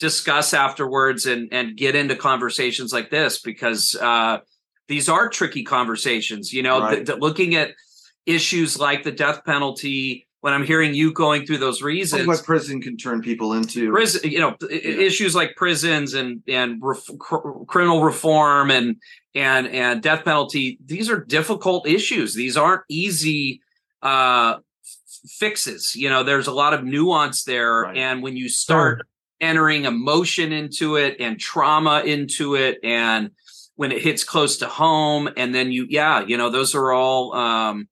discuss 0.00 0.52
afterwards 0.52 1.24
and 1.26 1.48
and 1.52 1.76
get 1.76 1.94
into 1.94 2.16
conversations 2.16 2.92
like 2.92 3.10
this 3.10 3.40
because 3.40 3.94
uh 4.00 4.38
these 4.88 5.08
are 5.08 5.28
tricky 5.28 5.62
conversations 5.62 6.52
you 6.52 6.64
know 6.64 6.80
Right. 6.80 6.94
th- 6.96 7.06
th- 7.06 7.18
looking 7.20 7.54
at 7.54 7.70
issues 8.26 8.76
like 8.78 9.04
the 9.04 9.12
death 9.12 9.44
penalty 9.44 10.23
when 10.44 10.52
i'm 10.52 10.64
hearing 10.64 10.92
you 10.94 11.10
going 11.10 11.46
through 11.46 11.56
those 11.56 11.80
reasons 11.80 12.26
what 12.26 12.44
prison 12.44 12.78
can 12.82 12.98
turn 12.98 13.22
people 13.22 13.54
into. 13.54 13.90
prison 13.90 14.30
you 14.30 14.38
know 14.38 14.54
i- 14.70 14.74
issues 14.74 15.34
like 15.34 15.56
prisons 15.56 16.12
and 16.12 16.42
and 16.46 16.78
ref, 16.82 17.02
cr- 17.18 17.64
criminal 17.66 18.02
reform 18.04 18.70
and 18.70 18.96
and 19.34 19.66
and 19.68 20.02
death 20.02 20.22
penalty 20.24 20.78
these 20.84 21.08
are 21.08 21.24
difficult 21.24 21.88
issues 21.88 22.34
these 22.34 22.56
aren't 22.58 22.82
easy 22.90 23.62
uh 24.02 24.56
f- 24.58 25.30
fixes 25.30 25.96
you 25.96 26.10
know 26.10 26.22
there's 26.22 26.46
a 26.46 26.52
lot 26.52 26.74
of 26.74 26.84
nuance 26.84 27.44
there 27.44 27.80
Right. 27.84 27.96
and 27.96 28.22
when 28.22 28.36
you 28.36 28.50
start 28.50 29.06
entering 29.40 29.86
emotion 29.86 30.52
into 30.52 30.96
it 30.96 31.16
and 31.20 31.40
trauma 31.40 32.02
into 32.04 32.54
it 32.54 32.78
and 32.84 33.30
when 33.76 33.92
it 33.92 34.02
hits 34.02 34.22
close 34.24 34.58
to 34.58 34.66
home 34.68 35.28
and 35.38 35.54
then 35.54 35.72
you 35.72 35.86
yeah 35.88 36.24
you 36.24 36.36
know 36.36 36.50
those 36.50 36.74
are 36.74 36.92
all 36.92 37.34
um 37.34 37.88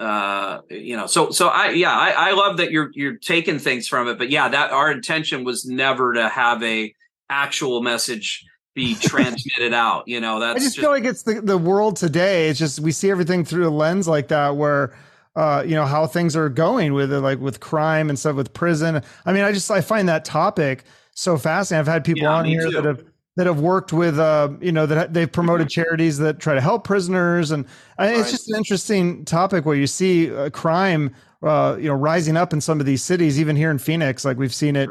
uh 0.00 0.62
you 0.70 0.96
know 0.96 1.06
so 1.06 1.30
so 1.30 1.48
i 1.48 1.70
yeah 1.70 1.92
i 1.92 2.10
i 2.10 2.30
love 2.32 2.56
that 2.56 2.70
you're 2.70 2.90
you're 2.94 3.16
taking 3.16 3.58
things 3.58 3.86
from 3.86 4.08
it 4.08 4.16
but 4.16 4.30
yeah 4.30 4.48
that 4.48 4.72
our 4.72 4.90
intention 4.90 5.44
was 5.44 5.66
never 5.66 6.14
to 6.14 6.28
have 6.28 6.62
a 6.62 6.92
actual 7.28 7.82
message 7.82 8.44
be 8.74 8.94
transmitted 9.00 9.74
out 9.74 10.08
you 10.08 10.18
know 10.18 10.40
that's 10.40 10.60
I 10.60 10.64
just, 10.64 10.78
feel 10.78 10.90
like 10.90 11.04
it's 11.04 11.22
the, 11.24 11.40
the 11.40 11.58
world 11.58 11.96
today. 11.96 12.48
It's 12.48 12.58
just 12.58 12.80
we 12.80 12.92
see 12.92 13.10
everything 13.10 13.44
through 13.44 13.68
a 13.68 13.70
lens 13.70 14.08
like 14.08 14.28
that 14.28 14.56
where 14.56 14.94
uh, 15.36 15.62
you 15.64 15.74
know, 15.74 15.86
how 15.86 16.06
things 16.06 16.34
are 16.36 16.48
going 16.48 16.92
with 16.92 17.12
it, 17.12 17.20
like 17.20 17.38
with 17.38 17.60
crime 17.60 18.08
and 18.08 18.18
stuff 18.18 18.36
with 18.36 18.52
prison. 18.52 19.02
I 19.24 19.32
mean, 19.32 19.44
I 19.44 19.52
just 19.52 19.70
I 19.70 19.80
find 19.80 20.08
that 20.08 20.24
topic 20.24 20.84
so 21.14 21.38
fascinating. 21.38 21.80
I've 21.80 21.92
had 21.92 22.04
people 22.04 22.22
Yeah, 22.22 22.34
on 22.34 22.44
here 22.46 22.62
too. 22.62 22.70
that 22.72 22.84
have 22.84 23.04
that 23.40 23.46
have 23.46 23.60
worked 23.60 23.90
with 23.92 24.18
uh, 24.18 24.50
you 24.60 24.70
know, 24.70 24.84
that 24.84 25.14
they've 25.14 25.32
promoted 25.32 25.70
charities 25.70 26.18
that 26.18 26.38
try 26.40 26.52
to 26.54 26.60
help 26.60 26.84
prisoners 26.84 27.50
and 27.50 27.64
I, 27.98 28.08
it's 28.14 28.18
Right. 28.18 28.30
just 28.30 28.50
an 28.50 28.56
interesting 28.56 29.24
topic 29.24 29.64
where 29.64 29.76
you 29.76 29.86
see 29.86 30.30
uh, 30.34 30.50
crime 30.50 31.14
uh, 31.42 31.76
you 31.78 31.88
know, 31.88 31.94
rising 31.94 32.36
up 32.36 32.52
in 32.52 32.60
some 32.60 32.80
of 32.80 32.86
these 32.86 33.02
cities, 33.02 33.40
even 33.40 33.56
here 33.56 33.70
in 33.70 33.78
Phoenix, 33.78 34.26
like 34.26 34.36
we've 34.36 34.54
seen 34.54 34.76
it 34.76 34.90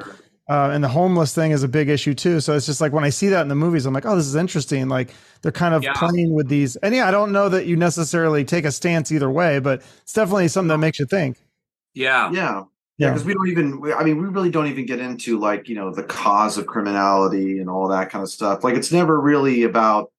uh, 0.50 0.72
and 0.74 0.84
the 0.84 0.88
homeless 0.88 1.36
thing 1.36 1.52
is 1.52 1.62
a 1.62 1.68
big 1.68 1.90
issue 1.90 2.16
too. 2.16 2.40
So 2.40 2.56
it's 2.56 2.66
just 2.66 2.82
like 2.82 2.92
when 2.92 3.04
I 3.04 3.10
see 3.10 3.28
that 3.30 3.44
in 3.44 3.50
the 3.50 3.56
movies, 3.56 3.86
I'm 3.86 3.94
like, 3.94 4.08
oh, 4.08 4.16
this 4.16 4.26
is 4.26 4.36
interesting. 4.36 4.90
Like 4.90 5.14
they're 5.44 5.52
kind 5.52 5.76
of 5.76 5.84
Yeah. 5.84 5.94
playing 5.94 6.34
with 6.34 6.48
these. 6.50 6.76
And 6.78 6.96
yeah, 6.96 7.08
I 7.08 7.12
don't 7.12 7.32
know 7.32 7.50
that 7.50 7.68
you 7.68 7.76
necessarily 7.76 8.44
take 8.44 8.66
a 8.66 8.72
stance 8.72 9.12
either 9.12 9.30
way, 9.30 9.60
but 9.60 9.84
it's 10.02 10.14
definitely 10.14 10.48
something 10.48 10.70
that 10.70 10.80
makes 10.80 10.98
you 11.00 11.06
think. 11.06 11.38
yeah 11.94 12.32
Yeah. 12.34 12.64
Yeah. 13.00 13.08
Yeah, 13.08 13.14
because 13.14 13.26
we 13.26 13.34
don't 13.34 13.48
even. 13.48 13.80
we- 13.82 13.94
I 13.94 14.04
mean, 14.04 14.22
we 14.22 14.28
really 14.28 14.50
don't 14.52 14.68
even 14.68 14.86
get 14.86 15.00
into 15.00 15.40
like 15.40 15.68
you 15.70 15.76
know 15.76 15.92
the 15.94 16.04
cause 16.04 16.58
of 16.58 16.68
criminality 16.68 17.60
and 17.60 17.70
all 17.70 17.88
that 17.88 18.10
kind 18.10 18.22
of 18.24 18.30
stuff. 18.30 18.64
Like, 18.64 18.76
it's 18.76 18.92
never 18.92 19.20
really 19.20 19.64
about. 19.64 20.12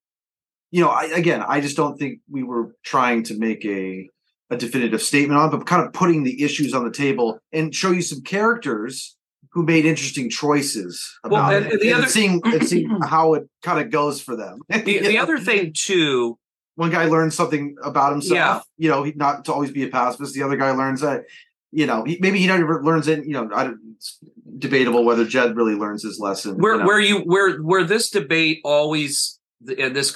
You 0.73 0.83
know, 0.83 0.89
I, 0.89 1.05
again, 1.07 1.43
I 1.47 1.61
just 1.61 1.77
don't 1.77 1.99
think 1.99 2.21
we 2.31 2.43
were 2.43 2.75
trying 2.85 3.23
to 3.25 3.39
make 3.39 3.65
a 3.65 4.09
a 4.51 4.57
definitive 4.57 5.03
statement 5.03 5.39
on, 5.39 5.51
but 5.51 5.67
kind 5.67 5.85
of 5.87 5.93
putting 5.93 6.25
the 6.25 6.43
issues 6.43 6.75
on 6.75 6.85
the 6.85 6.91
table 6.91 7.39
and 7.53 7.73
show 7.75 7.91
you 7.93 8.03
some 8.03 8.23
characters 8.23 9.17
who 9.53 9.63
made 9.65 9.85
interesting 9.85 10.31
choices 10.31 11.19
Well, 11.25 11.35
about 11.41 11.55
and- 11.55 11.67
it, 11.67 11.73
and 11.73 11.81
the 11.83 11.89
and 11.91 11.99
other- 11.99 12.09
seeing 12.09 12.41
and 12.45 12.67
seeing 12.67 12.89
how 13.03 13.35
it 13.35 13.49
kind 13.63 13.79
of 13.85 13.91
goes 13.91 14.21
for 14.23 14.37
them. 14.37 14.61
the, 14.69 14.81
the 15.01 15.19
other 15.19 15.39
thing 15.39 15.73
too 15.77 16.39
one 16.77 16.91
guy 16.91 17.05
learns 17.05 17.35
something 17.35 17.77
about 17.83 18.13
himself. 18.13 18.37
Yeah. 18.37 18.61
You 18.79 18.89
know, 18.91 19.03
he, 19.03 19.13
not 19.15 19.45
to 19.47 19.53
always 19.53 19.71
be 19.71 19.83
a 19.83 19.89
pacifist. 19.89 20.33
The 20.35 20.43
other 20.45 20.57
guy 20.57 20.71
learns 20.71 21.03
that, 21.03 21.25
you 21.73 21.87
know, 21.87 22.05
he, 22.05 22.19
maybe 22.21 22.39
he 22.39 22.47
never 22.47 22.83
learns 22.83 23.09
it. 23.09 23.25
You 23.25 23.33
know, 23.33 23.51
I 23.55 23.65
don't, 23.65 23.79
it's 23.97 24.19
debatable 24.59 25.05
whether 25.05 25.25
Jed 25.25 25.57
really 25.57 25.75
learns 25.75 26.03
his 26.03 26.19
lesson. 26.19 26.57
where 26.59 26.75
you 26.75 26.79
know. 26.81 26.87
where 26.87 27.01
you 27.01 27.19
where 27.21 27.59
where 27.59 27.85
this 27.85 28.11
debate 28.11 28.61
always 28.65 29.39
and 29.79 29.95
this 29.95 30.15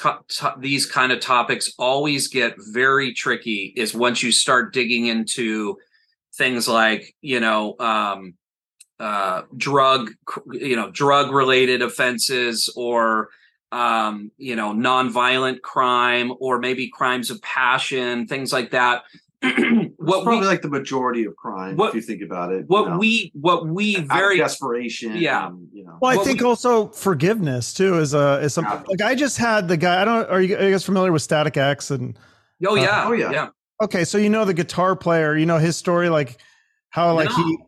these 0.58 0.86
kind 0.86 1.12
of 1.12 1.20
topics 1.20 1.72
always 1.78 2.28
get 2.28 2.54
very 2.72 3.12
tricky 3.12 3.72
is 3.76 3.94
once 3.94 4.22
you 4.22 4.32
start 4.32 4.72
digging 4.72 5.06
into 5.06 5.76
things 6.36 6.66
like 6.66 7.14
you 7.20 7.40
know 7.40 7.76
um 7.78 8.34
uh 8.98 9.42
drug 9.56 10.10
you 10.52 10.76
know 10.76 10.90
drug 10.90 11.30
related 11.30 11.82
offenses 11.82 12.72
or 12.74 13.28
um 13.70 14.30
you 14.38 14.56
know 14.56 14.72
nonviolent 14.72 15.60
crime 15.60 16.32
or 16.40 16.58
maybe 16.58 16.88
crimes 16.88 17.30
of 17.30 17.40
passion 17.42 18.26
things 18.26 18.52
like 18.52 18.70
that 18.70 19.02
what 19.96 20.24
probably 20.24 20.40
we 20.40 20.46
like 20.46 20.62
the 20.62 20.68
majority 20.68 21.24
of 21.24 21.36
crime, 21.36 21.76
what- 21.76 21.90
if 21.90 21.94
you 21.96 22.00
think 22.02 22.22
about 22.22 22.52
it. 22.52 22.64
what 22.68 22.84
you 22.84 22.90
know, 22.90 22.98
we 22.98 23.32
what 23.34 23.66
we 23.66 23.96
very 24.00 24.38
desperation. 24.38 25.16
Yeah. 25.16 25.48
and, 25.48 25.68
you 25.72 25.84
know, 25.84 25.98
Well, 26.00 26.18
I 26.18 26.22
think 26.24 26.40
we- 26.40 26.46
also 26.46 26.88
forgiveness 26.88 27.72
too 27.74 27.98
is 27.98 28.14
a 28.14 28.38
is 28.40 28.54
something 28.54 28.72
Yeah. 28.74 28.82
like 28.88 29.02
I 29.02 29.14
just 29.14 29.38
had 29.38 29.68
the 29.68 29.76
guy. 29.76 30.02
I 30.02 30.04
don't. 30.04 30.28
Are 30.30 30.40
you, 30.40 30.56
are 30.56 30.64
you 30.64 30.70
guys 30.70 30.84
familiar 30.84 31.12
with 31.12 31.22
Static 31.22 31.56
X? 31.56 31.90
And 31.90 32.18
oh 32.66 32.74
yeah 32.76 33.04
uh, 33.04 33.08
oh, 33.08 33.12
yeah. 33.12 33.30
yeah 33.30 33.48
okay, 33.82 34.04
so 34.04 34.18
you 34.18 34.28
know 34.30 34.44
the 34.44 34.54
guitar 34.54 34.96
player. 34.96 35.36
You 35.36 35.46
know 35.46 35.58
his 35.58 35.76
story, 35.76 36.08
like 36.08 36.38
how 36.90 37.14
like 37.14 37.30
he. 37.30 37.58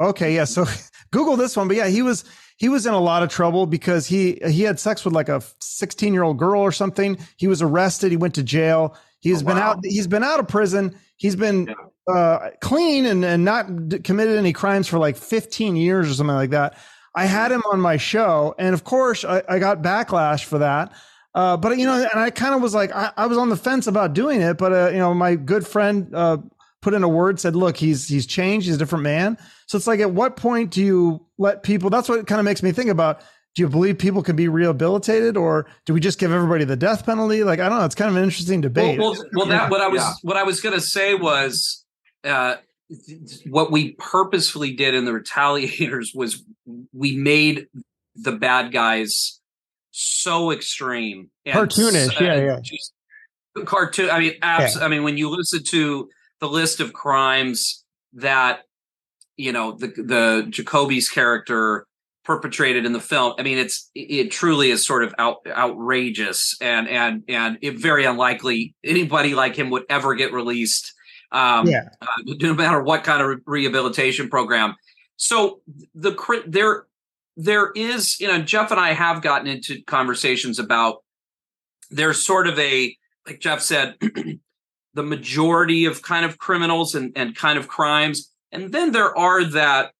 Okay, 0.00 0.34
yeah. 0.34 0.44
So 0.44 0.64
Google 1.10 1.36
this 1.36 1.56
one, 1.56 1.68
but 1.68 1.76
yeah, 1.76 1.88
he 1.88 2.02
was 2.02 2.24
he 2.56 2.68
was 2.68 2.86
in 2.86 2.94
a 2.94 3.00
lot 3.00 3.22
of 3.22 3.28
trouble 3.30 3.66
because 3.66 4.06
he 4.06 4.40
he 4.48 4.62
had 4.62 4.78
sex 4.80 5.04
with 5.04 5.14
like 5.14 5.28
a 5.28 5.42
16 5.60 6.12
year 6.12 6.22
old 6.22 6.38
girl 6.38 6.60
or 6.60 6.72
something. 6.72 7.18
He 7.36 7.46
was 7.48 7.62
arrested. 7.62 8.10
He 8.10 8.16
went 8.16 8.34
to 8.34 8.42
jail. 8.42 8.96
He's 9.20 9.42
Oh, 9.42 9.46
been 9.46 9.56
wow. 9.56 9.70
out. 9.70 9.78
He's 9.84 10.06
been 10.06 10.22
out 10.24 10.38
of 10.40 10.46
prison. 10.48 10.96
He's 11.18 11.36
been 11.36 11.66
Yeah. 12.08 12.14
uh, 12.14 12.50
clean 12.62 13.04
and 13.04 13.24
and 13.24 13.44
not 13.44 13.88
d- 13.90 13.98
committed 13.98 14.38
any 14.38 14.52
crimes 14.54 14.88
for 14.88 14.98
like 14.98 15.16
15 15.16 15.76
years 15.76 16.10
or 16.10 16.14
something 16.14 16.34
like 16.34 16.50
that. 16.50 16.78
I 17.14 17.26
had 17.26 17.52
him 17.52 17.62
on 17.70 17.80
my 17.80 17.96
show, 17.98 18.54
and 18.58 18.72
of 18.74 18.84
course, 18.84 19.24
I, 19.24 19.42
I 19.48 19.58
got 19.58 19.82
backlash 19.82 20.44
for 20.44 20.58
that. 20.58 20.92
Uh, 21.34 21.56
but 21.56 21.76
you 21.78 21.84
know, 21.84 21.94
and 21.94 22.18
I 22.20 22.30
kind 22.30 22.54
of 22.54 22.62
was 22.62 22.74
like, 22.74 22.90
I, 22.94 23.12
I 23.16 23.26
was 23.26 23.36
on 23.36 23.48
the 23.50 23.56
fence 23.56 23.86
about 23.86 24.14
doing 24.14 24.40
it, 24.40 24.56
but 24.56 24.72
uh, 24.72 24.88
you 24.90 24.98
know, 24.98 25.12
my 25.14 25.34
good 25.34 25.66
friend 25.66 26.08
uh, 26.14 26.38
put 26.80 26.94
in 26.94 27.02
a 27.02 27.08
word, 27.08 27.38
said, 27.40 27.54
"Look, 27.56 27.76
he's 27.76 28.08
he's 28.08 28.26
changed. 28.26 28.66
He's 28.66 28.76
a 28.76 28.78
different 28.78 29.02
man." 29.04 29.36
So 29.66 29.76
it's 29.76 29.86
like, 29.86 30.00
at 30.00 30.12
what 30.12 30.36
point 30.36 30.70
do 30.70 30.82
you 30.82 31.26
let 31.36 31.62
people? 31.62 31.90
That's 31.90 32.08
what 32.08 32.18
it 32.20 32.26
kind 32.26 32.38
of 32.38 32.44
makes 32.44 32.62
me 32.62 32.72
think 32.72 32.90
about. 32.90 33.20
Do 33.58 33.62
you 33.62 33.68
believe 33.68 33.98
people 33.98 34.22
can 34.22 34.36
be 34.36 34.46
rehabilitated, 34.46 35.36
or 35.36 35.66
do 35.84 35.92
we 35.92 35.98
just 35.98 36.20
give 36.20 36.30
everybody 36.30 36.62
the 36.62 36.76
death 36.76 37.04
penalty? 37.04 37.42
Like, 37.42 37.58
I 37.58 37.68
don't 37.68 37.80
know. 37.80 37.84
It's 37.84 37.96
kind 37.96 38.08
of 38.08 38.14
an 38.14 38.22
interesting 38.22 38.60
debate. 38.60 39.00
Well, 39.00 39.14
well, 39.14 39.24
well 39.32 39.46
that 39.46 39.62
Yeah, 39.64 39.68
what 39.68 39.80
I 39.80 39.88
was 39.88 40.00
yeah. 40.00 40.12
what 40.22 40.36
I 40.36 40.44
was 40.44 40.60
going 40.60 40.76
to 40.76 40.80
say 40.80 41.16
was 41.16 41.84
uh, 42.22 42.54
what 43.48 43.72
we 43.72 43.94
purposefully 43.94 44.76
did 44.76 44.94
in 44.94 45.06
the 45.06 45.10
retaliators 45.10 46.14
was 46.14 46.44
we 46.92 47.16
made 47.16 47.66
the 48.14 48.30
bad 48.30 48.70
guys 48.70 49.40
so 49.90 50.52
extreme, 50.52 51.28
and 51.44 51.56
Cartoonish, 51.56 52.16
so- 52.16 52.24
yeah, 52.24 52.36
yeah. 52.36 52.60
just 52.62 52.92
cartoon. 53.64 54.08
I 54.08 54.20
mean, 54.20 54.34
abs- 54.40 54.76
I 54.76 54.86
mean, 54.86 55.02
when 55.02 55.18
you 55.18 55.30
listen 55.30 55.64
to 55.64 56.08
the 56.38 56.48
list 56.48 56.78
of 56.78 56.92
crimes 56.92 57.84
that 58.12 58.60
you 59.36 59.50
know 59.50 59.72
the 59.72 59.88
the 59.88 60.46
Jacoby's 60.48 61.08
character 61.08 61.87
perpetrated 62.28 62.84
in 62.84 62.92
the 62.92 63.00
film. 63.00 63.32
I 63.38 63.42
mean 63.42 63.56
it's 63.56 63.90
it 63.94 64.30
truly 64.30 64.70
is 64.70 64.84
sort 64.86 65.02
of 65.02 65.14
out, 65.18 65.38
outrageous 65.46 66.54
and 66.60 66.86
and 66.86 67.24
and 67.26 67.56
it 67.62 67.78
very 67.78 68.04
unlikely 68.04 68.74
anybody 68.84 69.34
like 69.34 69.56
him 69.56 69.70
would 69.70 69.84
ever 69.88 70.14
get 70.14 70.32
released 70.34 70.92
um 71.32 71.66
Yeah. 71.66 71.88
uh, 72.02 72.06
no 72.42 72.52
matter 72.52 72.82
what 72.82 73.02
kind 73.02 73.22
of 73.22 73.28
re- 73.28 73.62
rehabilitation 73.64 74.28
program. 74.28 74.76
So 75.16 75.62
the 75.94 76.12
there 76.46 76.86
there 77.38 77.72
is 77.74 78.20
you 78.20 78.28
know 78.28 78.40
jeff 78.42 78.70
and 78.72 78.80
i 78.80 78.92
have 78.92 79.22
gotten 79.22 79.46
into 79.46 79.80
conversations 79.82 80.58
about 80.58 81.02
there's 81.90 82.20
sort 82.22 82.46
of 82.46 82.58
a 82.58 82.94
like 83.26 83.40
jeff 83.40 83.60
said 83.62 83.94
the 84.94 85.02
majority 85.02 85.84
of 85.86 86.02
kind 86.02 86.24
of 86.26 86.38
criminals 86.38 86.94
and, 86.94 87.12
and 87.16 87.36
kind 87.36 87.58
of 87.58 87.68
crimes. 87.68 88.32
And 88.50 88.72
then 88.72 88.90
there 88.90 89.16
are 89.16 89.44
that 89.44 89.92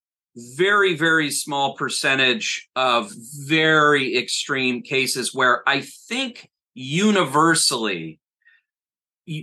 very 0.57 0.95
very 0.95 1.30
small 1.30 1.74
percentage 1.74 2.68
of 2.76 3.11
very 3.41 4.16
extreme 4.16 4.82
cases 4.82 5.34
where 5.34 5.62
i 5.68 5.80
think 5.80 6.49
universally 6.74 8.20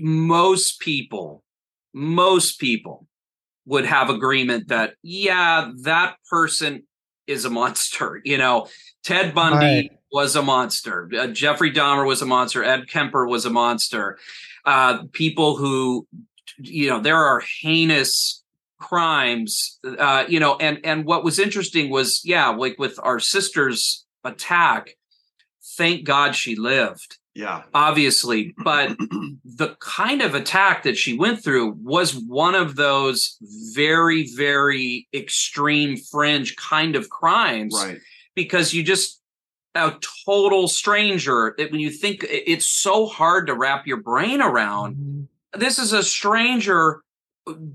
most 0.01 0.79
people 0.79 1.43
most 1.93 2.59
people 2.59 3.07
would 3.65 3.85
have 3.85 4.09
agreement 4.09 4.67
that 4.69 4.93
yeah 5.03 5.71
that 5.81 6.15
person 6.29 6.83
is 7.27 7.45
a 7.45 7.49
monster 7.49 8.21
you 8.25 8.37
know? 8.37 8.67
Ted 9.03 9.35
bundy 9.35 9.57
Right. 9.57 9.91
was 10.11 10.35
a 10.35 10.41
monster. 10.41 11.09
Uh, 11.15 11.27
jeffrey 11.27 11.71
dahmer 11.71 12.05
was 12.07 12.21
a 12.21 12.25
monster. 12.25 12.63
Ed 12.63 12.87
kemper 12.87 13.27
was 13.27 13.45
a 13.45 13.49
monster. 13.49 14.17
Uh 14.65 15.03
people 15.11 15.57
who 15.57 16.07
you 16.57 16.89
know 16.89 16.99
there 16.99 17.17
are 17.23 17.41
heinous 17.61 18.43
crimes 18.79 19.79
uh 19.97 20.25
you 20.27 20.39
know 20.39 20.55
and 20.57 20.79
and 20.83 21.05
what 21.05 21.23
was 21.23 21.39
interesting 21.39 21.89
was 21.89 22.21
yeah 22.25 22.49
like 22.49 22.77
with 22.77 22.99
our 23.03 23.19
sister's 23.19 24.05
attack 24.23 24.95
thank 25.77 26.03
god 26.05 26.35
she 26.35 26.55
lived 26.55 27.17
Yeah. 27.33 27.63
obviously 27.73 28.53
but 28.63 28.97
the 29.45 29.75
kind 29.79 30.21
of 30.21 30.35
attack 30.35 30.83
that 30.83 30.97
she 30.97 31.17
went 31.17 31.43
through 31.43 31.75
was 31.81 32.15
one 32.15 32.55
of 32.55 32.75
those 32.75 33.37
very 33.73 34.27
very 34.35 35.07
extreme 35.13 35.95
fringe 35.97 36.55
kind 36.57 36.95
of 36.95 37.09
crimes 37.09 37.73
Right. 37.81 37.99
because 38.35 38.73
you 38.73 38.83
just 38.83 39.21
a 39.73 39.93
total 40.25 40.67
stranger 40.69 41.53
that 41.57 41.69
when 41.71 41.81
you 41.81 41.89
think 41.91 42.25
it's 42.29 42.67
so 42.67 43.05
hard 43.07 43.47
to 43.47 43.53
wrap 43.53 43.85
your 43.87 44.01
brain 44.01 44.41
around 44.41 44.95
Mm-hmm. 44.95 45.59
this 45.59 45.79
is 45.79 45.93
a 45.93 46.03
stranger 46.03 47.01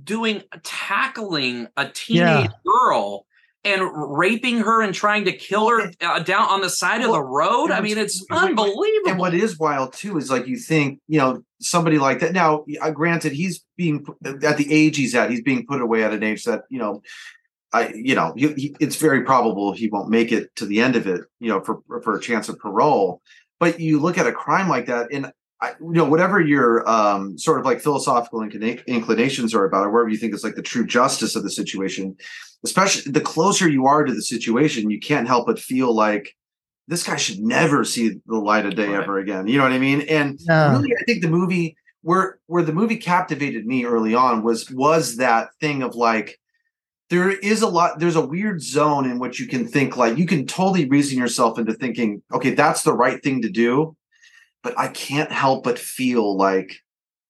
doing 0.04 0.42
tackling 0.62 1.68
a 1.76 1.88
teenage 1.88 2.50
girl 2.64 3.26
and 3.64 3.82
raping 3.94 4.58
her 4.58 4.82
and 4.82 4.94
trying 4.94 5.24
to 5.26 5.32
kill 5.32 5.68
her 5.68 5.92
uh, 6.00 6.20
down 6.20 6.48
on 6.48 6.62
the 6.62 6.70
side 6.70 7.02
of 7.02 7.10
the 7.10 7.22
road. 7.22 7.70
I 7.70 7.80
mean, 7.80 7.98
it's 7.98 8.24
unbelievable. 8.30 9.10
And 9.10 9.18
what 9.18 9.34
is 9.34 9.58
wild 9.58 9.92
too 9.92 10.16
is 10.16 10.30
like 10.30 10.46
you 10.46 10.56
think, 10.56 11.00
you 11.08 11.18
know, 11.18 11.42
somebody 11.60 11.98
like 11.98 12.20
that. 12.20 12.32
Now, 12.32 12.64
uh, 12.80 12.90
granted, 12.90 13.32
he's 13.32 13.64
being 13.76 14.06
at 14.24 14.56
the 14.56 14.72
age 14.72 14.96
he's 14.96 15.14
at. 15.14 15.30
He's 15.30 15.42
being 15.42 15.66
put 15.66 15.82
away 15.82 16.02
at 16.04 16.14
an 16.14 16.22
age 16.22 16.44
that 16.44 16.62
you 16.70 16.78
know, 16.78 17.02
I 17.72 17.92
you 17.94 18.14
know, 18.14 18.32
he, 18.34 18.52
he, 18.54 18.76
it's 18.80 18.96
very 18.96 19.24
probable 19.24 19.72
he 19.72 19.88
won't 19.88 20.08
make 20.08 20.32
it 20.32 20.54
to 20.56 20.64
the 20.64 20.80
end 20.80 20.96
of 20.96 21.06
it. 21.06 21.20
You 21.38 21.50
know, 21.50 21.60
for 21.60 21.80
for 22.02 22.16
a 22.16 22.20
chance 22.20 22.48
of 22.48 22.58
parole. 22.58 23.20
But 23.58 23.78
you 23.78 24.00
look 24.00 24.16
at 24.16 24.26
a 24.26 24.32
crime 24.32 24.70
like 24.70 24.86
that, 24.86 25.08
and 25.12 25.30
I, 25.62 25.72
you 25.80 25.92
know, 25.92 26.04
whatever 26.04 26.40
your 26.40 26.88
um, 26.88 27.36
sort 27.38 27.60
of 27.60 27.66
like 27.66 27.80
philosophical 27.80 28.40
inclina- 28.40 28.84
inclinations 28.86 29.54
are 29.54 29.64
about, 29.64 29.86
or 29.86 29.90
wherever 29.90 30.08
you 30.08 30.16
think 30.16 30.34
is 30.34 30.42
like 30.42 30.54
the 30.54 30.62
true 30.62 30.86
justice 30.86 31.36
of 31.36 31.42
the 31.42 31.50
situation, 31.50 32.16
especially 32.64 33.12
the 33.12 33.20
closer 33.20 33.68
you 33.68 33.86
are 33.86 34.04
to 34.04 34.14
the 34.14 34.22
situation, 34.22 34.90
you 34.90 34.98
can't 35.00 35.26
help 35.28 35.46
but 35.46 35.58
feel 35.58 35.94
like 35.94 36.34
this 36.88 37.02
guy 37.02 37.16
should 37.16 37.40
never 37.40 37.84
see 37.84 38.20
the 38.26 38.36
light 38.38 38.64
of 38.66 38.74
day 38.74 38.88
Right. 38.88 39.02
ever 39.02 39.18
again. 39.18 39.46
You 39.46 39.58
know 39.58 39.64
what 39.64 39.72
I 39.72 39.78
mean? 39.78 40.00
And 40.02 40.40
Yeah. 40.40 40.72
really, 40.72 40.92
I 40.98 41.04
think 41.04 41.22
the 41.22 41.28
movie 41.30 41.76
where 42.02 42.38
where 42.46 42.62
the 42.62 42.72
movie 42.72 42.96
captivated 42.96 43.66
me 43.66 43.84
early 43.84 44.14
on 44.14 44.42
was 44.42 44.70
was 44.70 45.16
that 45.16 45.50
thing 45.60 45.82
of 45.82 45.94
like 45.94 46.40
there 47.10 47.30
is 47.30 47.60
a 47.60 47.68
lot 47.68 47.98
there's 47.98 48.16
a 48.16 48.26
weird 48.26 48.62
zone 48.62 49.04
in 49.04 49.18
which 49.18 49.38
you 49.38 49.46
can 49.46 49.66
think 49.66 49.98
like 49.98 50.16
you 50.16 50.24
can 50.26 50.46
totally 50.46 50.88
reason 50.88 51.18
yourself 51.18 51.58
into 51.58 51.74
thinking 51.74 52.22
okay 52.32 52.54
that's 52.54 52.82
the 52.82 52.92
right 52.94 53.22
thing 53.22 53.42
to 53.42 53.50
do 53.50 53.94
but 54.62 54.78
i 54.78 54.88
can't 54.88 55.30
help 55.32 55.64
but 55.64 55.78
feel 55.78 56.36
like 56.36 56.76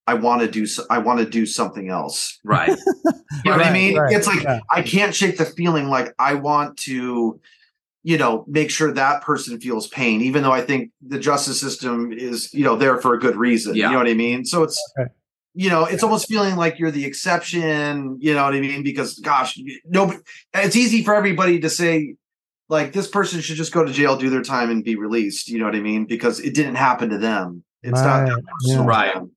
i 0.07 0.15
want 0.15 0.41
to 0.41 0.49
do 0.51 0.67
so, 0.67 0.85
i 0.91 0.99
want 0.99 1.19
to 1.21 1.27
do 1.27 1.47
something 1.47 1.89
else 1.89 2.39
right. 2.45 2.69
you 3.45 3.51
know 3.51 3.57
what 3.57 3.65
i 3.67 3.73
mean 3.73 3.97
right, 3.97 4.15
it's 4.15 4.27
like 4.27 4.43
yeah. 4.43 4.61
i 4.71 4.83
can't 4.83 5.15
shake 5.15 5.37
the 5.39 5.45
feeling 5.45 5.89
like 5.89 6.15
i 6.19 6.35
want 6.35 6.77
to 6.77 7.41
you 8.03 8.17
know 8.17 8.45
make 8.49 8.71
sure 8.71 8.93
that 8.93 9.23
person 9.23 9.61
feels 9.61 9.87
pain 9.89 10.21
even 10.21 10.43
though 10.43 10.53
i 10.53 10.61
think 10.61 10.91
the 11.07 11.19
justice 11.19 11.61
system 11.61 12.13
is 12.13 12.53
you 12.55 12.65
know 12.65 12.77
there 12.77 12.99
for 12.99 13.15
a 13.15 13.19
good 13.19 13.37
reason 13.37 13.75
Yeah. 13.75 13.87
you 13.87 13.93
know 13.93 13.99
what 13.99 14.09
i 14.09 14.15
mean 14.15 14.45
so 14.45 14.63
it's 14.63 14.81
Okay. 14.99 15.11
you 15.55 15.69
know 15.69 15.85
it's 15.85 16.03
almost 16.03 16.27
feeling 16.29 16.57
like 16.57 16.79
you're 16.79 16.91
the 16.91 17.05
exception 17.05 18.17
you 18.21 18.35
know 18.35 18.45
what 18.45 18.55
i 18.55 18.61
mean 18.61 18.83
because 18.83 19.19
gosh 19.19 19.59
no 19.85 20.15
it's 20.55 20.77
easy 20.77 21.05
for 21.05 21.15
everybody 21.15 21.61
to 21.61 21.69
say 21.69 22.15
like 22.71 22.93
this 22.95 23.07
person 23.09 23.41
should 23.43 23.57
just 23.57 23.73
go 23.73 23.85
to 23.85 23.93
jail 23.93 24.17
do 24.17 24.31
their 24.31 24.43
time 24.43 24.71
and 24.71 24.83
be 24.85 24.97
released 24.97 25.49
you 25.49 25.59
know 25.59 25.67
what 25.67 25.75
i 25.77 25.81
mean 25.81 26.07
because 26.07 26.41
it 26.41 26.55
didn't 26.55 26.77
happen 26.77 27.11
to 27.11 27.19
them 27.19 27.63
it's 27.83 28.01
not 28.01 28.23
Right, 28.23 28.29
that 28.29 28.43
yeah. 28.63 28.85
Right. 28.85 29.15
them. 29.15 29.33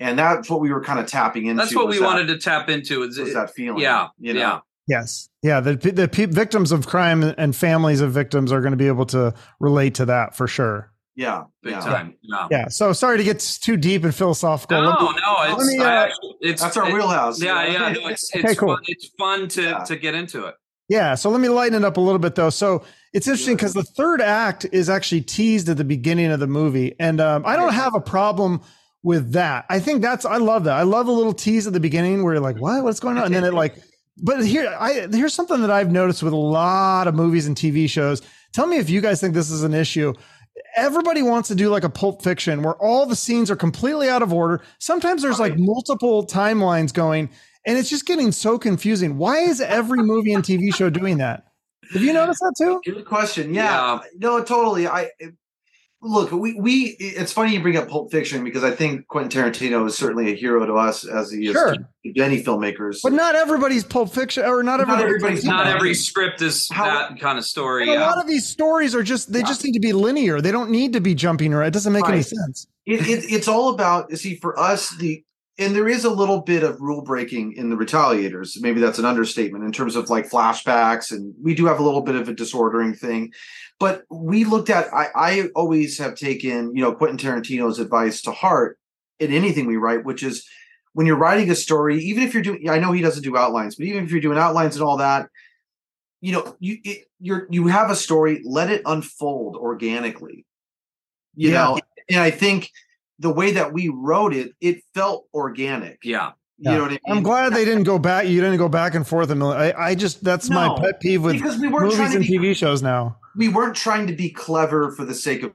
and 0.00 0.18
that's 0.18 0.50
what 0.50 0.60
we 0.60 0.70
were 0.72 0.82
kind 0.82 0.98
of 1.00 1.06
tapping 1.06 1.46
into 1.46 1.62
That's 1.62 1.74
what 1.74 1.88
we 1.88 1.98
that- 1.98 2.04
wanted 2.04 2.26
to 2.28 2.38
tap 2.38 2.68
into. 2.68 3.02
Is 3.04 3.18
was 3.18 3.32
that 3.34 3.54
feeling 3.54 3.80
yeah, 3.82 4.08
you 4.18 4.34
know 4.34 4.40
yeah. 4.40 4.58
Yes. 4.88 5.28
Yeah. 5.42 5.60
The 5.60 5.76
the 5.76 6.08
pe- 6.08 6.26
victims 6.26 6.72
of 6.72 6.86
crime 6.88 7.22
and 7.22 7.54
families 7.54 8.00
of 8.00 8.10
victims 8.12 8.50
are 8.50 8.60
going 8.60 8.72
to 8.72 8.76
be 8.76 8.88
able 8.88 9.06
to 9.06 9.32
relate 9.60 9.94
to 9.96 10.06
that 10.06 10.34
for 10.36 10.48
sure. 10.48 10.90
yeah 11.14 11.44
big 11.62 11.74
yeah. 11.74 11.80
time. 11.80 12.14
Yeah. 12.22 12.48
Yeah. 12.50 12.68
So 12.68 12.92
sorry 12.92 13.18
to 13.18 13.24
get 13.24 13.38
too 13.62 13.76
deep 13.76 14.02
and 14.02 14.12
philosophical. 14.14 14.82
No, 14.82 14.90
me- 14.90 15.20
no, 15.20 15.36
it's, 15.56 15.66
me, 15.68 15.78
uh, 15.78 15.84
actually- 15.88 16.34
it's 16.40 16.62
That's 16.62 16.76
our 16.76 16.88
it- 16.88 16.94
wheelhouse. 16.94 17.40
Yeah, 17.40 17.64
yeah. 17.66 17.92
No, 17.92 18.08
it's 18.08 18.28
it's 18.34 18.44
Okay, 18.44 18.54
cool. 18.56 18.74
fun. 18.74 18.82
It's 18.88 19.08
fun 19.18 19.48
to 19.48 19.62
Yeah. 19.62 19.78
to 19.84 19.96
get 19.96 20.14
into 20.14 20.46
it. 20.46 20.54
Yeah, 20.92 21.14
so 21.14 21.30
let 21.30 21.40
me 21.40 21.48
lighten 21.48 21.74
it 21.74 21.86
up 21.86 21.96
a 21.96 22.02
little 22.02 22.18
bit 22.18 22.34
though. 22.34 22.50
So 22.50 22.84
it's 23.14 23.26
interesting 23.26 23.56
because 23.56 23.72
the 23.72 23.82
third 23.82 24.20
act 24.20 24.66
is 24.72 24.90
actually 24.90 25.22
teased 25.22 25.70
at 25.70 25.78
the 25.78 25.84
beginning 25.84 26.30
of 26.30 26.38
the 26.38 26.46
movie, 26.46 26.94
and 27.00 27.18
um, 27.18 27.44
I 27.46 27.56
don't 27.56 27.72
have 27.72 27.94
a 27.94 28.00
problem 28.00 28.60
with 29.02 29.32
that. 29.32 29.64
I 29.70 29.80
think 29.80 30.02
that's 30.02 30.26
I 30.26 30.36
love 30.36 30.64
that. 30.64 30.74
I 30.74 30.82
love 30.82 31.08
a 31.08 31.10
little 31.10 31.32
tease 31.32 31.66
at 31.66 31.72
the 31.72 31.80
beginning 31.80 32.22
where 32.22 32.34
you're 32.34 32.42
like, 32.42 32.58
"What? 32.58 32.84
What's 32.84 33.00
going 33.00 33.16
on?" 33.16 33.24
And 33.24 33.34
then 33.34 33.42
it 33.42 33.54
like, 33.54 33.74
but 34.22 34.44
here 34.44 34.68
I 34.78 35.08
here's 35.10 35.32
something 35.32 35.62
that 35.62 35.70
I've 35.70 35.90
noticed 35.90 36.22
with 36.22 36.34
a 36.34 36.36
lot 36.36 37.08
of 37.08 37.14
movies 37.14 37.46
and 37.46 37.56
TV 37.56 37.88
shows. 37.88 38.20
Tell 38.52 38.66
me 38.66 38.76
if 38.76 38.90
you 38.90 39.00
guys 39.00 39.18
think 39.18 39.32
this 39.32 39.50
is 39.50 39.62
an 39.62 39.72
issue. 39.72 40.12
Everybody 40.76 41.22
wants 41.22 41.48
to 41.48 41.54
do 41.54 41.70
like 41.70 41.84
a 41.84 41.88
Pulp 41.88 42.22
Fiction 42.22 42.62
where 42.62 42.74
all 42.74 43.06
the 43.06 43.16
scenes 43.16 43.50
are 43.50 43.56
completely 43.56 44.10
out 44.10 44.20
of 44.20 44.30
order. 44.30 44.62
Sometimes 44.78 45.22
there's 45.22 45.40
like 45.40 45.54
multiple 45.56 46.26
timelines 46.26 46.92
going, 46.92 47.30
and 47.66 47.78
it's 47.78 47.88
just 47.90 48.06
getting 48.06 48.32
so 48.32 48.58
confusing. 48.58 49.18
Why 49.18 49.38
is 49.38 49.60
every 49.60 50.02
movie 50.02 50.32
and 50.32 50.42
TV 50.44 50.74
show 50.74 50.90
doing 50.90 51.18
that? 51.18 51.44
Have 51.92 52.02
you 52.02 52.12
noticed 52.12 52.40
that 52.40 52.54
too? 52.58 52.80
Good 52.84 53.04
question. 53.04 53.52
Yeah. 53.54 54.00
No, 54.16 54.42
totally. 54.42 54.86
I 54.88 55.10
look. 56.00 56.32
We 56.32 56.54
we. 56.54 56.96
It's 56.98 57.32
funny 57.32 57.52
you 57.52 57.60
bring 57.60 57.76
up 57.76 57.88
Pulp 57.88 58.10
Fiction 58.10 58.44
because 58.44 58.64
I 58.64 58.70
think 58.70 59.06
Quentin 59.08 59.42
Tarantino 59.42 59.86
is 59.86 59.96
certainly 59.96 60.32
a 60.32 60.34
hero 60.34 60.64
to 60.66 60.74
us 60.74 61.06
as 61.06 61.30
he 61.30 61.46
is 61.46 61.52
Sure. 61.52 61.74
to 61.74 61.84
many 62.16 62.42
filmmakers. 62.42 63.00
But 63.02 63.12
not 63.12 63.34
everybody's 63.34 63.84
Pulp 63.84 64.12
Fiction, 64.12 64.44
or 64.44 64.62
not, 64.62 64.86
Not 64.86 65.00
everybody's- 65.02 65.44
Not 65.44 65.66
every 65.66 65.94
script 65.94 66.40
is 66.42 66.68
How- 66.72 66.84
that 67.10 67.20
kind 67.20 67.38
of 67.38 67.44
story. 67.44 67.82
And 67.90 68.00
a 68.00 68.00
lot 68.00 68.18
of 68.18 68.26
these 68.26 68.46
stories 68.48 68.94
are 68.94 69.02
just 69.02 69.32
they 69.32 69.42
just 69.42 69.64
need 69.64 69.72
to 69.72 69.80
be 69.80 69.92
linear. 69.92 70.40
They 70.40 70.50
don't 70.52 70.70
need 70.70 70.94
to 70.94 71.00
be 71.00 71.14
jumping 71.14 71.52
around. 71.52 71.68
It 71.68 71.72
doesn't 71.74 71.92
make 71.92 72.08
any 72.08 72.22
sense. 72.22 72.66
it, 72.86 73.06
it, 73.06 73.24
it's 73.32 73.48
all 73.48 73.68
about 73.74 74.10
you 74.10 74.16
see 74.16 74.36
for 74.36 74.58
us 74.58 74.90
the 74.96 75.22
and 75.58 75.76
there 75.76 75.88
is 75.88 76.04
a 76.04 76.10
little 76.10 76.40
bit 76.40 76.62
of 76.62 76.80
rule 76.80 77.02
breaking 77.02 77.52
in 77.52 77.68
the 77.68 77.76
retaliators. 77.76 78.60
Maybe 78.60 78.80
that's 78.80 78.98
an 78.98 79.04
understatement 79.04 79.64
in 79.64 79.72
terms 79.72 79.96
of 79.96 80.08
like 80.08 80.28
flashbacks 80.30 81.12
and 81.12 81.34
we 81.42 81.54
do 81.54 81.66
have 81.66 81.78
a 81.78 81.82
little 81.82 82.00
bit 82.00 82.14
of 82.14 82.28
a 82.28 82.34
disordering 82.34 82.94
thing. 82.94 83.32
But 83.78 84.04
we 84.10 84.44
looked 84.44 84.70
at 84.70 84.92
i, 84.94 85.08
I 85.14 85.48
always 85.54 85.98
have 85.98 86.14
taken 86.14 86.74
you 86.74 86.82
know 86.82 86.94
quentin 86.94 87.18
tarantino's 87.18 87.78
advice 87.80 88.22
to 88.22 88.32
heart 88.32 88.78
in 89.18 89.32
anything 89.32 89.66
we 89.66 89.76
write 89.76 90.04
which 90.04 90.22
is 90.22 90.46
when 90.94 91.06
you're 91.06 91.16
writing 91.16 91.50
a 91.50 91.54
story 91.56 91.98
even 91.98 92.22
if 92.22 92.32
you're 92.32 92.42
doing 92.44 92.68
i 92.70 92.78
know 92.78 92.92
he 92.92 93.02
doesn't 93.02 93.24
do 93.24 93.36
outlines 93.36 93.74
but 93.76 93.86
even 93.86 94.04
if 94.04 94.10
you're 94.10 94.20
doing 94.20 94.38
outlines 94.38 94.76
and 94.76 94.84
all 94.84 94.98
that 94.98 95.28
you 96.20 96.32
know 96.32 96.56
you 96.60 96.78
it, 96.84 97.06
you're 97.18 97.46
you 97.50 97.66
have 97.66 97.90
a 97.90 97.96
story 97.96 98.40
let 98.44 98.70
it 98.70 98.82
unfold 98.86 99.56
organically. 99.56 100.46
You 101.34 101.50
Yeah. 101.50 101.54
know 101.64 101.78
and 102.08 102.20
i 102.20 102.30
think 102.30 102.70
the 103.22 103.32
way 103.32 103.52
that 103.52 103.72
we 103.72 103.88
wrote 103.88 104.34
it 104.34 104.52
it 104.60 104.82
felt 104.94 105.26
organic 105.32 105.98
yeah. 106.04 106.32
you 106.58 106.70
know 106.70 106.82
what 106.82 106.88
i 106.88 106.90
mean 106.90 106.98
I'm 107.08 107.22
glad 107.22 107.54
they 107.54 107.64
didn't 107.64 107.84
go 107.84 107.98
back. 107.98 108.26
You 108.26 108.40
didn't 108.40 108.58
go 108.58 108.68
back 108.68 108.94
and 108.94 109.06
forth. 109.06 109.30
And 109.30 109.42
I, 109.42 109.72
I 109.76 109.94
just 109.94 110.22
that's 110.22 110.48
my 110.48 110.76
pet 110.78 111.00
peeve 111.00 111.22
with 111.22 111.34
because 111.34 111.58
we 111.58 111.68
weren't 111.68 111.92
trying 111.92 112.12
movies 112.12 112.28
to 112.28 112.34
and 112.34 112.42
be 112.42 112.50
TV 112.50 112.56
shows 112.56 112.82
now. 112.82 113.16
we 113.36 113.48
weren't 113.48 113.74
trying 113.74 114.06
to 114.06 114.12
be 114.12 114.30
clever 114.30 114.92
for 114.92 115.04
the 115.04 115.14
sake 115.14 115.42
of 115.42 115.52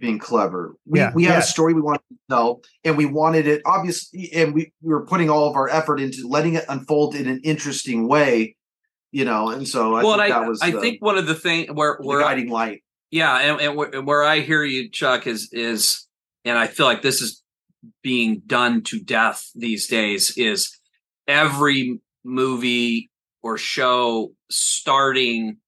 being 0.00 0.18
clever. 0.18 0.76
We 0.86 1.00
Yeah, 1.00 1.12
we 1.14 1.24
had 1.24 1.32
yeah. 1.32 1.38
a 1.38 1.42
story 1.42 1.74
we 1.74 1.80
wanted 1.80 2.02
to 2.10 2.16
tell, 2.30 2.60
and 2.84 2.96
we 2.96 3.06
wanted 3.06 3.46
it 3.46 3.62
obviously, 3.66 4.30
and 4.32 4.54
we, 4.54 4.72
we 4.82 4.92
were 4.92 5.04
putting 5.06 5.28
all 5.30 5.48
of 5.48 5.56
our 5.56 5.68
effort 5.68 6.00
into 6.00 6.28
letting 6.28 6.54
it 6.54 6.64
unfold 6.68 7.14
in 7.14 7.26
an 7.26 7.40
interesting 7.42 8.06
way, 8.08 8.56
you 9.10 9.24
know. 9.24 9.50
And 9.50 9.66
so 9.66 9.96
I 9.96 10.04
well, 10.04 10.18
think 10.18 10.34
I 10.34 10.40
that 10.40 10.48
was 10.48 10.62
I 10.62 10.70
the, 10.70 10.80
think 10.80 11.02
one 11.02 11.18
of 11.18 11.26
the 11.26 11.34
thing 11.34 11.74
where 11.74 11.96
the 12.00 12.06
where 12.06 12.20
guiding 12.20 12.50
light. 12.50 12.82
yeah, 13.10 13.38
and, 13.38 13.60
and 13.60 13.76
where, 13.76 13.88
and 13.94 14.06
where 14.06 14.22
I 14.22 14.40
hear 14.40 14.62
you, 14.62 14.88
Chuck, 14.90 15.26
is 15.26 15.48
is, 15.52 16.06
and 16.48 16.58
I 16.58 16.66
feel 16.66 16.86
like 16.86 17.02
this 17.02 17.20
is 17.20 17.42
being 18.02 18.42
done 18.46 18.82
to 18.84 18.98
death 19.00 19.50
these 19.54 19.86
days. 19.86 20.32
Is 20.36 20.76
every 21.26 22.00
movie 22.24 23.10
or 23.42 23.56
show 23.58 24.32
starting 24.50 25.58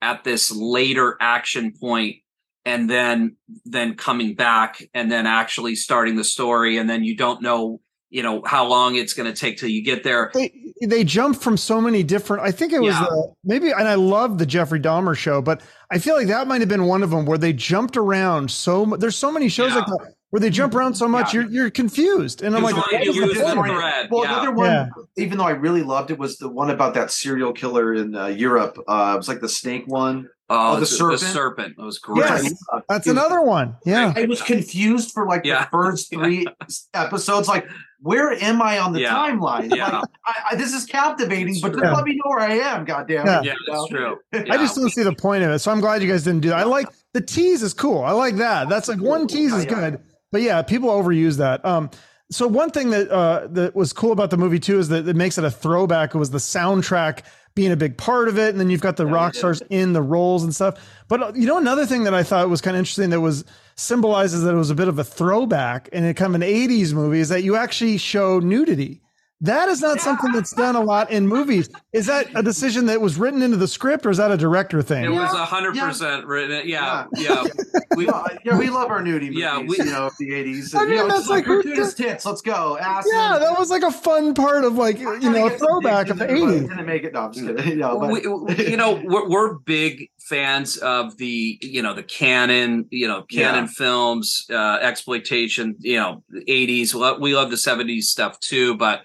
at 0.00 0.24
this 0.24 0.50
later 0.50 1.16
action 1.20 1.72
point 1.78 2.16
and 2.64 2.88
then 2.88 3.36
then 3.64 3.94
coming 3.96 4.34
back 4.34 4.82
and 4.94 5.10
then 5.10 5.26
actually 5.26 5.74
starting 5.74 6.16
the 6.16 6.24
story 6.24 6.76
and 6.78 6.88
then 6.88 7.02
you 7.04 7.16
don't 7.16 7.42
know 7.42 7.80
you 8.10 8.22
know 8.22 8.42
how 8.46 8.66
long 8.66 8.94
it's 8.96 9.12
going 9.12 9.30
to 9.30 9.38
take 9.38 9.58
till 9.58 9.68
you 9.68 9.82
get 9.84 10.02
there 10.04 10.30
They 10.34 10.52
they 10.86 11.02
jumped 11.04 11.42
from 11.42 11.56
so 11.56 11.80
many 11.80 12.04
different. 12.04 12.44
I 12.44 12.52
think 12.52 12.72
it 12.72 12.80
was 12.80 12.94
Yeah. 12.94 13.04
the 13.10 13.32
maybe, 13.44 13.70
and 13.70 13.88
I 13.88 13.94
love 13.96 14.38
the 14.38 14.46
Jeffrey 14.46 14.78
Dahmer 14.78 15.16
show, 15.16 15.42
but 15.42 15.60
I 15.90 15.98
feel 15.98 16.14
like 16.14 16.28
that 16.28 16.46
might 16.46 16.60
have 16.60 16.68
been 16.68 16.84
one 16.84 17.02
of 17.02 17.10
them 17.10 17.26
where 17.26 17.36
they 17.36 17.52
jumped 17.52 17.96
around 17.96 18.48
so. 18.52 18.84
There's 18.86 19.16
so 19.16 19.32
many 19.32 19.48
shows 19.48 19.70
Yeah. 19.72 19.78
like 19.78 19.86
that 19.86 20.14
where 20.30 20.40
they 20.40 20.50
jump 20.50 20.74
around 20.74 20.94
so 20.94 21.08
much 21.08 21.32
Yeah. 21.32 21.40
you're 21.42 21.50
you're 21.50 21.70
confused, 21.70 22.42
and 22.42 22.54
I'm 22.56 22.62
like, 22.62 22.74
long 22.74 22.84
what 22.90 23.00
as 23.08 23.16
you 23.16 23.24
is 23.30 23.34
the 23.38 23.44
the 23.46 23.54
point? 23.54 23.72
Well, 24.10 24.24
yeah. 24.24 24.30
the 24.34 24.36
other 24.40 24.50
one, 24.52 24.66
Yeah. 24.70 24.88
even 25.16 25.38
though 25.38 25.44
I 25.46 25.50
really 25.52 25.82
loved 25.82 26.10
it, 26.10 26.18
was 26.18 26.36
the 26.38 26.48
one 26.48 26.70
about 26.70 26.94
that 26.94 27.10
serial 27.10 27.52
killer 27.52 27.94
in 27.94 28.14
uh, 28.14 28.26
Europe. 28.26 28.78
Uh, 28.86 29.12
it 29.14 29.16
was 29.16 29.28
like 29.28 29.40
the 29.40 29.48
snake 29.48 29.84
one. 29.86 30.28
Oh, 30.50 30.72
Oh, 30.72 30.74
the 30.76 30.80
the, 30.80 30.86
serpent? 30.86 31.20
the 31.20 31.26
serpent. 31.26 31.74
It 31.78 31.82
was 31.82 31.98
great. 31.98 32.24
Yes. 32.30 32.54
That's 32.88 33.06
another 33.06 33.42
one. 33.42 33.76
Yeah. 33.84 34.14
I 34.16 34.24
was 34.24 34.40
confused 34.40 35.12
for 35.12 35.26
like 35.26 35.44
Yeah. 35.44 35.64
the 35.64 35.70
first 35.70 36.10
three 36.12 36.46
episodes. 36.94 37.48
Like, 37.48 37.66
where 38.00 38.32
am 38.32 38.62
I 38.62 38.78
on 38.78 38.92
the 38.94 39.00
Yeah. 39.02 39.12
timeline? 39.14 39.74
Yeah. 39.74 39.98
Like, 39.98 40.04
I, 40.24 40.34
I, 40.52 40.54
this 40.56 40.72
is 40.72 40.86
captivating, 40.86 41.50
It's 41.50 41.60
but 41.60 41.72
true. 41.72 41.82
just 41.82 41.94
let 41.94 42.04
me 42.04 42.12
know 42.14 42.30
where 42.30 42.40
I 42.40 42.52
am. 42.54 42.84
God 42.86 43.08
damn 43.08 43.26
Yeah. 43.26 43.40
it! 43.40 43.44
Yeah, 43.46 43.54
that's 43.70 43.88
true. 43.88 44.16
I 44.32 44.56
just 44.56 44.74
don't 44.76 44.88
see 44.90 45.02
the 45.02 45.12
point 45.12 45.42
of 45.44 45.50
it. 45.50 45.58
So 45.58 45.70
I'm 45.70 45.80
glad 45.80 46.02
you 46.02 46.08
guys 46.10 46.24
didn't 46.24 46.40
do 46.40 46.48
that. 46.50 46.58
I 46.60 46.62
like 46.64 46.88
the 47.12 47.20
tease 47.20 47.62
is 47.62 47.74
cool. 47.74 48.02
I 48.02 48.12
like 48.12 48.36
that. 48.36 48.68
That's 48.70 48.88
like 48.88 49.00
one 49.00 49.26
tease 49.26 49.52
is 49.52 49.64
Yeah, 49.66 49.70
yeah. 49.70 49.90
good. 49.90 50.00
But 50.30 50.42
yeah, 50.42 50.62
people 50.62 50.90
overuse 50.90 51.38
that. 51.38 51.64
Um, 51.64 51.90
so 52.30 52.46
one 52.46 52.70
thing 52.70 52.90
that 52.90 53.10
uh, 53.10 53.46
that 53.50 53.74
was 53.74 53.92
cool 53.92 54.12
about 54.12 54.30
the 54.30 54.36
movie 54.36 54.58
too 54.58 54.78
is 54.78 54.88
that 54.88 55.08
it 55.08 55.16
makes 55.16 55.38
it 55.38 55.44
a 55.44 55.50
throwback. 55.50 56.14
It 56.14 56.18
was 56.18 56.30
the 56.30 56.38
soundtrack 56.38 57.22
being 57.54 57.72
a 57.72 57.76
big 57.76 57.96
part 57.96 58.28
of 58.28 58.38
it, 58.38 58.50
and 58.50 58.60
then 58.60 58.70
you've 58.70 58.82
got 58.82 58.96
the 58.96 59.06
rock 59.06 59.34
stars 59.34 59.62
in 59.70 59.92
the 59.92 60.02
roles 60.02 60.44
and 60.44 60.54
stuff. 60.54 60.78
But 61.08 61.22
uh, 61.22 61.32
you 61.34 61.46
know, 61.46 61.58
another 61.58 61.86
thing 61.86 62.04
that 62.04 62.14
I 62.14 62.22
thought 62.22 62.48
was 62.50 62.60
kind 62.60 62.76
of 62.76 62.78
interesting 62.78 63.10
that 63.10 63.20
was 63.20 63.44
symbolizes 63.76 64.42
that 64.42 64.54
it 64.54 64.58
was 64.58 64.70
a 64.70 64.74
bit 64.74 64.88
of 64.88 64.98
a 64.98 65.04
throwback 65.04 65.88
and 65.92 66.04
it 66.04 66.14
kind 66.14 66.34
of 66.34 66.40
an 66.40 66.46
'80s 66.46 66.92
movie 66.92 67.20
is 67.20 67.30
that 67.30 67.42
you 67.42 67.56
actually 67.56 67.96
show 67.96 68.38
nudity. 68.40 69.00
That 69.40 69.68
is 69.68 69.80
not 69.80 70.00
something 70.00 70.32
that's 70.32 70.52
done 70.52 70.74
a 70.74 70.80
lot 70.80 71.12
in 71.12 71.28
movies. 71.28 71.68
Is 71.92 72.06
that 72.06 72.26
a 72.34 72.42
decision 72.42 72.86
that 72.86 73.00
was 73.00 73.18
written 73.18 73.40
into 73.40 73.56
the 73.56 73.68
script, 73.68 74.04
or 74.04 74.10
is 74.10 74.16
that 74.16 74.32
a 74.32 74.36
director 74.36 74.82
thing? 74.82 75.04
It 75.04 75.08
was 75.10 75.32
Yeah, 75.32 75.42
a 75.42 75.46
hundred 75.46 75.76
percent 75.76 76.26
written. 76.26 76.68
Yeah, 76.68 77.04
Yeah. 77.16 77.44
yeah. 77.44 77.44
We, 77.96 78.06
Yeah, 78.06 78.26
yeah, 78.44 78.58
we 78.58 78.68
love 78.70 78.90
our 78.90 79.00
nudie 79.02 79.22
movies. 79.22 79.38
Yeah, 79.38 79.58
we- 79.58 79.76
you 79.76 79.84
know, 79.86 80.06
of 80.06 80.12
the 80.20 80.32
eighties. 80.32 80.72
I 80.72 80.82
mean, 80.82 80.90
you 80.90 80.96
know, 80.98 81.06
that's 81.08 81.20
just 81.20 81.30
like, 81.30 81.46
like- 81.48 81.62
gratuitous 81.64 81.94
tits. 81.94 82.24
Let's 82.24 82.42
go. 82.42 82.78
Ass 82.78 83.04
Yeah, 83.12 83.34
and- 83.34 83.42
that 83.42 83.58
was 83.58 83.70
like 83.70 83.82
a 83.82 83.90
fun 83.90 84.34
part 84.34 84.64
of 84.64 84.74
like 84.74 84.98
you 85.00 85.18
know 85.30 85.46
a 85.46 85.50
throwback 85.50 86.08
of 86.08 86.18
the 86.18 86.28
in 86.28 86.34
there, 86.34 86.44
but 86.46 86.52
eighties. 86.54 86.68
Didn't 86.68 86.86
make 86.86 87.02
it. 87.04 87.12
No, 87.14 87.20
I'm 87.22 87.32
just 87.32 87.46
kidding. 87.46 87.78
No, 87.78 87.98
but, 88.00 88.10
we, 88.10 88.26
we- 88.26 88.70
you 88.70 88.76
know, 88.76 89.00
we're, 89.04 89.28
we're 89.28 89.54
big 89.54 90.10
fans 90.28 90.76
of 90.76 91.16
the, 91.16 91.58
you 91.62 91.82
know, 91.82 91.94
the 91.94 92.02
Cannon, 92.04 92.86
you 92.90 93.08
know, 93.08 93.22
Cannon 93.22 93.64
Yeah. 93.64 93.70
films, 93.76 94.46
uh, 94.50 94.78
exploitation, 94.80 95.74
you 95.80 95.96
know, 95.96 96.22
the 96.28 96.44
80s. 96.44 96.94
We 96.94 97.28
We 97.30 97.34
love 97.34 97.50
the 97.50 97.56
70s 97.56 98.02
stuff 98.04 98.38
too, 98.40 98.76
but, 98.76 99.00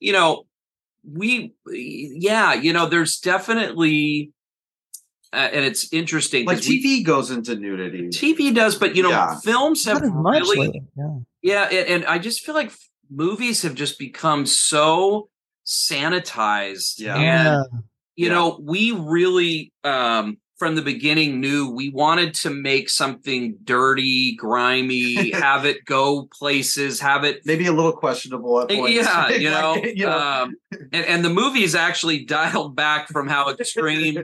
you 0.00 0.12
know, 0.12 0.46
we, 1.04 1.54
yeah, 1.70 2.52
you 2.54 2.72
know, 2.72 2.86
there's 2.86 3.18
definitely, 3.20 4.32
uh, 5.32 5.36
and 5.52 5.64
it's 5.64 5.92
interesting. 5.92 6.44
like 6.46 6.58
'cause 6.58 6.68
we- 6.68 6.82
TV 6.82 7.04
goes 7.04 7.30
into 7.30 7.54
nudity. 7.56 8.08
TV 8.08 8.52
does, 8.54 8.76
but 8.76 8.96
you 8.96 9.02
know, 9.02 9.10
Yeah. 9.10 9.38
films 9.40 9.84
have 9.84 10.02
much 10.12 10.42
really. 10.42 10.82
Yeah. 10.96 11.18
yeah, 11.42 11.62
and, 11.64 11.88
and 11.88 12.04
I 12.06 12.18
just 12.18 12.44
feel 12.44 12.54
like 12.54 12.72
movies 13.10 13.62
have 13.62 13.74
just 13.74 13.98
become 13.98 14.44
so 14.46 15.28
sanitized, 15.66 16.98
Yeah. 16.98 17.14
and 17.16 17.22
Yeah. 17.24 17.62
you 18.16 18.26
Yeah. 18.26 18.32
know, 18.34 18.58
we 18.62 18.92
really 18.92 19.72
um 19.84 20.38
from 20.60 20.74
the 20.74 20.82
beginning 20.82 21.40
knew 21.40 21.70
we 21.70 21.88
wanted 21.88 22.34
to 22.34 22.50
make 22.50 22.90
something 22.90 23.56
dirty, 23.64 24.36
grimy, 24.36 25.30
have 25.32 25.64
it 25.64 25.86
go 25.86 26.28
places, 26.38 27.00
have 27.00 27.24
it 27.24 27.40
Maybe 27.46 27.66
a 27.66 27.72
little 27.72 27.94
questionable 27.94 28.60
at 28.60 28.68
points. 28.68 28.94
yeah, 28.94 29.28
you 29.30 29.50
know, 29.50 29.74
you 29.76 30.04
know. 30.04 30.18
um, 30.18 30.54
and, 30.92 31.06
and 31.06 31.24
the 31.24 31.30
movie's 31.30 31.74
actually 31.74 32.24
dialed 32.26 32.76
back 32.76 33.08
from 33.08 33.26
how 33.26 33.48
extreme 33.48 34.22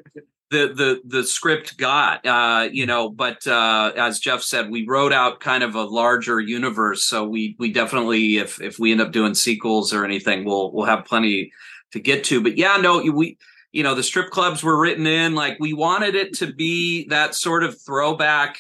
the 0.51 0.69
the 0.69 1.01
the 1.05 1.25
script 1.25 1.77
got 1.77 2.25
uh 2.25 2.69
you 2.71 2.87
know 2.87 3.09
but 3.09 3.45
uh 3.49 3.91
as 3.97 4.21
jeff 4.21 4.41
said 4.43 4.71
we 4.71 4.87
wrote 4.87 5.13
out 5.13 5.41
kind 5.41 5.65
of 5.65 5.75
a 5.75 5.83
larger 5.83 6.39
universe 6.39 7.05
so 7.05 7.27
we 7.27 7.57
we 7.59 7.73
definitely 7.73 8.37
if 8.37 8.61
if 8.61 8.79
we 8.79 8.93
end 8.93 9.01
up 9.01 9.11
doing 9.11 9.35
sequels 9.35 9.93
or 9.93 10.05
anything 10.05 10.45
we'll 10.45 10.71
we'll 10.71 10.87
have 10.87 11.05
plenty 11.05 11.51
to 11.91 11.99
get 11.99 12.23
to 12.23 12.41
but 12.41 12.57
yeah 12.57 12.77
no 12.77 13.01
we 13.11 13.37
you 13.73 13.83
know 13.83 13.95
the 13.95 14.03
strip 14.03 14.31
clubs 14.31 14.63
were 14.63 14.79
written 14.79 15.07
in 15.07 15.35
like 15.35 15.57
we 15.61 15.73
wanted 15.73 16.15
it 16.15 16.35
to 16.35 16.53
be 16.53 17.07
that 17.09 17.35
sort 17.35 17.63
of 17.63 17.77
throwback 17.81 18.59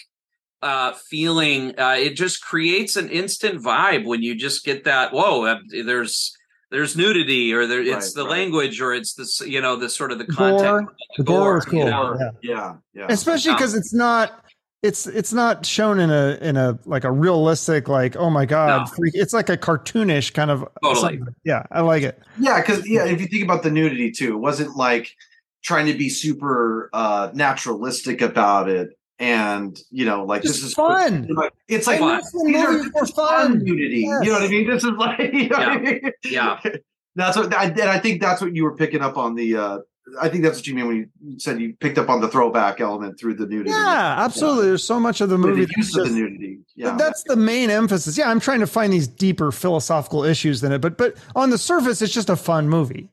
uh 0.62 0.92
feeling 1.10 1.78
uh 1.78 1.96
it 1.98 2.16
just 2.16 2.42
creates 2.42 2.96
an 2.96 3.08
instant 3.10 3.62
vibe 3.62 4.04
when 4.06 4.22
you 4.22 4.34
just 4.34 4.64
get 4.64 4.84
that 4.84 5.12
whoa 5.12 5.44
uh, 5.44 5.58
there's 5.84 6.34
there's 6.70 6.96
nudity 6.96 7.52
or 7.52 7.66
there 7.66 7.80
it's 7.82 8.06
Right, 8.08 8.14
the 8.14 8.22
right. 8.24 8.30
language 8.30 8.80
or 8.80 8.92
it's 8.94 9.14
this 9.14 9.40
you 9.42 9.60
know 9.60 9.76
the 9.76 9.88
sort 9.88 10.12
of 10.12 10.18
the 10.18 10.24
Gore. 10.24 10.36
content 10.58 10.88
The 11.18 11.24
gore 11.24 11.54
was 11.56 11.64
gore, 11.66 11.70
cool. 11.70 11.78
you 11.84 11.90
know? 11.90 12.18
Yeah. 12.18 12.30
yeah, 12.42 12.74
yeah. 12.94 13.06
Especially 13.08 13.52
because 13.52 13.74
it's 13.74 13.94
not 13.94 14.42
it's 14.86 15.06
it's 15.06 15.32
not 15.32 15.66
shown 15.66 15.98
in 16.00 16.10
a 16.10 16.38
in 16.40 16.56
a 16.56 16.78
like 16.84 17.04
a 17.04 17.10
realistic 17.12 17.88
like 17.88 18.16
oh 18.16 18.30
my 18.30 18.46
god 18.46 18.80
No. 18.80 18.86
freak. 18.94 19.14
It's 19.14 19.32
like 19.32 19.48
a 19.48 19.56
cartoonish 19.56 20.32
kind 20.32 20.50
of 20.50 20.66
Totally. 20.82 21.18
something. 21.18 21.34
Yeah, 21.44 21.64
I 21.70 21.80
like 21.80 22.02
it. 22.02 22.20
Yeah, 22.38 22.60
because 22.60 22.88
yeah, 22.88 23.04
if 23.04 23.20
you 23.20 23.26
think 23.26 23.44
about 23.44 23.62
the 23.62 23.70
nudity 23.70 24.10
too, 24.10 24.34
it 24.34 24.38
wasn't 24.38 24.76
like 24.76 25.14
trying 25.62 25.86
to 25.86 25.94
be 25.94 26.08
super 26.08 26.88
uh 26.92 27.30
naturalistic 27.34 28.22
about 28.22 28.68
it, 28.68 28.90
and 29.18 29.78
you 29.90 30.04
know, 30.04 30.24
like 30.24 30.42
Just 30.42 30.54
this 30.56 30.64
is 30.64 30.74
fun. 30.74 31.26
Like, 31.34 31.52
it's 31.68 31.86
like 31.86 32.00
I 32.00 32.20
fun. 32.20 32.46
these 32.46 32.56
are 32.64 32.84
for 32.90 33.06
fun 33.06 33.48
fun. 33.52 33.58
nudity. 33.64 34.00
Yes. 34.08 34.24
You 34.24 34.32
know 34.32 34.38
what 34.38 34.42
I 34.42 34.48
mean? 34.48 34.70
This 34.70 34.84
is 34.84 34.90
like, 34.92 35.18
you 35.32 35.48
know 35.48 35.58
what 35.58 35.68
I 35.68 35.78
mean? 35.78 36.12
Yeah. 36.24 36.60
That's 37.16 37.36
what 37.36 37.54
I 37.54 37.64
and 37.64 37.80
I 37.80 37.98
think 37.98 38.20
that's 38.20 38.42
what 38.42 38.54
you 38.54 38.62
were 38.64 38.76
picking 38.76 39.00
up 39.00 39.16
on 39.16 39.34
the. 39.36 39.56
uh 39.56 39.78
I 40.20 40.28
think 40.28 40.44
that's 40.44 40.58
what 40.58 40.66
you 40.68 40.74
mean 40.74 40.86
when 40.86 41.10
you 41.24 41.38
said 41.38 41.60
you 41.60 41.74
picked 41.80 41.98
up 41.98 42.08
on 42.08 42.20
the 42.20 42.28
throwback 42.28 42.80
element 42.80 43.18
through 43.18 43.34
the 43.34 43.46
nudity. 43.46 43.70
Yeah, 43.70 44.14
absolutely. 44.18 44.66
There's 44.66 44.84
so 44.84 45.00
much 45.00 45.20
of 45.20 45.28
the 45.30 45.36
movie 45.38 45.64
the 45.64 45.72
use 45.76 45.92
that's 45.92 46.06
of 46.06 46.14
the 46.14 46.20
nudity. 46.20 46.58
Yeah, 46.76 46.96
that's 46.96 47.24
the 47.24 47.34
main 47.36 47.70
emphasis. 47.70 48.16
Yeah, 48.16 48.30
I'm 48.30 48.38
trying 48.38 48.60
to 48.60 48.66
find 48.68 48.92
these 48.92 49.08
deeper 49.08 49.50
philosophical 49.50 50.22
issues 50.22 50.60
than 50.60 50.70
it, 50.72 50.80
but 50.80 50.96
but 50.96 51.16
on 51.34 51.50
the 51.50 51.58
surface, 51.58 52.02
it's 52.02 52.12
just 52.12 52.30
a 52.30 52.36
fun 52.36 52.68
movie, 52.68 53.08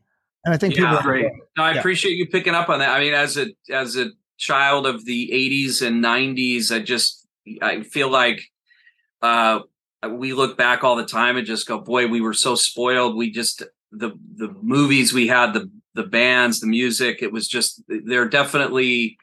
and 0.45 0.53
I 0.53 0.57
think 0.57 0.75
Yeah. 0.75 0.89
people. 0.89 1.01
great. 1.03 1.25
No, 1.57 1.63
I 1.63 1.73
Yeah. 1.73 1.79
appreciate 1.79 2.11
you 2.13 2.27
picking 2.27 2.53
up 2.53 2.69
on 2.69 2.77
that. 2.79 2.89
I 2.89 2.99
mean, 2.99 3.13
as 3.15 3.37
a 3.37 3.47
as 3.71 3.95
a 3.97 4.11
child 4.37 4.85
of 4.85 5.03
the 5.05 5.31
'80s 5.33 5.81
and 5.81 5.99
'90s, 6.03 6.71
I 6.71 6.79
just 6.79 7.27
I 7.61 7.81
feel 7.81 8.09
like 8.09 8.39
uh, 9.23 9.61
we 10.09 10.33
look 10.33 10.57
back 10.57 10.83
all 10.83 10.95
the 10.95 11.05
time 11.05 11.37
and 11.37 11.47
just 11.47 11.67
go, 11.67 11.79
"Boy, 11.79 12.07
we 12.07 12.21
were 12.21 12.33
so 12.33 12.53
spoiled." 12.55 13.15
We 13.15 13.31
just 13.31 13.63
the 13.91 14.11
the 14.35 14.53
movies 14.61 15.11
we 15.13 15.27
had, 15.27 15.53
the 15.53 15.71
the 15.95 16.03
bands, 16.03 16.59
the 16.59 16.67
music. 16.67 17.21
It 17.21 17.31
was 17.31 17.47
just 17.47 17.83
they're 17.87 18.27
definitely 18.27 19.17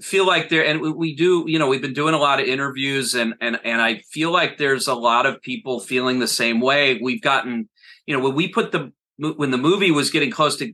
feel 0.00 0.26
like 0.26 0.48
there, 0.48 0.64
and 0.64 0.80
we, 0.80 1.14
do. 1.14 1.44
You 1.46 1.58
know, 1.58 1.68
we've 1.68 1.82
been 1.82 1.92
doing 1.92 2.14
a 2.14 2.18
lot 2.18 2.40
of 2.40 2.46
interviews, 2.46 3.14
and 3.14 3.34
and 3.40 3.58
and 3.64 3.80
I 3.80 4.02
feel 4.10 4.30
like 4.30 4.58
there's 4.58 4.86
a 4.86 4.94
lot 4.94 5.26
of 5.26 5.40
people 5.42 5.80
feeling 5.80 6.18
the 6.18 6.28
same 6.28 6.60
way. 6.60 6.98
We've 7.02 7.22
gotten, 7.22 7.68
you 8.06 8.16
know, 8.16 8.22
when 8.22 8.34
we 8.34 8.48
put 8.48 8.72
the 8.72 8.92
when 9.18 9.50
the 9.50 9.58
movie 9.58 9.90
was 9.90 10.10
getting 10.10 10.30
close 10.30 10.56
to 10.56 10.72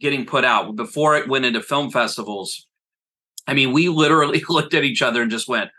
getting 0.00 0.24
put 0.24 0.44
out 0.44 0.76
before 0.76 1.16
it 1.16 1.28
went 1.28 1.44
into 1.44 1.62
film 1.62 1.90
festivals. 1.90 2.66
I 3.46 3.54
mean, 3.54 3.72
we 3.72 3.88
literally 3.88 4.42
looked 4.48 4.74
at 4.74 4.84
each 4.84 5.02
other 5.02 5.22
and 5.22 5.30
just 5.30 5.48
went, 5.48 5.70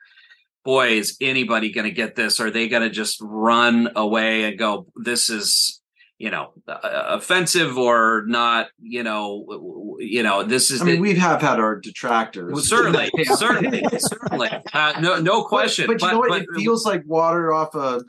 "Boy, 0.66 0.90
is 0.90 1.18
anybody 1.22 1.72
going 1.72 1.86
to 1.86 1.92
get 1.92 2.16
this? 2.16 2.40
Are 2.40 2.52
they 2.52 2.68
going 2.68 2.84
to 2.84 2.90
just 2.90 3.20
run 3.22 3.90
away 3.96 4.46
and 4.46 4.58
go, 4.58 4.88
this 4.96 5.30
is, 5.30 5.79
you 6.20 6.30
know, 6.30 6.52
uh, 6.68 6.78
offensive 7.18 7.78
or 7.78 8.24
not? 8.28 8.68
You 8.80 9.02
know, 9.04 9.98
you 10.00 10.22
know, 10.22 10.44
this 10.44 10.70
is 10.70 10.82
I 10.82 10.86
mean, 10.86 10.96
the- 10.96 11.02
we 11.02 11.16
have 11.16 11.42
had 11.42 11.60
our 11.60 11.80
detractors. 11.80 12.54
well, 12.54 12.62
certainly, 12.62 13.10
certainly, 13.36 13.84
certainly, 13.98 14.50
uh, 14.74 14.94
no, 15.02 15.20
no 15.20 15.44
question. 15.46 15.88
But, 15.88 16.00
but 16.00 16.06
you 16.08 16.12
know 16.14 16.20
what? 16.20 16.42
it 16.44 16.48
feels 16.56 16.86
like 16.86 17.04
water 17.08 17.52
off 17.54 17.74
a 17.74 18.02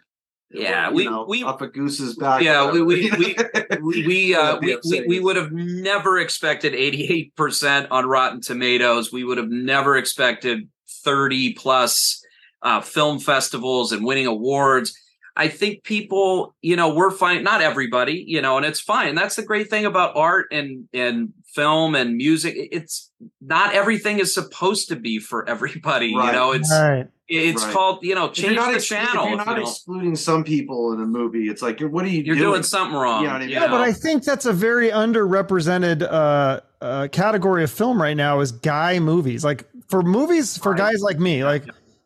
Yeah, 0.51 0.91
we- 0.91 1.05
know, 1.07 1.25
we- 1.29 1.45
off 1.45 1.61
a 1.63 1.69
goose's 1.69 2.17
back. 2.17 2.43
Yeah, 2.43 2.71
we- 2.73 2.83
we- 2.83 3.11
we 3.13 3.37
we 3.81 4.07
we, 4.07 4.35
uh, 4.35 4.59
we, 4.61 4.77
we 4.91 5.05
we 5.07 5.21
would 5.21 5.37
have 5.37 5.53
never 5.53 6.19
expected 6.19 6.73
88% 6.75 7.87
on 7.91 8.07
Rotten 8.07 8.41
Tomatoes. 8.41 9.13
We 9.13 9.23
would 9.25 9.39
have 9.39 9.49
never 9.51 9.97
expected 9.97 10.69
30 11.05 11.55
plus 11.55 12.23
uh, 12.63 12.81
film 12.81 13.21
festivals 13.21 13.93
and 13.93 14.05
winning 14.05 14.27
awards. 14.27 14.93
I 15.37 15.49
think 15.49 15.85
people, 15.85 16.55
you 16.62 16.76
know, 16.76 16.93
we're 16.95 17.11
fine. 17.11 17.43
Not 17.45 17.61
everybody, 17.62 18.24
you 18.26 18.43
know, 18.43 18.57
and 18.57 18.66
it's 18.66 18.81
fine. 18.81 19.14
That's 19.14 19.37
the 19.37 19.43
great 19.43 19.70
thing 19.70 19.87
about 19.87 20.16
art 20.16 20.47
and 20.53 20.89
and 20.93 21.33
film 21.55 21.95
and 21.95 22.16
music. 22.16 22.55
It's 22.57 23.11
not 23.41 23.74
everything 23.74 24.18
is 24.18 24.33
supposed 24.35 24.89
to 24.89 24.97
be 24.97 25.18
for 25.18 25.49
everybody. 25.49 26.09
You 26.09 26.33
know, 26.33 26.53
it's 26.53 26.70
All 26.72 26.89
right. 26.91 27.07
it's 27.28 27.62
Right. 27.64 27.72
called 27.72 27.99
you 28.03 28.14
know 28.14 28.26
If 28.26 28.39
you're 28.39 28.49
change 28.51 28.57
not 28.57 28.72
the 28.72 28.78
exclu- 28.78 28.89
channel. 28.89 29.24
If 29.24 29.28
you're 29.31 29.37
not 29.39 29.49
you 29.49 29.55
know. 29.57 29.62
excluding 29.70 30.16
some 30.16 30.45
people 30.45 30.93
in 30.93 31.01
a 31.01 31.07
movie, 31.07 31.49
it's 31.49 31.62
like 31.62 31.81
what 31.81 32.05
are 32.05 32.09
you 32.09 32.22
You're 32.22 32.37
doing? 32.37 32.51
doing 32.53 32.62
something 32.62 32.97
wrong. 32.97 33.22
You 33.22 33.28
know 33.28 33.33
what 33.35 33.43
I 33.43 33.47
mean? 33.47 33.49
you 33.51 33.61
Yeah, 33.61 33.68
but? 33.68 33.81
I 33.81 33.93
think 33.93 34.24
that's 34.24 34.47
a 34.47 34.53
very 34.53 34.91
underrepresented 34.91 36.03
uh, 36.03 36.61
uh, 36.81 37.09
category 37.12 37.64
of 37.64 37.70
film 37.70 38.01
right 38.01 38.16
now 38.16 38.41
is 38.41 38.53
guy 38.53 38.99
movies. 38.99 39.45
Like 39.45 39.64
for 39.89 40.03
movies 40.03 40.57
for 40.59 40.72
Right. 40.72 40.78
guys 40.78 41.01
like 41.03 41.18
me, 41.18 41.45
like 41.45 41.64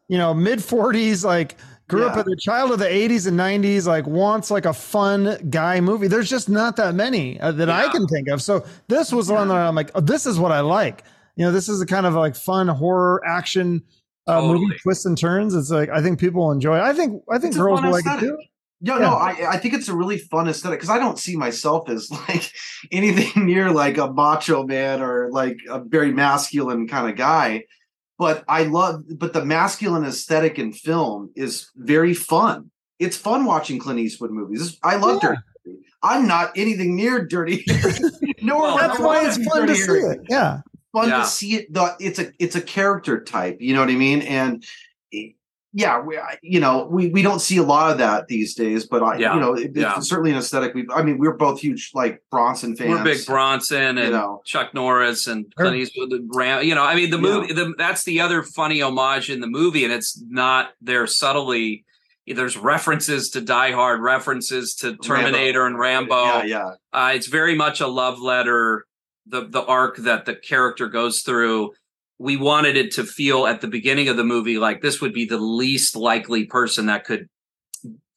you 0.08 0.18
know, 0.18 0.34
mid 0.34 0.62
forties, 0.62 1.24
like 1.24 1.56
grew 1.88 2.06
up 2.06 2.16
as 2.16 2.26
a 2.26 2.36
child 2.36 2.72
of 2.72 2.78
the 2.78 2.88
eighties 2.88 3.26
and 3.26 3.36
nineties, 3.36 3.86
like 3.86 4.06
wants 4.06 4.50
like 4.50 4.64
a 4.66 4.72
fun 4.72 5.36
guy 5.50 5.80
movie. 5.80 6.06
There's 6.08 6.30
just 6.30 6.48
not 6.48 6.76
that 6.76 6.94
many 6.94 7.38
uh, 7.40 7.52
that 7.52 7.68
I 7.70 7.88
can 7.90 8.06
think 8.06 8.28
of. 8.28 8.42
So 8.42 8.64
this 8.88 9.12
was 9.12 9.30
one 9.30 9.48
that 9.48 9.56
I'm 9.56 9.74
like, 9.74 9.90
oh, 9.94 10.00
this 10.00 10.26
is 10.26 10.38
what 10.38 10.52
I 10.52 10.60
like. 10.60 11.04
You 11.36 11.44
know, 11.44 11.52
this 11.52 11.68
is 11.68 11.80
a 11.80 11.86
kind 11.86 12.06
of 12.06 12.14
like 12.14 12.36
fun 12.36 12.68
horror 12.68 13.20
action 13.26 13.82
uh, 14.26 14.40
movie 14.40 14.74
twists 14.82 15.04
and 15.04 15.18
turns. 15.18 15.54
It's 15.54 15.70
like 15.70 15.90
I 15.90 16.00
think 16.02 16.18
people 16.18 16.44
will 16.44 16.52
enjoy. 16.52 16.76
It. 16.78 16.82
I 16.82 16.92
think 16.94 17.22
I 17.30 17.38
think 17.38 17.52
It's 17.52 17.56
girls 17.58 17.82
will 17.82 17.90
like 17.90 18.06
it 18.06 18.20
too. 18.20 18.38
No, 18.80 18.96
Yeah. 18.98 19.02
no, 19.02 19.14
I 19.14 19.52
I 19.52 19.56
think 19.58 19.74
it's 19.74 19.88
a 19.88 19.94
really 19.94 20.18
fun 20.18 20.48
aesthetic 20.48 20.78
because 20.78 20.90
I 20.90 20.98
don't 20.98 21.18
see 21.18 21.36
myself 21.36 21.88
as 21.88 22.10
like 22.28 22.50
anything 22.92 23.46
near 23.46 23.70
like 23.70 23.98
a 23.98 24.12
macho 24.12 24.64
man 24.64 25.02
or 25.02 25.30
like 25.30 25.58
a 25.68 25.80
very 25.80 26.12
masculine 26.12 26.88
kind 26.88 27.10
of 27.10 27.16
guy. 27.16 27.64
But 28.18 28.44
I 28.48 28.64
love 28.64 29.02
but 29.18 29.32
the 29.32 29.44
masculine 29.44 30.04
aesthetic 30.04 30.58
in 30.58 30.72
film 30.72 31.30
is 31.34 31.70
very 31.76 32.14
fun. 32.14 32.70
It's 32.98 33.16
fun 33.16 33.44
watching 33.44 33.78
Clint 33.78 33.98
Eastwood 34.00 34.30
movies. 34.30 34.78
I 34.82 34.96
love 34.96 35.20
Yeah. 35.22 35.30
Dirty. 35.30 35.78
I'm 36.02 36.26
not 36.28 36.52
anything 36.56 36.94
near 36.96 37.24
Dirty. 37.24 37.64
Harry, 37.68 37.94
Nor 38.42 38.62
Well, 38.62 38.78
That's 38.78 38.98
why 39.00 39.26
it's 39.26 39.42
fun 39.44 39.66
to 39.66 39.74
see 39.74 39.92
it. 39.92 40.20
Yeah. 40.28 40.60
fun 40.92 41.08
Yeah. 41.08 41.20
to 41.20 41.26
see 41.26 41.54
it. 41.56 41.72
The, 41.72 41.96
it's 41.98 42.18
a 42.18 42.30
it's 42.38 42.54
a 42.56 42.60
character 42.60 43.22
type. 43.24 43.56
You 43.60 43.74
know 43.74 43.80
what 43.80 43.88
I 43.90 43.94
mean? 43.94 44.22
And 44.22 44.62
yeah, 45.76 46.00
we, 46.00 46.16
you 46.40 46.60
know, 46.60 46.86
we 46.88 47.08
we 47.08 47.20
don't 47.20 47.40
see 47.40 47.56
a 47.56 47.62
lot 47.64 47.90
of 47.90 47.98
that 47.98 48.28
these 48.28 48.54
days. 48.54 48.86
But 48.86 49.02
I, 49.02 49.18
Yeah. 49.18 49.34
you 49.34 49.40
know, 49.40 49.54
it, 49.54 49.64
it's 49.70 49.76
Yeah. 49.76 49.98
certainly 49.98 50.30
an 50.30 50.38
aesthetic. 50.38 50.72
We, 50.72 50.86
I 50.94 51.02
mean, 51.02 51.18
we're 51.18 51.32
both 51.36 51.60
huge 51.60 51.90
like 51.94 52.22
Bronson 52.30 52.76
fans. 52.76 52.90
We're 52.90 53.02
big 53.04 53.26
Bronson 53.26 53.98
and 53.98 53.98
you 53.98 54.10
know. 54.10 54.40
Chuck 54.46 54.72
Norris 54.72 55.26
and 55.26 55.52
Clint 55.56 55.74
Eastwood. 55.76 56.12
Ram, 56.32 56.62
you 56.62 56.74
know, 56.76 56.84
I 56.84 56.94
mean, 56.94 57.10
the 57.10 57.16
Yeah. 57.18 57.22
movie. 57.22 57.52
The, 57.52 57.74
that's 57.76 58.04
the 58.04 58.20
other 58.20 58.42
funny 58.44 58.80
homage 58.80 59.28
in 59.30 59.40
the 59.40 59.48
movie, 59.48 59.84
and 59.84 59.92
it's 59.92 60.22
not 60.28 60.70
there 60.80 61.06
subtly. 61.08 61.84
There's 62.26 62.56
references 62.56 63.28
to 63.30 63.40
Die 63.42 63.72
Hard, 63.72 64.00
references 64.00 64.74
to 64.76 64.96
Terminator 64.96 65.66
and 65.66 65.78
Rambo. 65.78 66.24
Yeah, 66.24 66.44
yeah. 66.44 66.70
Uh, 66.92 67.12
it's 67.14 67.26
very 67.26 67.54
much 67.54 67.80
a 67.80 67.86
love 67.88 68.20
letter. 68.20 68.86
The 69.26 69.46
the 69.48 69.64
arc 69.64 69.96
that 69.98 70.24
the 70.24 70.34
character 70.34 70.86
goes 70.88 71.20
through. 71.22 71.72
We 72.18 72.36
wanted 72.36 72.76
it 72.76 72.92
to 72.92 73.04
feel 73.04 73.46
at 73.46 73.60
the 73.60 73.66
beginning 73.66 74.08
of 74.08 74.16
the 74.16 74.24
movie 74.24 74.58
like 74.58 74.80
this 74.80 75.00
would 75.00 75.12
be 75.12 75.24
the 75.24 75.38
least 75.38 75.96
likely 75.96 76.44
person 76.46 76.86
that 76.86 77.04
could 77.04 77.28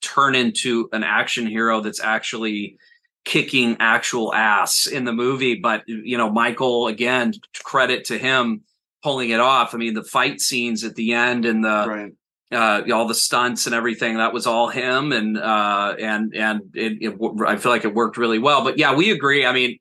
turn 0.02 0.36
into 0.36 0.90
an 0.92 1.04
action 1.04 1.48
hero 1.48 1.82
that's 1.82 2.00
actually 2.00 2.78
kicking 3.26 3.76
actual 3.80 4.34
ass 4.34 4.88
in 4.88 5.04
the 5.04 5.14
movie. 5.14 5.56
But 5.56 5.84
you 5.88 6.18
know, 6.18 6.32
Michael 6.32 6.88
again, 6.88 7.34
credit 7.64 8.06
to 8.06 8.18
him 8.18 8.62
pulling 9.04 9.30
it 9.30 9.40
off. 9.40 9.74
I 9.74 9.78
mean, 9.78 9.94
the 9.94 10.04
fight 10.04 10.42
scenes 10.42 10.84
at 10.84 10.96
the 10.96 11.14
end 11.14 11.46
and 11.46 11.64
the 11.64 12.14
right. 12.52 12.90
uh, 12.90 12.94
all 12.94 13.08
the 13.08 13.14
stunts 13.14 13.66
and 13.66 13.76
everything 13.76 14.18
that 14.18 14.34
was 14.34 14.48
all 14.48 14.70
him 14.70 15.12
and 15.12 15.38
uh, 15.38 15.96
and 16.00 16.36
and 16.36 16.62
it, 16.74 16.98
it, 17.02 17.42
I 17.46 17.58
feel 17.58 17.72
like 17.72 17.86
it 17.86 17.94
worked 17.94 18.18
really 18.18 18.40
well. 18.40 18.64
But 18.64 18.78
yeah, 18.78 18.96
we 18.96 19.12
agree. 19.12 19.46
I 19.46 19.52
mean, 19.52 19.78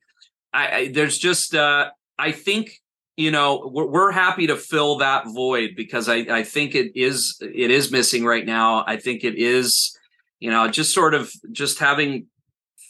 I, 0.53 0.77
I 0.77 0.89
there's 0.89 1.19
just 1.19 1.55
uh, 1.55 1.91
I 2.19 2.33
think 2.33 2.81
you 3.17 3.31
know 3.31 3.71
we're, 3.73 3.87
we're 3.87 4.13
happy 4.13 4.47
to 4.47 4.57
fill 4.57 4.99
that 4.99 5.25
void 5.27 5.71
because 5.77 6.09
I 6.09 6.17
I 6.17 6.43
think 6.43 6.75
it 6.75 6.97
is 6.97 7.39
it 7.41 7.71
is 7.71 7.91
missing 7.91 8.25
right 8.25 8.45
now. 8.45 8.85
I 8.87 8.97
think 8.97 9.25
it 9.25 9.37
is 9.37 9.97
you 10.39 10.51
know 10.51 10.69
just 10.69 10.95
sort 10.95 11.15
of 11.15 11.33
just 11.53 11.79
having 11.79 12.27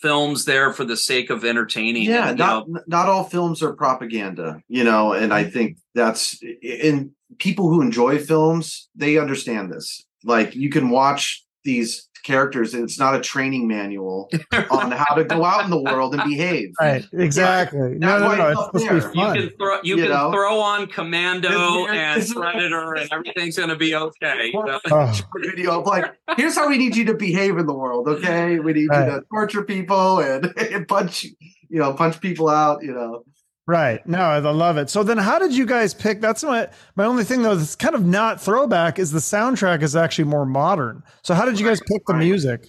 films 0.02 0.44
there 0.44 0.72
for 0.72 0.84
the 0.84 0.96
sake 0.96 1.30
of 1.30 1.44
entertaining. 1.44 2.04
Yeah, 2.04 2.30
and, 2.30 2.38
not 2.38 2.68
know, 2.68 2.80
not 2.86 3.08
all 3.08 3.24
films 3.24 3.62
are 3.62 3.72
propaganda, 3.72 4.60
you 4.68 4.84
know, 4.84 5.12
and 5.12 5.32
I 5.32 5.42
mm-hmm. 5.42 5.52
think 5.52 5.78
that's 5.94 6.38
in 6.62 7.12
people 7.38 7.68
who 7.68 7.82
enjoy 7.82 8.18
films, 8.18 8.88
they 8.94 9.18
understand 9.18 9.72
this. 9.72 10.04
Like 10.24 10.54
you 10.54 10.70
can 10.70 10.90
watch 10.90 11.44
these 11.64 12.05
characters 12.26 12.74
and 12.74 12.82
it's 12.84 12.98
not 12.98 13.14
a 13.14 13.20
training 13.20 13.68
manual 13.68 14.28
on 14.70 14.90
how 14.90 15.14
to 15.14 15.24
go 15.24 15.44
out 15.44 15.64
in 15.64 15.70
the 15.70 15.80
world 15.80 16.14
and 16.14 16.28
behave. 16.28 16.70
Right. 16.80 17.04
Exactly. 17.12 17.94
No, 17.98 18.18
That's 18.20 18.22
no, 18.22 18.36
no. 18.36 18.50
it's 18.50 18.60
It's 18.74 18.84
supposed 18.84 19.06
to 19.06 19.12
be 19.12 19.16
there. 19.18 19.24
you 19.24 19.24
fun. 19.24 19.36
can 19.36 19.50
throw 19.58 19.74
you, 19.82 19.96
You 19.96 20.02
can 20.02 20.08
know? 20.12 20.32
throw 20.32 20.60
on 20.60 20.86
Commando 20.88 21.86
and 21.86 22.28
Predator 22.34 22.94
and 22.94 23.08
everything's 23.12 23.56
going 23.56 23.68
to 23.68 23.76
be 23.76 23.94
okay. 23.94 24.50
you? 24.52 24.80
Oh, 24.90 25.20
Video 25.36 25.80
of 25.80 25.86
like, 25.86 26.14
here's 26.36 26.56
how 26.56 26.68
we 26.68 26.78
need 26.78 26.96
you 26.96 27.04
to 27.06 27.14
behave 27.14 27.56
in 27.58 27.66
the 27.66 27.74
world. 27.74 28.08
Okay, 28.08 28.58
we 28.58 28.72
need 28.72 28.88
Right. 28.88 29.06
you 29.06 29.20
to 29.20 29.26
torture 29.30 29.62
people 29.62 30.18
and, 30.20 30.52
and 30.58 30.86
punch, 30.88 31.24
you 31.24 31.78
know, 31.78 31.92
punch 31.94 32.20
people 32.20 32.48
out. 32.48 32.82
You 32.82 32.92
know, 32.92 33.24
right. 33.66 34.06
No, 34.06 34.18
I 34.20 34.38
love 34.38 34.76
it. 34.76 34.90
So 34.90 35.02
then 35.02 35.18
how 35.18 35.38
did 35.38 35.54
you 35.54 35.66
guys 35.66 35.94
pick? 35.94 36.20
That's 36.20 36.42
my 36.44 36.68
my 36.96 37.04
only 37.04 37.24
thing 37.24 37.42
though, 37.42 37.54
that's 37.56 37.76
kind 37.76 37.94
of 37.94 38.04
not 38.04 38.40
throwback 38.40 38.98
is 38.98 39.10
the 39.12 39.18
soundtrack 39.18 39.82
is 39.82 39.96
actually 39.96 40.24
more 40.26 40.46
modern. 40.46 41.02
So 41.22 41.34
how 41.34 41.44
did 41.44 41.58
you 41.60 41.66
guys 41.66 41.80
pick 41.86 42.02
the 42.06 42.14
music? 42.14 42.68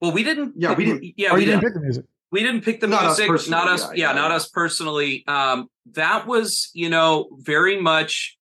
Well, 0.00 0.12
we 0.12 0.22
didn't. 0.24 0.54
Yeah, 0.56 0.72
we 0.74 0.84
didn't- 0.86 1.04
Yeah, 1.16 1.30
oh, 1.32 1.34
we 1.34 1.44
didn't 1.44 1.60
didn't. 1.60 1.64
pick 1.72 1.74
the 1.74 1.80
music. 1.80 2.04
We 2.32 2.40
didn't 2.42 2.62
pick 2.62 2.80
the 2.80 2.86
Not 2.86 3.02
music. 3.04 3.26
personally, 3.28 3.64
Not 3.64 3.68
us. 3.72 3.82
yeah, 3.82 3.88
Yeah, 3.94 4.08
yeah, 4.10 4.12
not 4.20 4.30
us 4.30 4.48
personally. 4.48 5.24
Um, 5.26 5.68
that 5.92 6.26
was, 6.26 6.70
you 6.74 6.88
know, 6.88 7.28
very 7.40 7.80
much 7.80 8.38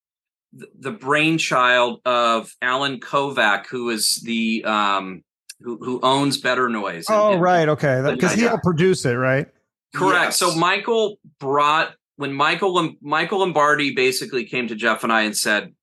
the 0.54 0.92
brainchild 0.92 2.00
of 2.06 2.56
Allen 2.62 3.00
Kovac, 3.00 3.66
who 3.68 3.90
is 3.90 4.22
the 4.24 4.64
um, 4.64 5.24
who 5.60 5.78
who 5.84 6.00
owns 6.02 6.38
Better 6.38 6.70
Noise. 6.70 7.10
And- 7.10 7.18
Oh, 7.18 7.34
and- 7.34 7.42
right. 7.42 7.68
Okay. 7.68 8.02
Because 8.10 8.34
he'll 8.34 8.60
produce 8.60 9.04
it, 9.06 9.14
right? 9.16 9.48
Correct. 9.94 10.26
Yes. 10.26 10.38
So 10.38 10.56
Michael 10.56 11.18
brought 11.40 11.94
when 12.18 12.34
Michael 12.34 12.96
Michael 13.02 13.40
Lombardi 13.40 13.96
basically 13.96 14.46
came 14.46 14.68
to 14.68 14.76
Jeff 14.76 15.04
and 15.04 15.12
I 15.12 15.22
and 15.22 15.36
said, 15.36 15.74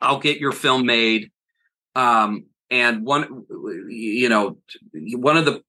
"I'll 0.00 0.18
get 0.18 0.38
your 0.38 0.52
film 0.52 0.84
made." 0.86 1.30
Um, 1.94 2.46
and 2.70 3.04
one, 3.04 3.44
you 3.88 4.28
know, 4.28 4.58
one 4.92 5.36
of 5.36 5.44
the 5.44 5.62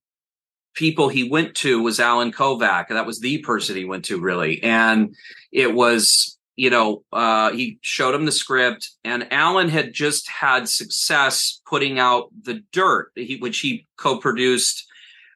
people 0.74 1.10
he 1.10 1.30
went 1.30 1.56
to 1.56 1.82
was 1.82 2.00
Allen 2.00 2.32
Kovac. 2.32 2.90
That 2.90 3.06
was 3.06 3.20
the 3.20 3.40
person 3.40 3.76
he 3.76 3.86
went 3.86 4.06
to, 4.06 4.20
really, 4.20 4.62
and 4.64 5.16
it 5.52 5.74
was. 5.74 6.38
You 6.58 6.70
know, 6.70 7.04
uh, 7.14 7.54
he 7.54 7.80
showed 7.82 8.14
him 8.14 8.26
the 8.26 8.32
script, 8.32 8.92
and 9.04 9.32
Alan 9.32 9.70
had 9.70 9.94
just 9.94 10.30
had 10.30 10.68
success 10.68 11.60
putting 11.66 11.98
out 11.98 12.30
The 12.44 12.62
Dirt, 12.72 13.14
which 13.40 13.60
he 13.62 13.88
co-produced 13.98 14.86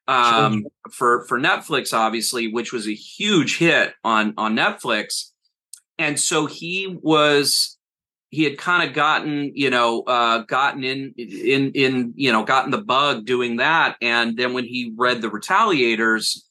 um, 0.07 0.65
for 0.91 1.25
for 1.25 1.39
Netflix, 1.39 1.93
obviously, 1.93 2.47
which 2.47 2.71
was 2.71 2.87
a 2.87 2.93
huge 2.93 3.57
hit 3.57 3.93
on 4.03 4.33
on 4.37 4.55
Netflix. 4.55 5.31
And 5.97 6.19
so 6.19 6.45
he 6.45 6.97
was 7.01 7.77
he 8.29 8.43
had 8.43 8.57
kind 8.57 8.87
of 8.87 8.93
gotten 8.93 9.51
you 9.55 9.69
know 9.69 10.01
uh, 10.01 10.39
gotten 10.39 10.83
in 10.83 11.13
in 11.17 11.71
in 11.71 12.13
you 12.15 12.31
know 12.31 12.43
gotten 12.43 12.71
the 12.71 12.81
bug 12.81 13.25
doing 13.25 13.57
that, 13.57 13.95
and 14.01 14.37
then 14.37 14.53
when 14.53 14.65
he 14.65 14.93
read 14.95 15.21
the 15.21 15.29
Retaliators. 15.29 16.41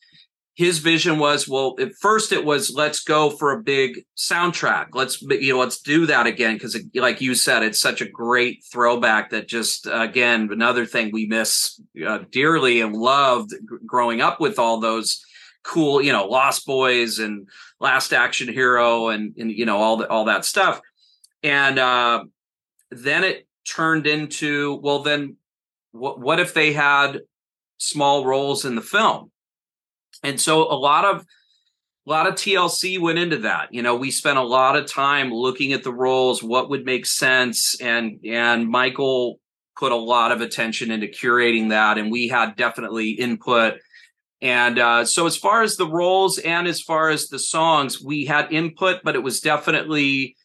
His 0.56 0.78
vision 0.78 1.18
was 1.18 1.48
well. 1.48 1.74
At 1.80 1.94
first, 1.94 2.30
it 2.30 2.44
was 2.44 2.70
let's 2.70 3.02
go 3.02 3.28
for 3.28 3.50
a 3.50 3.62
big 3.62 4.04
soundtrack. 4.16 4.88
Let's 4.92 5.20
you 5.20 5.52
know 5.52 5.58
let's 5.58 5.80
do 5.80 6.06
that 6.06 6.26
again 6.26 6.54
because, 6.54 6.80
like 6.94 7.20
you 7.20 7.34
said, 7.34 7.64
it's 7.64 7.80
such 7.80 8.00
a 8.00 8.08
great 8.08 8.64
throwback 8.72 9.30
that 9.30 9.48
just 9.48 9.88
again 9.90 10.48
another 10.52 10.86
thing 10.86 11.10
we 11.12 11.26
miss 11.26 11.80
uh, 12.06 12.20
dearly 12.30 12.80
and 12.80 12.94
loved 12.94 13.50
g- 13.50 13.56
growing 13.84 14.20
up 14.20 14.40
with 14.40 14.60
all 14.60 14.78
those 14.78 15.24
cool 15.64 16.00
you 16.00 16.12
know 16.12 16.26
Lost 16.26 16.66
Boys 16.66 17.18
and 17.18 17.48
Last 17.80 18.12
Action 18.12 18.46
Hero 18.46 19.08
and 19.08 19.34
and 19.36 19.50
you 19.50 19.66
know 19.66 19.78
all 19.78 19.96
the, 19.96 20.08
all 20.08 20.26
that 20.26 20.44
stuff. 20.44 20.80
And 21.42 21.80
uh, 21.80 22.24
then 22.92 23.24
it 23.24 23.48
turned 23.68 24.06
into 24.06 24.78
well 24.84 25.00
then 25.00 25.36
what 25.90 26.20
what 26.20 26.38
if 26.38 26.54
they 26.54 26.72
had 26.72 27.22
small 27.78 28.24
roles 28.24 28.64
in 28.64 28.76
the 28.76 28.82
film? 28.82 29.32
And 30.24 30.40
so 30.40 30.62
a 30.72 30.74
lot 30.74 31.04
of 31.04 31.24
a 32.06 32.10
lot 32.10 32.26
of 32.26 32.34
TLC 32.34 33.00
went 33.00 33.18
into 33.18 33.38
that. 33.38 33.72
You 33.72 33.82
know, 33.82 33.96
we 33.96 34.10
spent 34.10 34.36
a 34.36 34.42
lot 34.42 34.76
of 34.76 34.86
time 34.86 35.32
looking 35.32 35.72
at 35.72 35.84
the 35.84 35.92
roles, 35.92 36.42
what 36.42 36.68
would 36.68 36.84
make 36.84 37.06
sense, 37.06 37.80
and 37.80 38.18
and 38.24 38.68
Michael 38.68 39.38
put 39.76 39.92
a 39.92 39.96
lot 39.96 40.32
of 40.32 40.40
attention 40.40 40.90
into 40.90 41.06
curating 41.06 41.70
that, 41.70 41.98
and 41.98 42.10
we 42.10 42.28
had 42.28 42.56
definitely 42.56 43.10
input. 43.10 43.74
And 44.42 44.78
uh, 44.78 45.04
so, 45.04 45.26
as 45.26 45.36
far 45.36 45.62
as 45.62 45.76
the 45.76 45.88
roles 45.88 46.38
and 46.38 46.66
as 46.66 46.82
far 46.82 47.08
as 47.08 47.28
the 47.28 47.38
songs, 47.38 48.02
we 48.02 48.26
had 48.26 48.52
input, 48.52 49.00
but 49.02 49.14
it 49.14 49.22
was 49.22 49.40
definitely, 49.40 50.36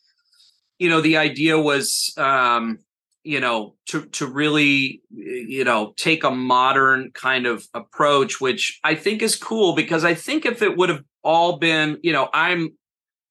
you 0.78 0.90
know, 0.90 1.02
the 1.02 1.18
idea 1.18 1.60
was, 1.60 2.14
um, 2.18 2.80
you 3.24 3.40
know, 3.40 3.76
to 3.88 4.06
to 4.06 4.28
really, 4.28 5.02
you 5.10 5.64
know, 5.64 5.94
take 5.98 6.24
a 6.24 6.32
modern 6.32 7.12
kind 7.12 7.46
of 7.46 7.66
approach, 7.74 8.40
which 8.40 8.80
I 8.84 8.96
think 8.96 9.22
is 9.22 9.36
cool 9.36 9.76
because 9.76 10.04
I 10.04 10.14
think 10.14 10.46
if 10.46 10.62
it 10.62 10.78
would 10.78 10.90
have 10.90 11.04
all 11.24 11.58
been, 11.58 11.98
you 12.02 12.14
know, 12.14 12.30
I'm 12.34 12.70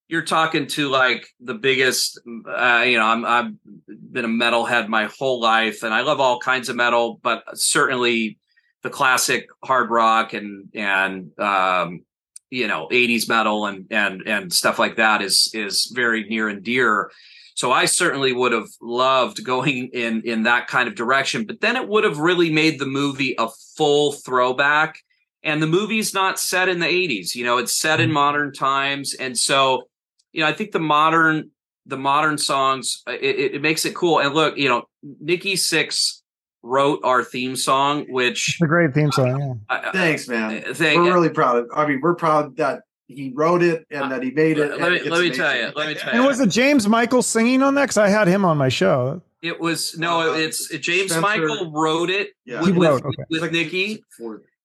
you're 0.08 0.22
talking 0.22 0.66
to 0.66 0.88
like 0.88 1.28
the 1.40 1.54
biggest 1.54 2.20
uh, 2.26 2.82
you 2.86 2.98
know 2.98 3.04
I'm 3.04 3.24
I've 3.24 3.52
been 3.86 4.24
a 4.24 4.28
metalhead 4.28 4.88
my 4.88 5.08
whole 5.18 5.40
life 5.40 5.82
and 5.82 5.92
I 5.94 6.00
love 6.00 6.18
all 6.20 6.40
kinds 6.40 6.68
of 6.68 6.76
metal 6.76 7.20
but 7.22 7.44
certainly 7.54 8.38
the 8.82 8.90
classic 8.90 9.48
hard 9.64 9.90
rock 9.90 10.32
and 10.32 10.68
and 10.74 11.38
um 11.38 12.04
you 12.50 12.66
know 12.66 12.88
80s 12.90 13.28
metal 13.28 13.66
and 13.66 13.86
and 13.90 14.22
and 14.26 14.52
stuff 14.52 14.78
like 14.78 14.96
that 14.96 15.22
is 15.22 15.50
is 15.52 15.92
very 15.94 16.24
near 16.24 16.48
and 16.48 16.62
dear 16.62 17.10
so 17.58 17.72
I 17.72 17.86
certainly 17.86 18.32
would 18.32 18.52
have 18.52 18.68
loved 18.80 19.42
going 19.42 19.88
in 19.92 20.22
in 20.22 20.44
that 20.44 20.68
kind 20.68 20.88
of 20.88 20.94
direction 20.94 21.44
but 21.44 21.60
then 21.60 21.76
it 21.76 21.88
would 21.88 22.04
have 22.04 22.18
really 22.18 22.50
made 22.50 22.78
the 22.78 22.86
movie 22.86 23.34
a 23.38 23.48
full 23.76 24.12
throwback 24.12 25.00
and 25.42 25.62
the 25.62 25.66
movie's 25.66 26.14
not 26.14 26.38
set 26.38 26.68
in 26.68 26.78
the 26.78 26.86
80s 26.86 27.34
you 27.34 27.44
know 27.44 27.58
it's 27.58 27.76
set 27.76 28.00
in 28.00 28.06
mm-hmm. 28.06 28.14
modern 28.14 28.52
times 28.52 29.14
and 29.14 29.36
so 29.36 29.88
you 30.32 30.40
know 30.40 30.46
i 30.48 30.52
think 30.52 30.72
the 30.72 30.80
modern 30.80 31.50
the 31.86 31.98
modern 31.98 32.38
songs 32.38 33.02
uh, 33.08 33.12
it, 33.12 33.36
it, 33.36 33.54
it 33.56 33.62
makes 33.62 33.84
it 33.84 33.94
cool 33.94 34.20
and 34.20 34.34
look 34.34 34.56
you 34.56 34.68
know 34.68 34.84
nikki 35.02 35.54
sixx 35.54 36.22
wrote 36.62 37.00
our 37.04 37.22
theme 37.24 37.56
song 37.56 38.04
which 38.08 38.48
It's 38.50 38.62
a 38.62 38.66
great 38.66 38.92
theme 38.92 39.12
song. 39.12 39.40
Yeah. 39.40 39.76
I- 39.76 39.88
I- 39.88 39.92
thanks, 39.92 40.28
man. 40.28 40.64
Uh, 40.64 40.70
I 40.70 40.72
think 40.74 41.00
we're 41.00 41.14
really 41.14 41.28
proud 41.30 41.56
of. 41.56 41.70
I 41.74 41.86
mean, 41.86 42.00
we're 42.02 42.16
proud 42.16 42.56
that 42.56 42.82
he 43.08 43.32
wrote 43.34 43.62
it 43.62 43.86
and 43.90 44.12
that 44.12 44.22
he 44.22 44.30
made 44.30 44.58
it. 44.58 44.78
Let 44.80 44.92
me 44.92 45.00
let 45.10 45.20
me 45.22 45.30
tell 45.30 45.56
you. 45.56 45.72
Let 45.74 45.88
me 45.88 45.94
tell 45.94 46.12
you. 46.12 46.18
And 46.20 46.26
was 46.26 46.38
it 46.40 46.50
James 46.50 46.86
Michael 46.86 47.22
singing 47.22 47.62
on 47.62 47.74
that? 47.74 47.82
Because 47.84 47.96
I 47.98 48.08
had 48.08 48.28
him 48.28 48.44
on 48.44 48.56
my 48.56 48.68
show. 48.68 49.20
It 49.42 49.58
was 49.60 49.96
no. 49.98 50.32
Uh, 50.32 50.36
It's 50.36 50.68
James 50.68 51.10
Spencer- 51.12 51.20
Michael 51.20 51.72
wrote 51.72 52.10
it 52.10 52.30
Yeah. 52.44 52.60
with, 52.60 52.74
He 52.74 52.80
wrote, 52.80 53.02
okay. 53.04 53.24
with 53.30 53.42
Like- 53.42 53.52
Nikki, 53.52 54.04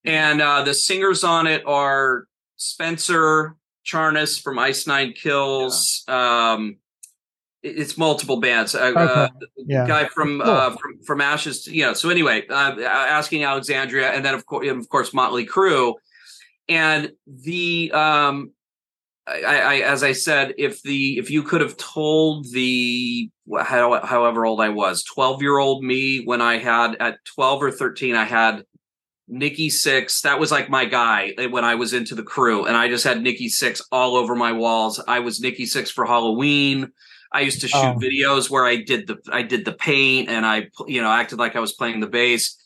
and 0.04 0.42
uh, 0.42 0.64
the 0.64 0.74
singers 0.74 1.24
on 1.24 1.48
it 1.48 1.64
are 1.66 2.26
Spencer 2.58 3.56
Charnas 3.86 4.42
from 4.42 4.58
Ice 4.60 4.88
Nine 4.88 5.14
Kills. 5.14 6.04
Um, 6.08 6.78
it- 7.62 7.78
it's 7.78 7.98
multiple 7.98 8.40
bands. 8.42 8.74
Uh, 8.76 8.92
uh, 8.96 9.28
Yeah. 9.58 9.88
guy 9.88 10.06
from 10.06 10.42
Cool. 10.42 10.50
uh, 10.52 10.70
from 10.72 11.00
from 11.06 11.22
Ashes. 11.22 11.68
You 11.68 11.86
know. 11.86 11.94
So 11.94 12.10
anyway, 12.10 12.46
uh, 12.50 12.82
asking 12.82 13.44
Alexandria, 13.44 14.10
and 14.12 14.26
then 14.26 14.34
of 14.34 14.46
course, 14.46 14.68
of 14.68 14.90
course, 14.90 15.14
Motley 15.14 15.46
Crue, 15.46 15.94
and 16.70 17.12
the 17.28 17.92
um, 17.94 18.52
I, 19.28 19.42
I, 19.42 19.76
as 19.82 20.04
I 20.04 20.12
said, 20.12 20.54
if 20.58 20.82
the 20.84 21.18
if 21.18 21.30
you 21.32 21.44
could 21.44 21.62
have 21.62 21.78
told 21.78 22.46
the 22.52 23.30
how, 23.62 24.06
however 24.06 24.46
old 24.46 24.60
I 24.62 24.70
was, 24.70 25.04
twelve 25.04 25.42
year 25.42 25.58
old 25.58 25.84
me, 25.84 26.24
when 26.26 26.42
I 26.42 26.58
had 26.58 26.96
at 27.00 27.24
twelve 27.26 27.64
or 27.64 27.72
thirteen, 27.72 28.16
I 28.16 28.26
had 28.26 28.64
Nikki 29.28 29.70
Sixx. 29.70 30.22
That 30.22 30.40
was 30.40 30.52
like 30.52 30.70
my 30.70 30.86
guy 30.86 31.34
eh, 31.38 31.48
when 31.48 31.64
I 31.64 31.76
was 31.76 31.94
into 31.94 32.16
the 32.16 32.24
crew, 32.24 32.66
and 32.66 32.76
I 32.76 32.90
just 32.90 33.06
had 33.06 33.22
Nikki 33.22 33.48
Sixx 33.48 33.82
all 33.92 34.16
over 34.16 34.36
my 34.36 34.52
walls. 34.52 35.02
I 35.08 35.20
was 35.20 35.40
Nikki 35.40 35.64
Sixx 35.64 35.90
for 35.90 36.06
Halloween. 36.06 36.92
I 37.32 37.42
used 37.42 37.62
to 37.62 37.68
shoot 37.68 37.78
Oh. 37.78 37.96
videos 38.00 38.50
where 38.50 38.66
I 38.66 38.76
did 38.76 39.08
the 39.08 39.18
I 39.32 39.42
did 39.42 39.66
the 39.66 39.74
paint 39.74 40.30
and 40.30 40.46
I 40.46 40.68
you 40.88 41.02
know 41.02 41.10
acted 41.10 41.40
like 41.40 41.56
I 41.56 41.62
was 41.62 41.74
playing 41.74 42.00
the 42.00 42.08
bass. 42.08 42.58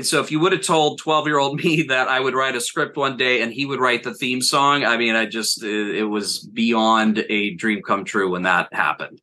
So 0.00 0.20
if 0.20 0.30
you 0.30 0.40
would 0.40 0.52
have 0.52 0.62
told 0.62 0.98
12 1.00 1.26
year 1.26 1.38
old 1.38 1.58
me 1.64 1.82
that 1.82 2.08
I 2.08 2.20
would 2.20 2.34
write 2.34 2.56
a 2.56 2.60
script 2.60 2.96
one 2.96 3.16
day 3.16 3.42
and 3.42 3.52
he 3.52 3.66
would 3.66 3.80
write 3.80 4.02
the 4.04 4.14
theme 4.14 4.40
song, 4.40 4.84
I 4.84 4.96
mean, 4.96 5.14
I 5.14 5.26
just, 5.26 5.62
it, 5.62 5.96
it 5.96 6.04
was 6.04 6.38
beyond 6.38 7.24
a 7.28 7.54
dream 7.54 7.82
come 7.82 8.04
true 8.04 8.30
when 8.30 8.42
that 8.42 8.72
happened. 8.72 9.20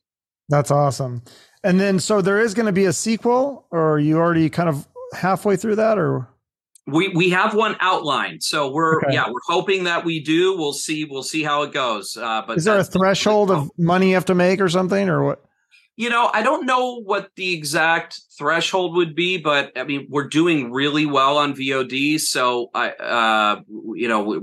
That's 0.49 0.71
awesome. 0.71 1.23
And 1.63 1.79
then, 1.79 1.99
so 1.99 2.21
there 2.21 2.39
is 2.39 2.53
going 2.53 2.65
to 2.67 2.71
be 2.71 2.85
a 2.85 2.93
sequel, 2.93 3.67
or 3.71 3.93
are 3.93 3.99
you 3.99 4.17
already 4.17 4.49
kind 4.49 4.69
of 4.69 4.87
halfway 5.13 5.57
through 5.57 5.75
that, 5.75 5.97
or 5.97 6.27
We, 6.87 7.09
we 7.09 7.29
have 7.31 7.53
one 7.53 7.75
outlined. 7.81 8.41
So 8.43 8.71
we're, 8.71 8.97
Okay. 9.03 9.13
yeah, 9.13 9.27
we're 9.29 9.41
hoping 9.47 9.83
that 9.83 10.05
we 10.05 10.21
do. 10.23 10.57
We'll 10.57 10.73
see, 10.73 11.03
we'll 11.05 11.21
see 11.23 11.43
how 11.43 11.63
it 11.63 11.73
goes. 11.73 12.15
Uh, 12.15 12.43
but 12.47 12.57
is 12.57 12.63
there 12.63 12.79
a 12.79 12.83
threshold 12.83 13.51
of 13.51 13.69
money 13.77 14.09
you 14.09 14.13
have 14.15 14.25
to 14.25 14.35
make 14.35 14.61
or 14.61 14.69
something, 14.69 15.09
or 15.09 15.23
what? 15.23 15.43
You 15.99 16.09
know, 16.09 16.31
I 16.33 16.43
don't 16.43 16.65
know 16.65 17.01
what 17.01 17.29
the 17.35 17.53
exact 17.53 18.21
threshold 18.37 18.95
would 18.95 19.15
be, 19.15 19.37
but 19.37 19.73
I 19.75 19.83
mean, 19.83 20.07
we're 20.09 20.29
doing 20.29 20.71
really 20.71 21.05
well 21.05 21.37
on 21.37 21.53
VOD. 21.53 22.21
So 22.21 22.69
I, 22.73 22.91
uh, 22.91 23.59
you 23.67 24.07
know, 24.07 24.41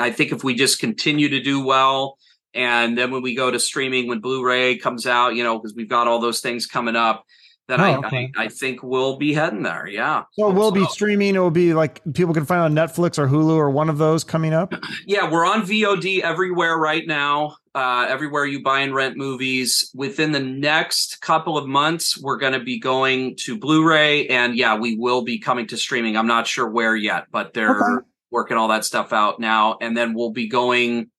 I 0.00 0.10
think 0.10 0.32
if 0.32 0.42
we 0.42 0.54
just 0.54 0.78
continue 0.80 1.28
to 1.28 1.42
do 1.42 1.62
well, 1.62 2.16
and 2.54 2.96
then 2.96 3.10
when 3.10 3.20
we 3.20 3.34
go 3.34 3.50
to 3.50 3.60
streaming, 3.60 4.08
when 4.08 4.20
Blu-ray 4.20 4.78
comes 4.78 5.06
out, 5.06 5.34
you 5.34 5.44
know, 5.44 5.58
because 5.58 5.74
we've 5.74 5.86
got 5.86 6.08
all 6.08 6.18
those 6.18 6.40
things 6.40 6.64
coming 6.64 6.96
up, 6.96 7.26
then 7.68 7.78
I, 7.78 7.94
Oh, 7.96 7.98
okay. 7.98 8.32
I, 8.34 8.44
I 8.44 8.48
think 8.48 8.82
we'll 8.82 9.18
be 9.18 9.34
heading 9.34 9.64
there. 9.64 9.86
Yeah. 9.86 10.22
So 10.32 10.48
we'll 10.48 10.70
be 10.70 10.86
streaming. 10.86 11.34
It 11.34 11.40
will 11.40 11.50
be 11.50 11.74
like 11.74 12.00
people 12.14 12.32
can 12.32 12.46
find 12.46 12.62
on 12.62 12.74
Netflix 12.74 13.18
or 13.18 13.26
Hulu 13.28 13.54
or 13.56 13.68
one 13.68 13.90
of 13.90 13.98
those 13.98 14.24
coming 14.24 14.54
up. 14.54 14.72
Yeah, 15.04 15.30
we're 15.30 15.44
on 15.44 15.62
VOD 15.62 16.20
everywhere 16.20 16.78
right 16.78 17.06
now. 17.06 17.56
Uh, 17.76 18.06
everywhere 18.08 18.46
you 18.46 18.62
buy 18.62 18.80
and 18.80 18.94
rent 18.94 19.18
movies. 19.18 19.90
Within 19.94 20.32
the 20.32 20.40
next 20.40 21.20
couple 21.20 21.58
of 21.58 21.66
months, 21.66 22.18
we're 22.18 22.38
going 22.38 22.54
to 22.54 22.60
be 22.60 22.78
going 22.78 23.36
to 23.40 23.58
Blu-ray, 23.58 24.28
and 24.28 24.56
yeah, 24.56 24.78
we 24.78 24.96
will 24.96 25.20
be 25.22 25.38
coming 25.38 25.66
to 25.66 25.76
streaming. 25.76 26.16
I'm 26.16 26.26
not 26.26 26.46
sure 26.46 26.66
where 26.66 26.96
yet, 26.96 27.26
but 27.30 27.52
they're 27.52 27.76
Okay. 27.76 28.06
working 28.30 28.56
all 28.56 28.68
that 28.68 28.86
stuff 28.86 29.12
out 29.12 29.40
now, 29.40 29.76
and 29.82 29.94
then 29.94 30.14
we'll 30.14 30.32
be 30.32 30.48
going 30.48 31.10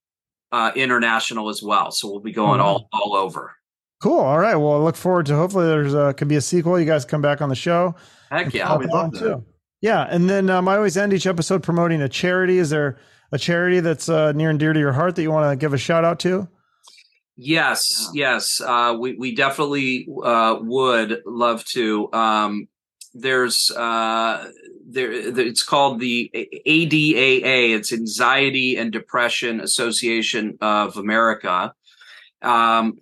uh, 0.51 0.71
international 0.75 1.49
as 1.49 1.61
well. 1.61 1.91
So 1.91 2.09
we'll 2.09 2.21
be 2.21 2.31
going 2.33 2.59
wow. 2.59 2.65
all 2.65 2.89
all 2.91 3.15
over. 3.15 3.53
Cool. 4.01 4.19
All 4.19 4.39
right. 4.39 4.55
Well, 4.55 4.73
I 4.73 4.77
look 4.77 4.95
forward 4.95 5.27
to. 5.27 5.35
Hopefully, 5.35 5.67
there's 5.67 5.93
uh, 5.93 6.13
could 6.13 6.27
be 6.27 6.37
a 6.37 6.41
sequel. 6.41 6.79
You 6.79 6.85
guys 6.85 7.05
come 7.05 7.21
back 7.21 7.39
on 7.39 7.49
the 7.49 7.55
show. 7.55 7.93
Heck 8.31 8.51
yeah! 8.51 8.65
talk 8.67 8.79
we'd 8.79 8.89
about 8.89 9.13
love 9.13 9.21
it, 9.21 9.25
that. 9.25 9.43
Yeah, 9.81 10.07
and 10.09 10.27
then 10.27 10.49
um, 10.49 10.67
I 10.67 10.75
always 10.75 10.97
end 10.97 11.13
each 11.13 11.27
episode 11.27 11.61
promoting 11.61 12.01
a 12.01 12.09
charity. 12.09 12.57
Is 12.57 12.71
there 12.71 12.97
a 13.31 13.37
charity 13.37 13.79
that's 13.79 14.09
uh, 14.09 14.31
near 14.31 14.49
and 14.49 14.59
dear 14.59 14.73
to 14.73 14.79
your 14.79 14.93
heart 14.93 15.15
that 15.15 15.21
you 15.21 15.31
want 15.31 15.51
to 15.51 15.55
give 15.55 15.73
a 15.73 15.77
shout 15.77 16.05
out 16.05 16.19
to? 16.19 16.47
Yes, 17.35 18.09
yes, 18.15 18.59
uh, 18.61 18.97
we 18.99 19.13
we 19.13 19.35
definitely 19.35 20.07
uh, 20.23 20.57
would 20.59 21.21
love 21.25 21.63
to. 21.65 22.11
Um, 22.11 22.67
there's 23.13 23.69
uh, 23.71 24.49
there, 24.87 25.11
it's 25.11 25.61
called 25.61 25.99
the 25.99 26.31
ADAA. 26.33 27.75
It's 27.75 27.93
Anxiety 27.93 28.77
and 28.77 28.91
Depression 28.91 29.59
Association 29.59 30.57
of 30.61 30.97
America. 30.97 31.73
Um, 32.41 32.99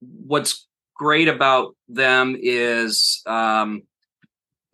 what's 0.00 0.66
great 0.94 1.28
about 1.28 1.76
them 1.88 2.36
is 2.38 3.22
um, 3.26 3.82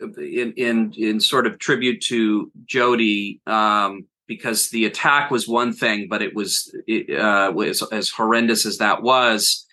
in 0.00 0.52
in 0.56 0.92
in 0.98 1.20
sort 1.20 1.46
of 1.46 1.58
tribute 1.58 2.02
to 2.08 2.50
Jody. 2.66 3.40
Um, 3.46 4.06
because 4.26 4.70
the 4.70 4.84
attack 4.84 5.30
was 5.30 5.48
one 5.48 5.72
thing, 5.72 6.08
but 6.08 6.22
it 6.22 6.34
was 6.34 6.74
it, 6.86 7.18
uh, 7.18 7.52
was 7.54 7.82
as 7.92 8.08
horrendous 8.08 8.66
as 8.66 8.78
that 8.78 9.02
was. 9.02 9.66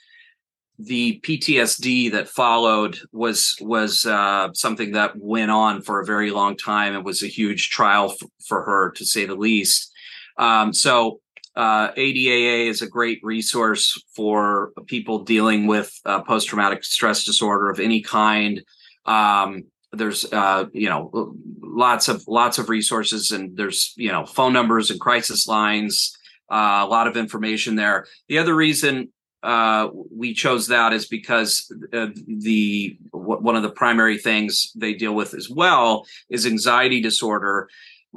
The 0.78 1.20
PTSD 1.24 2.12
that 2.14 2.30
followed 2.30 2.98
was 3.12 3.56
was 3.60 4.06
uh, 4.06 4.50
something 4.54 4.94
that 4.94 5.18
went 5.18 5.52
on 5.52 5.82
for 5.82 6.00
a 6.00 6.06
very 6.06 6.32
long 6.32 6.56
time. 6.56 6.96
It 6.96 7.04
was 7.04 7.22
a 7.22 7.28
huge 7.28 7.70
trial 7.70 8.12
f- 8.12 8.30
for 8.48 8.64
her, 8.64 8.92
to 8.92 9.06
say 9.06 9.26
the 9.26 9.36
least. 9.36 9.92
Um, 10.38 10.74
so 10.74 11.20
uh, 11.56 11.92
ADAA 11.92 12.70
is 12.70 12.82
a 12.82 12.88
great 12.88 13.20
resource 13.22 14.02
for 14.16 14.72
people 14.88 15.26
dealing 15.26 15.68
with 15.68 15.94
uh, 16.06 16.22
post 16.22 16.48
traumatic 16.48 16.86
stress 16.86 17.26
disorder 17.26 17.70
of 17.70 17.82
any 17.82 18.02
kind. 18.02 18.62
Um, 19.06 19.66
there's 19.94 20.32
uh, 20.32 20.66
you 20.74 20.90
know 20.90 21.34
lots 21.62 22.08
of 22.08 22.24
lots 22.28 22.58
of 22.60 22.70
resources 22.70 23.32
and 23.32 23.56
there's 23.58 23.94
you 23.98 24.12
know 24.12 24.26
phone 24.26 24.54
numbers 24.54 24.92
and 24.92 25.00
crisis 25.00 25.48
lines 25.48 26.16
uh, 26.52 26.82
a 26.84 26.88
lot 26.88 27.08
of 27.08 27.18
information 27.18 27.76
there 27.76 28.06
the 28.28 28.38
other 28.38 28.56
reason 28.56 29.10
uh, 29.42 29.88
we 30.16 30.34
chose 30.34 30.68
that 30.68 30.92
is 30.94 31.08
because 31.08 31.72
uh, 31.94 32.08
the 32.28 32.98
w- 33.14 33.40
one 33.42 33.56
of 33.56 33.64
the 33.64 33.70
primary 33.72 34.18
things 34.18 34.72
they 34.76 34.94
deal 34.94 35.16
with 35.16 35.34
as 35.34 35.50
well 35.50 36.06
is 36.30 36.46
anxiety 36.46 37.02
disorder 37.02 37.70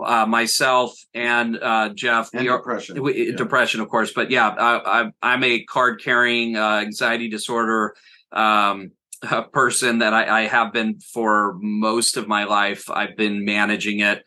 uh, 0.05 0.27
myself 0.27 0.95
and 1.15 1.59
uh, 1.63 1.91
jeff 1.95 2.31
And 2.35 2.43
we 2.43 2.49
are 2.49 2.59
depression. 2.59 3.03
we, 3.03 3.31
Yeah. 3.31 3.37
depression 3.37 3.81
of 3.81 3.89
course 3.89 4.13
but 4.13 4.31
yeah 4.31 4.49
I, 4.49 5.03
I, 5.05 5.11
i'm 5.23 5.45
a 5.45 5.63
card 5.65 6.03
carrying 6.03 6.57
uh, 6.57 6.79
anxiety 6.81 7.29
disorder 7.29 7.95
um, 8.33 8.91
a 9.31 9.43
person 9.43 9.99
that 9.99 10.13
I, 10.13 10.43
I 10.43 10.47
have 10.47 10.73
been 10.73 10.99
for 11.01 11.57
most 11.61 12.17
of 12.17 12.27
my 12.27 12.45
life. 12.45 12.91
I've 12.91 13.17
been 13.17 13.45
managing 13.45 14.01
it 14.01 14.25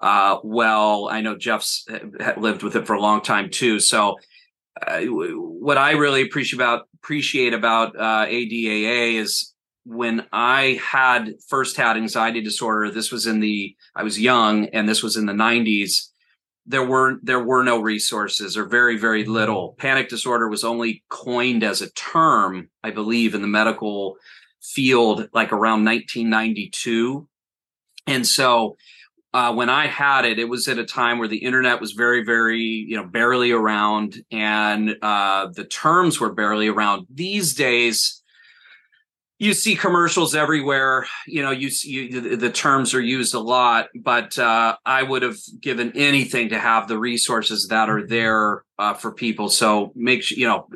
uh, 0.00 0.38
well. 0.42 1.08
I 1.10 1.20
know 1.20 1.36
Jeff's 1.36 1.86
lived 2.36 2.62
with 2.62 2.76
it 2.76 2.86
for 2.86 2.94
a 2.94 3.00
long 3.00 3.20
time 3.20 3.50
too. 3.50 3.80
So, 3.80 4.16
uh, 4.86 5.00
what 5.02 5.76
I 5.76 5.92
really 5.92 6.22
appreciate 6.22 6.58
about 6.58 6.88
appreciate 7.02 7.52
about 7.52 7.96
uh, 7.96 8.26
ADAA 8.26 9.14
is 9.14 9.52
when 9.84 10.26
I 10.32 10.80
had 10.82 11.34
first 11.48 11.76
had 11.76 11.96
anxiety 11.96 12.40
disorder. 12.40 12.90
This 12.90 13.10
was 13.10 13.26
in 13.26 13.40
the 13.40 13.74
I 13.96 14.02
was 14.02 14.20
young, 14.20 14.66
and 14.66 14.88
this 14.88 15.02
was 15.02 15.16
in 15.16 15.26
the 15.26 15.32
'90s. 15.32 16.08
There 16.68 16.86
were 16.86 17.16
there 17.22 17.42
were 17.42 17.62
no 17.64 17.80
resources, 17.80 18.56
or 18.56 18.66
very 18.66 18.98
very 18.98 19.24
little. 19.24 19.74
Panic 19.78 20.08
disorder 20.08 20.48
was 20.48 20.64
only 20.64 21.02
coined 21.08 21.64
as 21.64 21.82
a 21.82 21.90
term, 21.92 22.68
I 22.84 22.90
believe, 22.90 23.34
in 23.34 23.42
the 23.42 23.48
medical 23.48 24.16
field 24.60 25.28
like 25.32 25.52
around 25.52 25.84
1992 25.84 27.26
and 28.06 28.26
so 28.26 28.76
uh, 29.32 29.52
when 29.52 29.70
i 29.70 29.86
had 29.86 30.24
it 30.24 30.38
it 30.38 30.48
was 30.48 30.66
at 30.68 30.78
a 30.78 30.84
time 30.84 31.18
where 31.18 31.28
the 31.28 31.38
internet 31.38 31.80
was 31.80 31.92
very 31.92 32.24
very 32.24 32.60
you 32.60 32.96
know 32.96 33.06
barely 33.06 33.50
around 33.52 34.22
and 34.30 34.96
uh, 35.00 35.46
the 35.54 35.64
terms 35.64 36.20
were 36.20 36.32
barely 36.32 36.68
around. 36.68 37.06
These 37.08 37.54
days 37.54 38.17
you 39.38 39.54
see 39.54 39.76
commercials 39.76 40.34
everywhere 40.34 41.06
you 41.26 41.42
know 41.42 41.50
you 41.50 41.70
see 41.70 41.90
you, 41.90 42.20
the, 42.20 42.36
the 42.36 42.50
terms 42.50 42.92
are 42.94 43.00
used 43.00 43.34
a 43.34 43.38
lot 43.38 43.88
but 43.94 44.38
uh, 44.38 44.76
i 44.84 45.02
would 45.02 45.22
have 45.22 45.38
given 45.60 45.92
anything 45.94 46.48
to 46.48 46.58
have 46.58 46.88
the 46.88 46.98
resources 46.98 47.68
that 47.68 47.88
are 47.88 48.06
there 48.06 48.64
uh, 48.78 48.94
for 48.94 49.12
people. 49.12 49.48
So 49.48 49.92
make 49.94 50.22
sure 50.22 50.38
you 50.38 50.46
know 50.46 50.68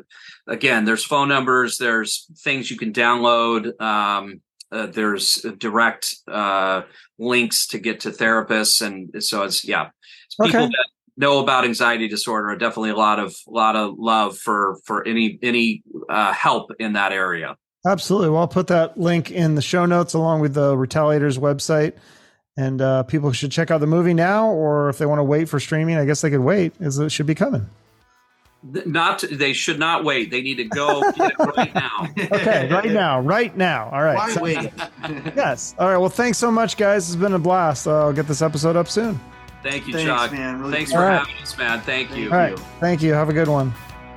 again 0.47 0.85
there's 0.85 1.05
phone 1.05 1.29
numbers 1.29 1.77
there's 1.77 2.27
things 2.43 2.69
you 2.69 2.77
can 2.77 2.91
download 2.91 3.79
um, 3.81 4.41
uh, 4.71 4.87
there's 4.87 5.45
direct 5.57 6.15
uh, 6.27 6.81
links 7.17 7.67
to 7.67 7.79
get 7.79 8.01
to 8.01 8.09
therapists 8.09 8.81
and 8.81 9.23
so 9.23 9.43
it's 9.43 9.65
yeah. 9.65 9.89
It's 10.25 10.35
people 10.35 10.65
Okay. 10.65 10.67
that 10.67 10.87
know 11.15 11.39
about 11.39 11.63
anxiety 11.63 12.07
disorder 12.07 12.55
definitely 12.55 12.89
a 12.89 12.95
lot 12.95 13.19
of 13.19 13.35
a 13.47 13.51
lot 13.51 13.75
of 13.75 13.95
love 13.97 14.37
for 14.37 14.79
for 14.85 15.07
any 15.07 15.39
any 15.41 15.83
uh, 16.09 16.33
help 16.33 16.71
in 16.79 16.93
that 16.93 17.13
area 17.13 17.55
Absolutely. 17.85 18.29
Well, 18.29 18.41
I'll 18.41 18.47
put 18.47 18.67
that 18.67 18.97
link 18.99 19.29
in 19.31 19.55
the 19.55 19.61
show 19.61 19.85
notes 19.85 20.13
along 20.13 20.39
with 20.41 20.53
the 20.53 20.75
Retaliators 20.75 21.37
website. 21.37 21.93
And 22.55 22.81
uh, 22.81 23.03
people 23.03 23.31
should 23.31 23.51
check 23.51 23.71
out 23.71 23.79
the 23.79 23.87
movie 23.87 24.13
now, 24.13 24.47
or 24.49 24.89
if 24.89 24.99
they 24.99 25.07
want 25.07 25.17
to 25.19 25.23
wait 25.23 25.49
for 25.49 25.59
streaming, 25.59 25.97
I 25.97 26.05
guess 26.05 26.21
they 26.21 26.29
could 26.29 26.39
wait, 26.41 26.73
as 26.79 26.99
it 26.99 27.11
should 27.11 27.25
be 27.25 27.33
coming. 27.33 27.65
Not 28.85 29.25
they 29.29 29.51
should 29.53 29.77
not 29.79 30.03
wait. 30.05 30.29
They 30.31 30.41
need 30.41 30.55
to 30.55 30.63
go 30.65 31.01
get 31.17 31.31
it 31.31 31.37
right 31.39 31.73
now. 31.75 32.07
Okay, 32.17 32.69
right 32.71 32.91
now, 32.91 33.19
right 33.21 33.57
now. 33.57 33.89
All 33.91 34.03
right. 34.03 34.15
Why 34.15 34.29
So- 34.33 34.41
wait? 34.41 34.71
yes. 35.35 35.73
All 35.79 35.89
right. 35.89 35.97
Well, 35.97 36.09
thanks 36.09 36.37
so 36.37 36.49
much, 36.51 36.77
guys. 36.77 37.07
It's 37.07 37.15
been 37.17 37.33
a 37.33 37.39
blast. 37.39 37.87
Uh, 37.87 38.01
I'll 38.05 38.13
get 38.13 38.27
this 38.27 38.41
episode 38.43 38.75
up 38.77 38.87
soon. 38.87 39.19
Thank 39.63 39.87
you, 39.87 39.93
Thanks, 39.93 40.07
Chuck. 40.09 40.31
man. 40.31 40.59
Really 40.61 40.73
Thanks 40.73 40.91
cool. 40.91 40.99
for 40.99 41.05
All 41.05 41.09
right. 41.09 41.27
having 41.27 41.41
us, 41.41 41.57
man. 41.57 41.81
Thank 41.81 42.15
you. 42.15 42.29
All 42.31 42.37
right. 42.37 42.57
Thank 42.79 43.01
you. 43.01 43.13
Have 43.13 43.29
a 43.29 43.33
good 43.33 43.47
one. 43.47 43.73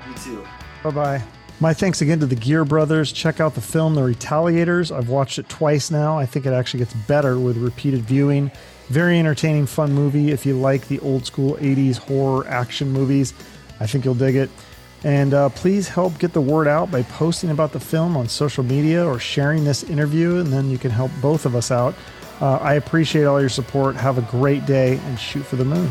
You 0.07 0.15
too. 0.15 0.47
Bye 0.85 0.91
bye. 0.91 1.23
My 1.59 1.73
thanks 1.73 2.03
again 2.03 2.21
to 2.21 2.27
the 2.27 2.37
Geare 2.37 2.67
Brothers. 2.67 3.13
Check 3.13 3.41
out 3.41 3.55
the 3.55 3.63
film 3.63 3.95
The 3.95 4.03
Retaliators. 4.03 4.95
I've 4.95 5.09
watched 5.09 5.39
it 5.39 5.49
twice 5.49 5.91
now. 5.91 6.19
I 6.19 6.27
think 6.27 6.45
it 6.45 6.53
actually 6.53 6.81
gets 6.81 6.93
better 6.93 7.39
with 7.39 7.57
repeated 7.57 8.03
viewing. 8.03 8.51
Very 8.89 9.19
entertaining, 9.19 9.65
fun 9.65 9.95
movie. 9.95 10.33
If 10.33 10.45
you 10.45 10.55
like 10.55 10.87
the 10.89 11.01
old 11.01 11.25
school 11.25 11.55
80s 11.57 11.97
horror 11.97 12.47
action 12.47 12.91
movies, 12.91 13.33
I 13.81 13.87
think 13.87 14.05
you'll 14.05 14.15
dig 14.15 14.37
it. 14.37 14.51
And 15.03 15.33
uh, 15.33 15.49
please 15.49 15.89
help 15.89 16.19
get 16.19 16.35
the 16.35 16.43
word 16.43 16.69
out 16.69 16.91
by 16.91 17.03
posting 17.05 17.49
about 17.49 17.73
the 17.73 17.81
film 17.81 18.19
on 18.19 18.29
social 18.29 18.63
media 18.63 19.07
or 19.07 19.19
sharing 19.19 19.65
this 19.65 19.83
interview, 19.85 20.37
and 20.37 20.53
then 20.53 20.71
you 20.71 20.77
can 20.77 20.91
help 20.91 21.11
both 21.23 21.47
of 21.47 21.57
us 21.57 21.71
out. 21.71 21.95
Uh, 22.39 22.57
I 22.57 22.75
appreciate 22.75 23.25
all 23.25 23.41
your 23.41 23.49
support. 23.49 23.97
Have 23.97 24.19
a 24.19 24.23
great 24.23 24.67
day 24.67 24.99
and 24.99 25.19
shoot 25.19 25.47
for 25.47 25.57
the 25.57 25.65
moon. 25.65 25.91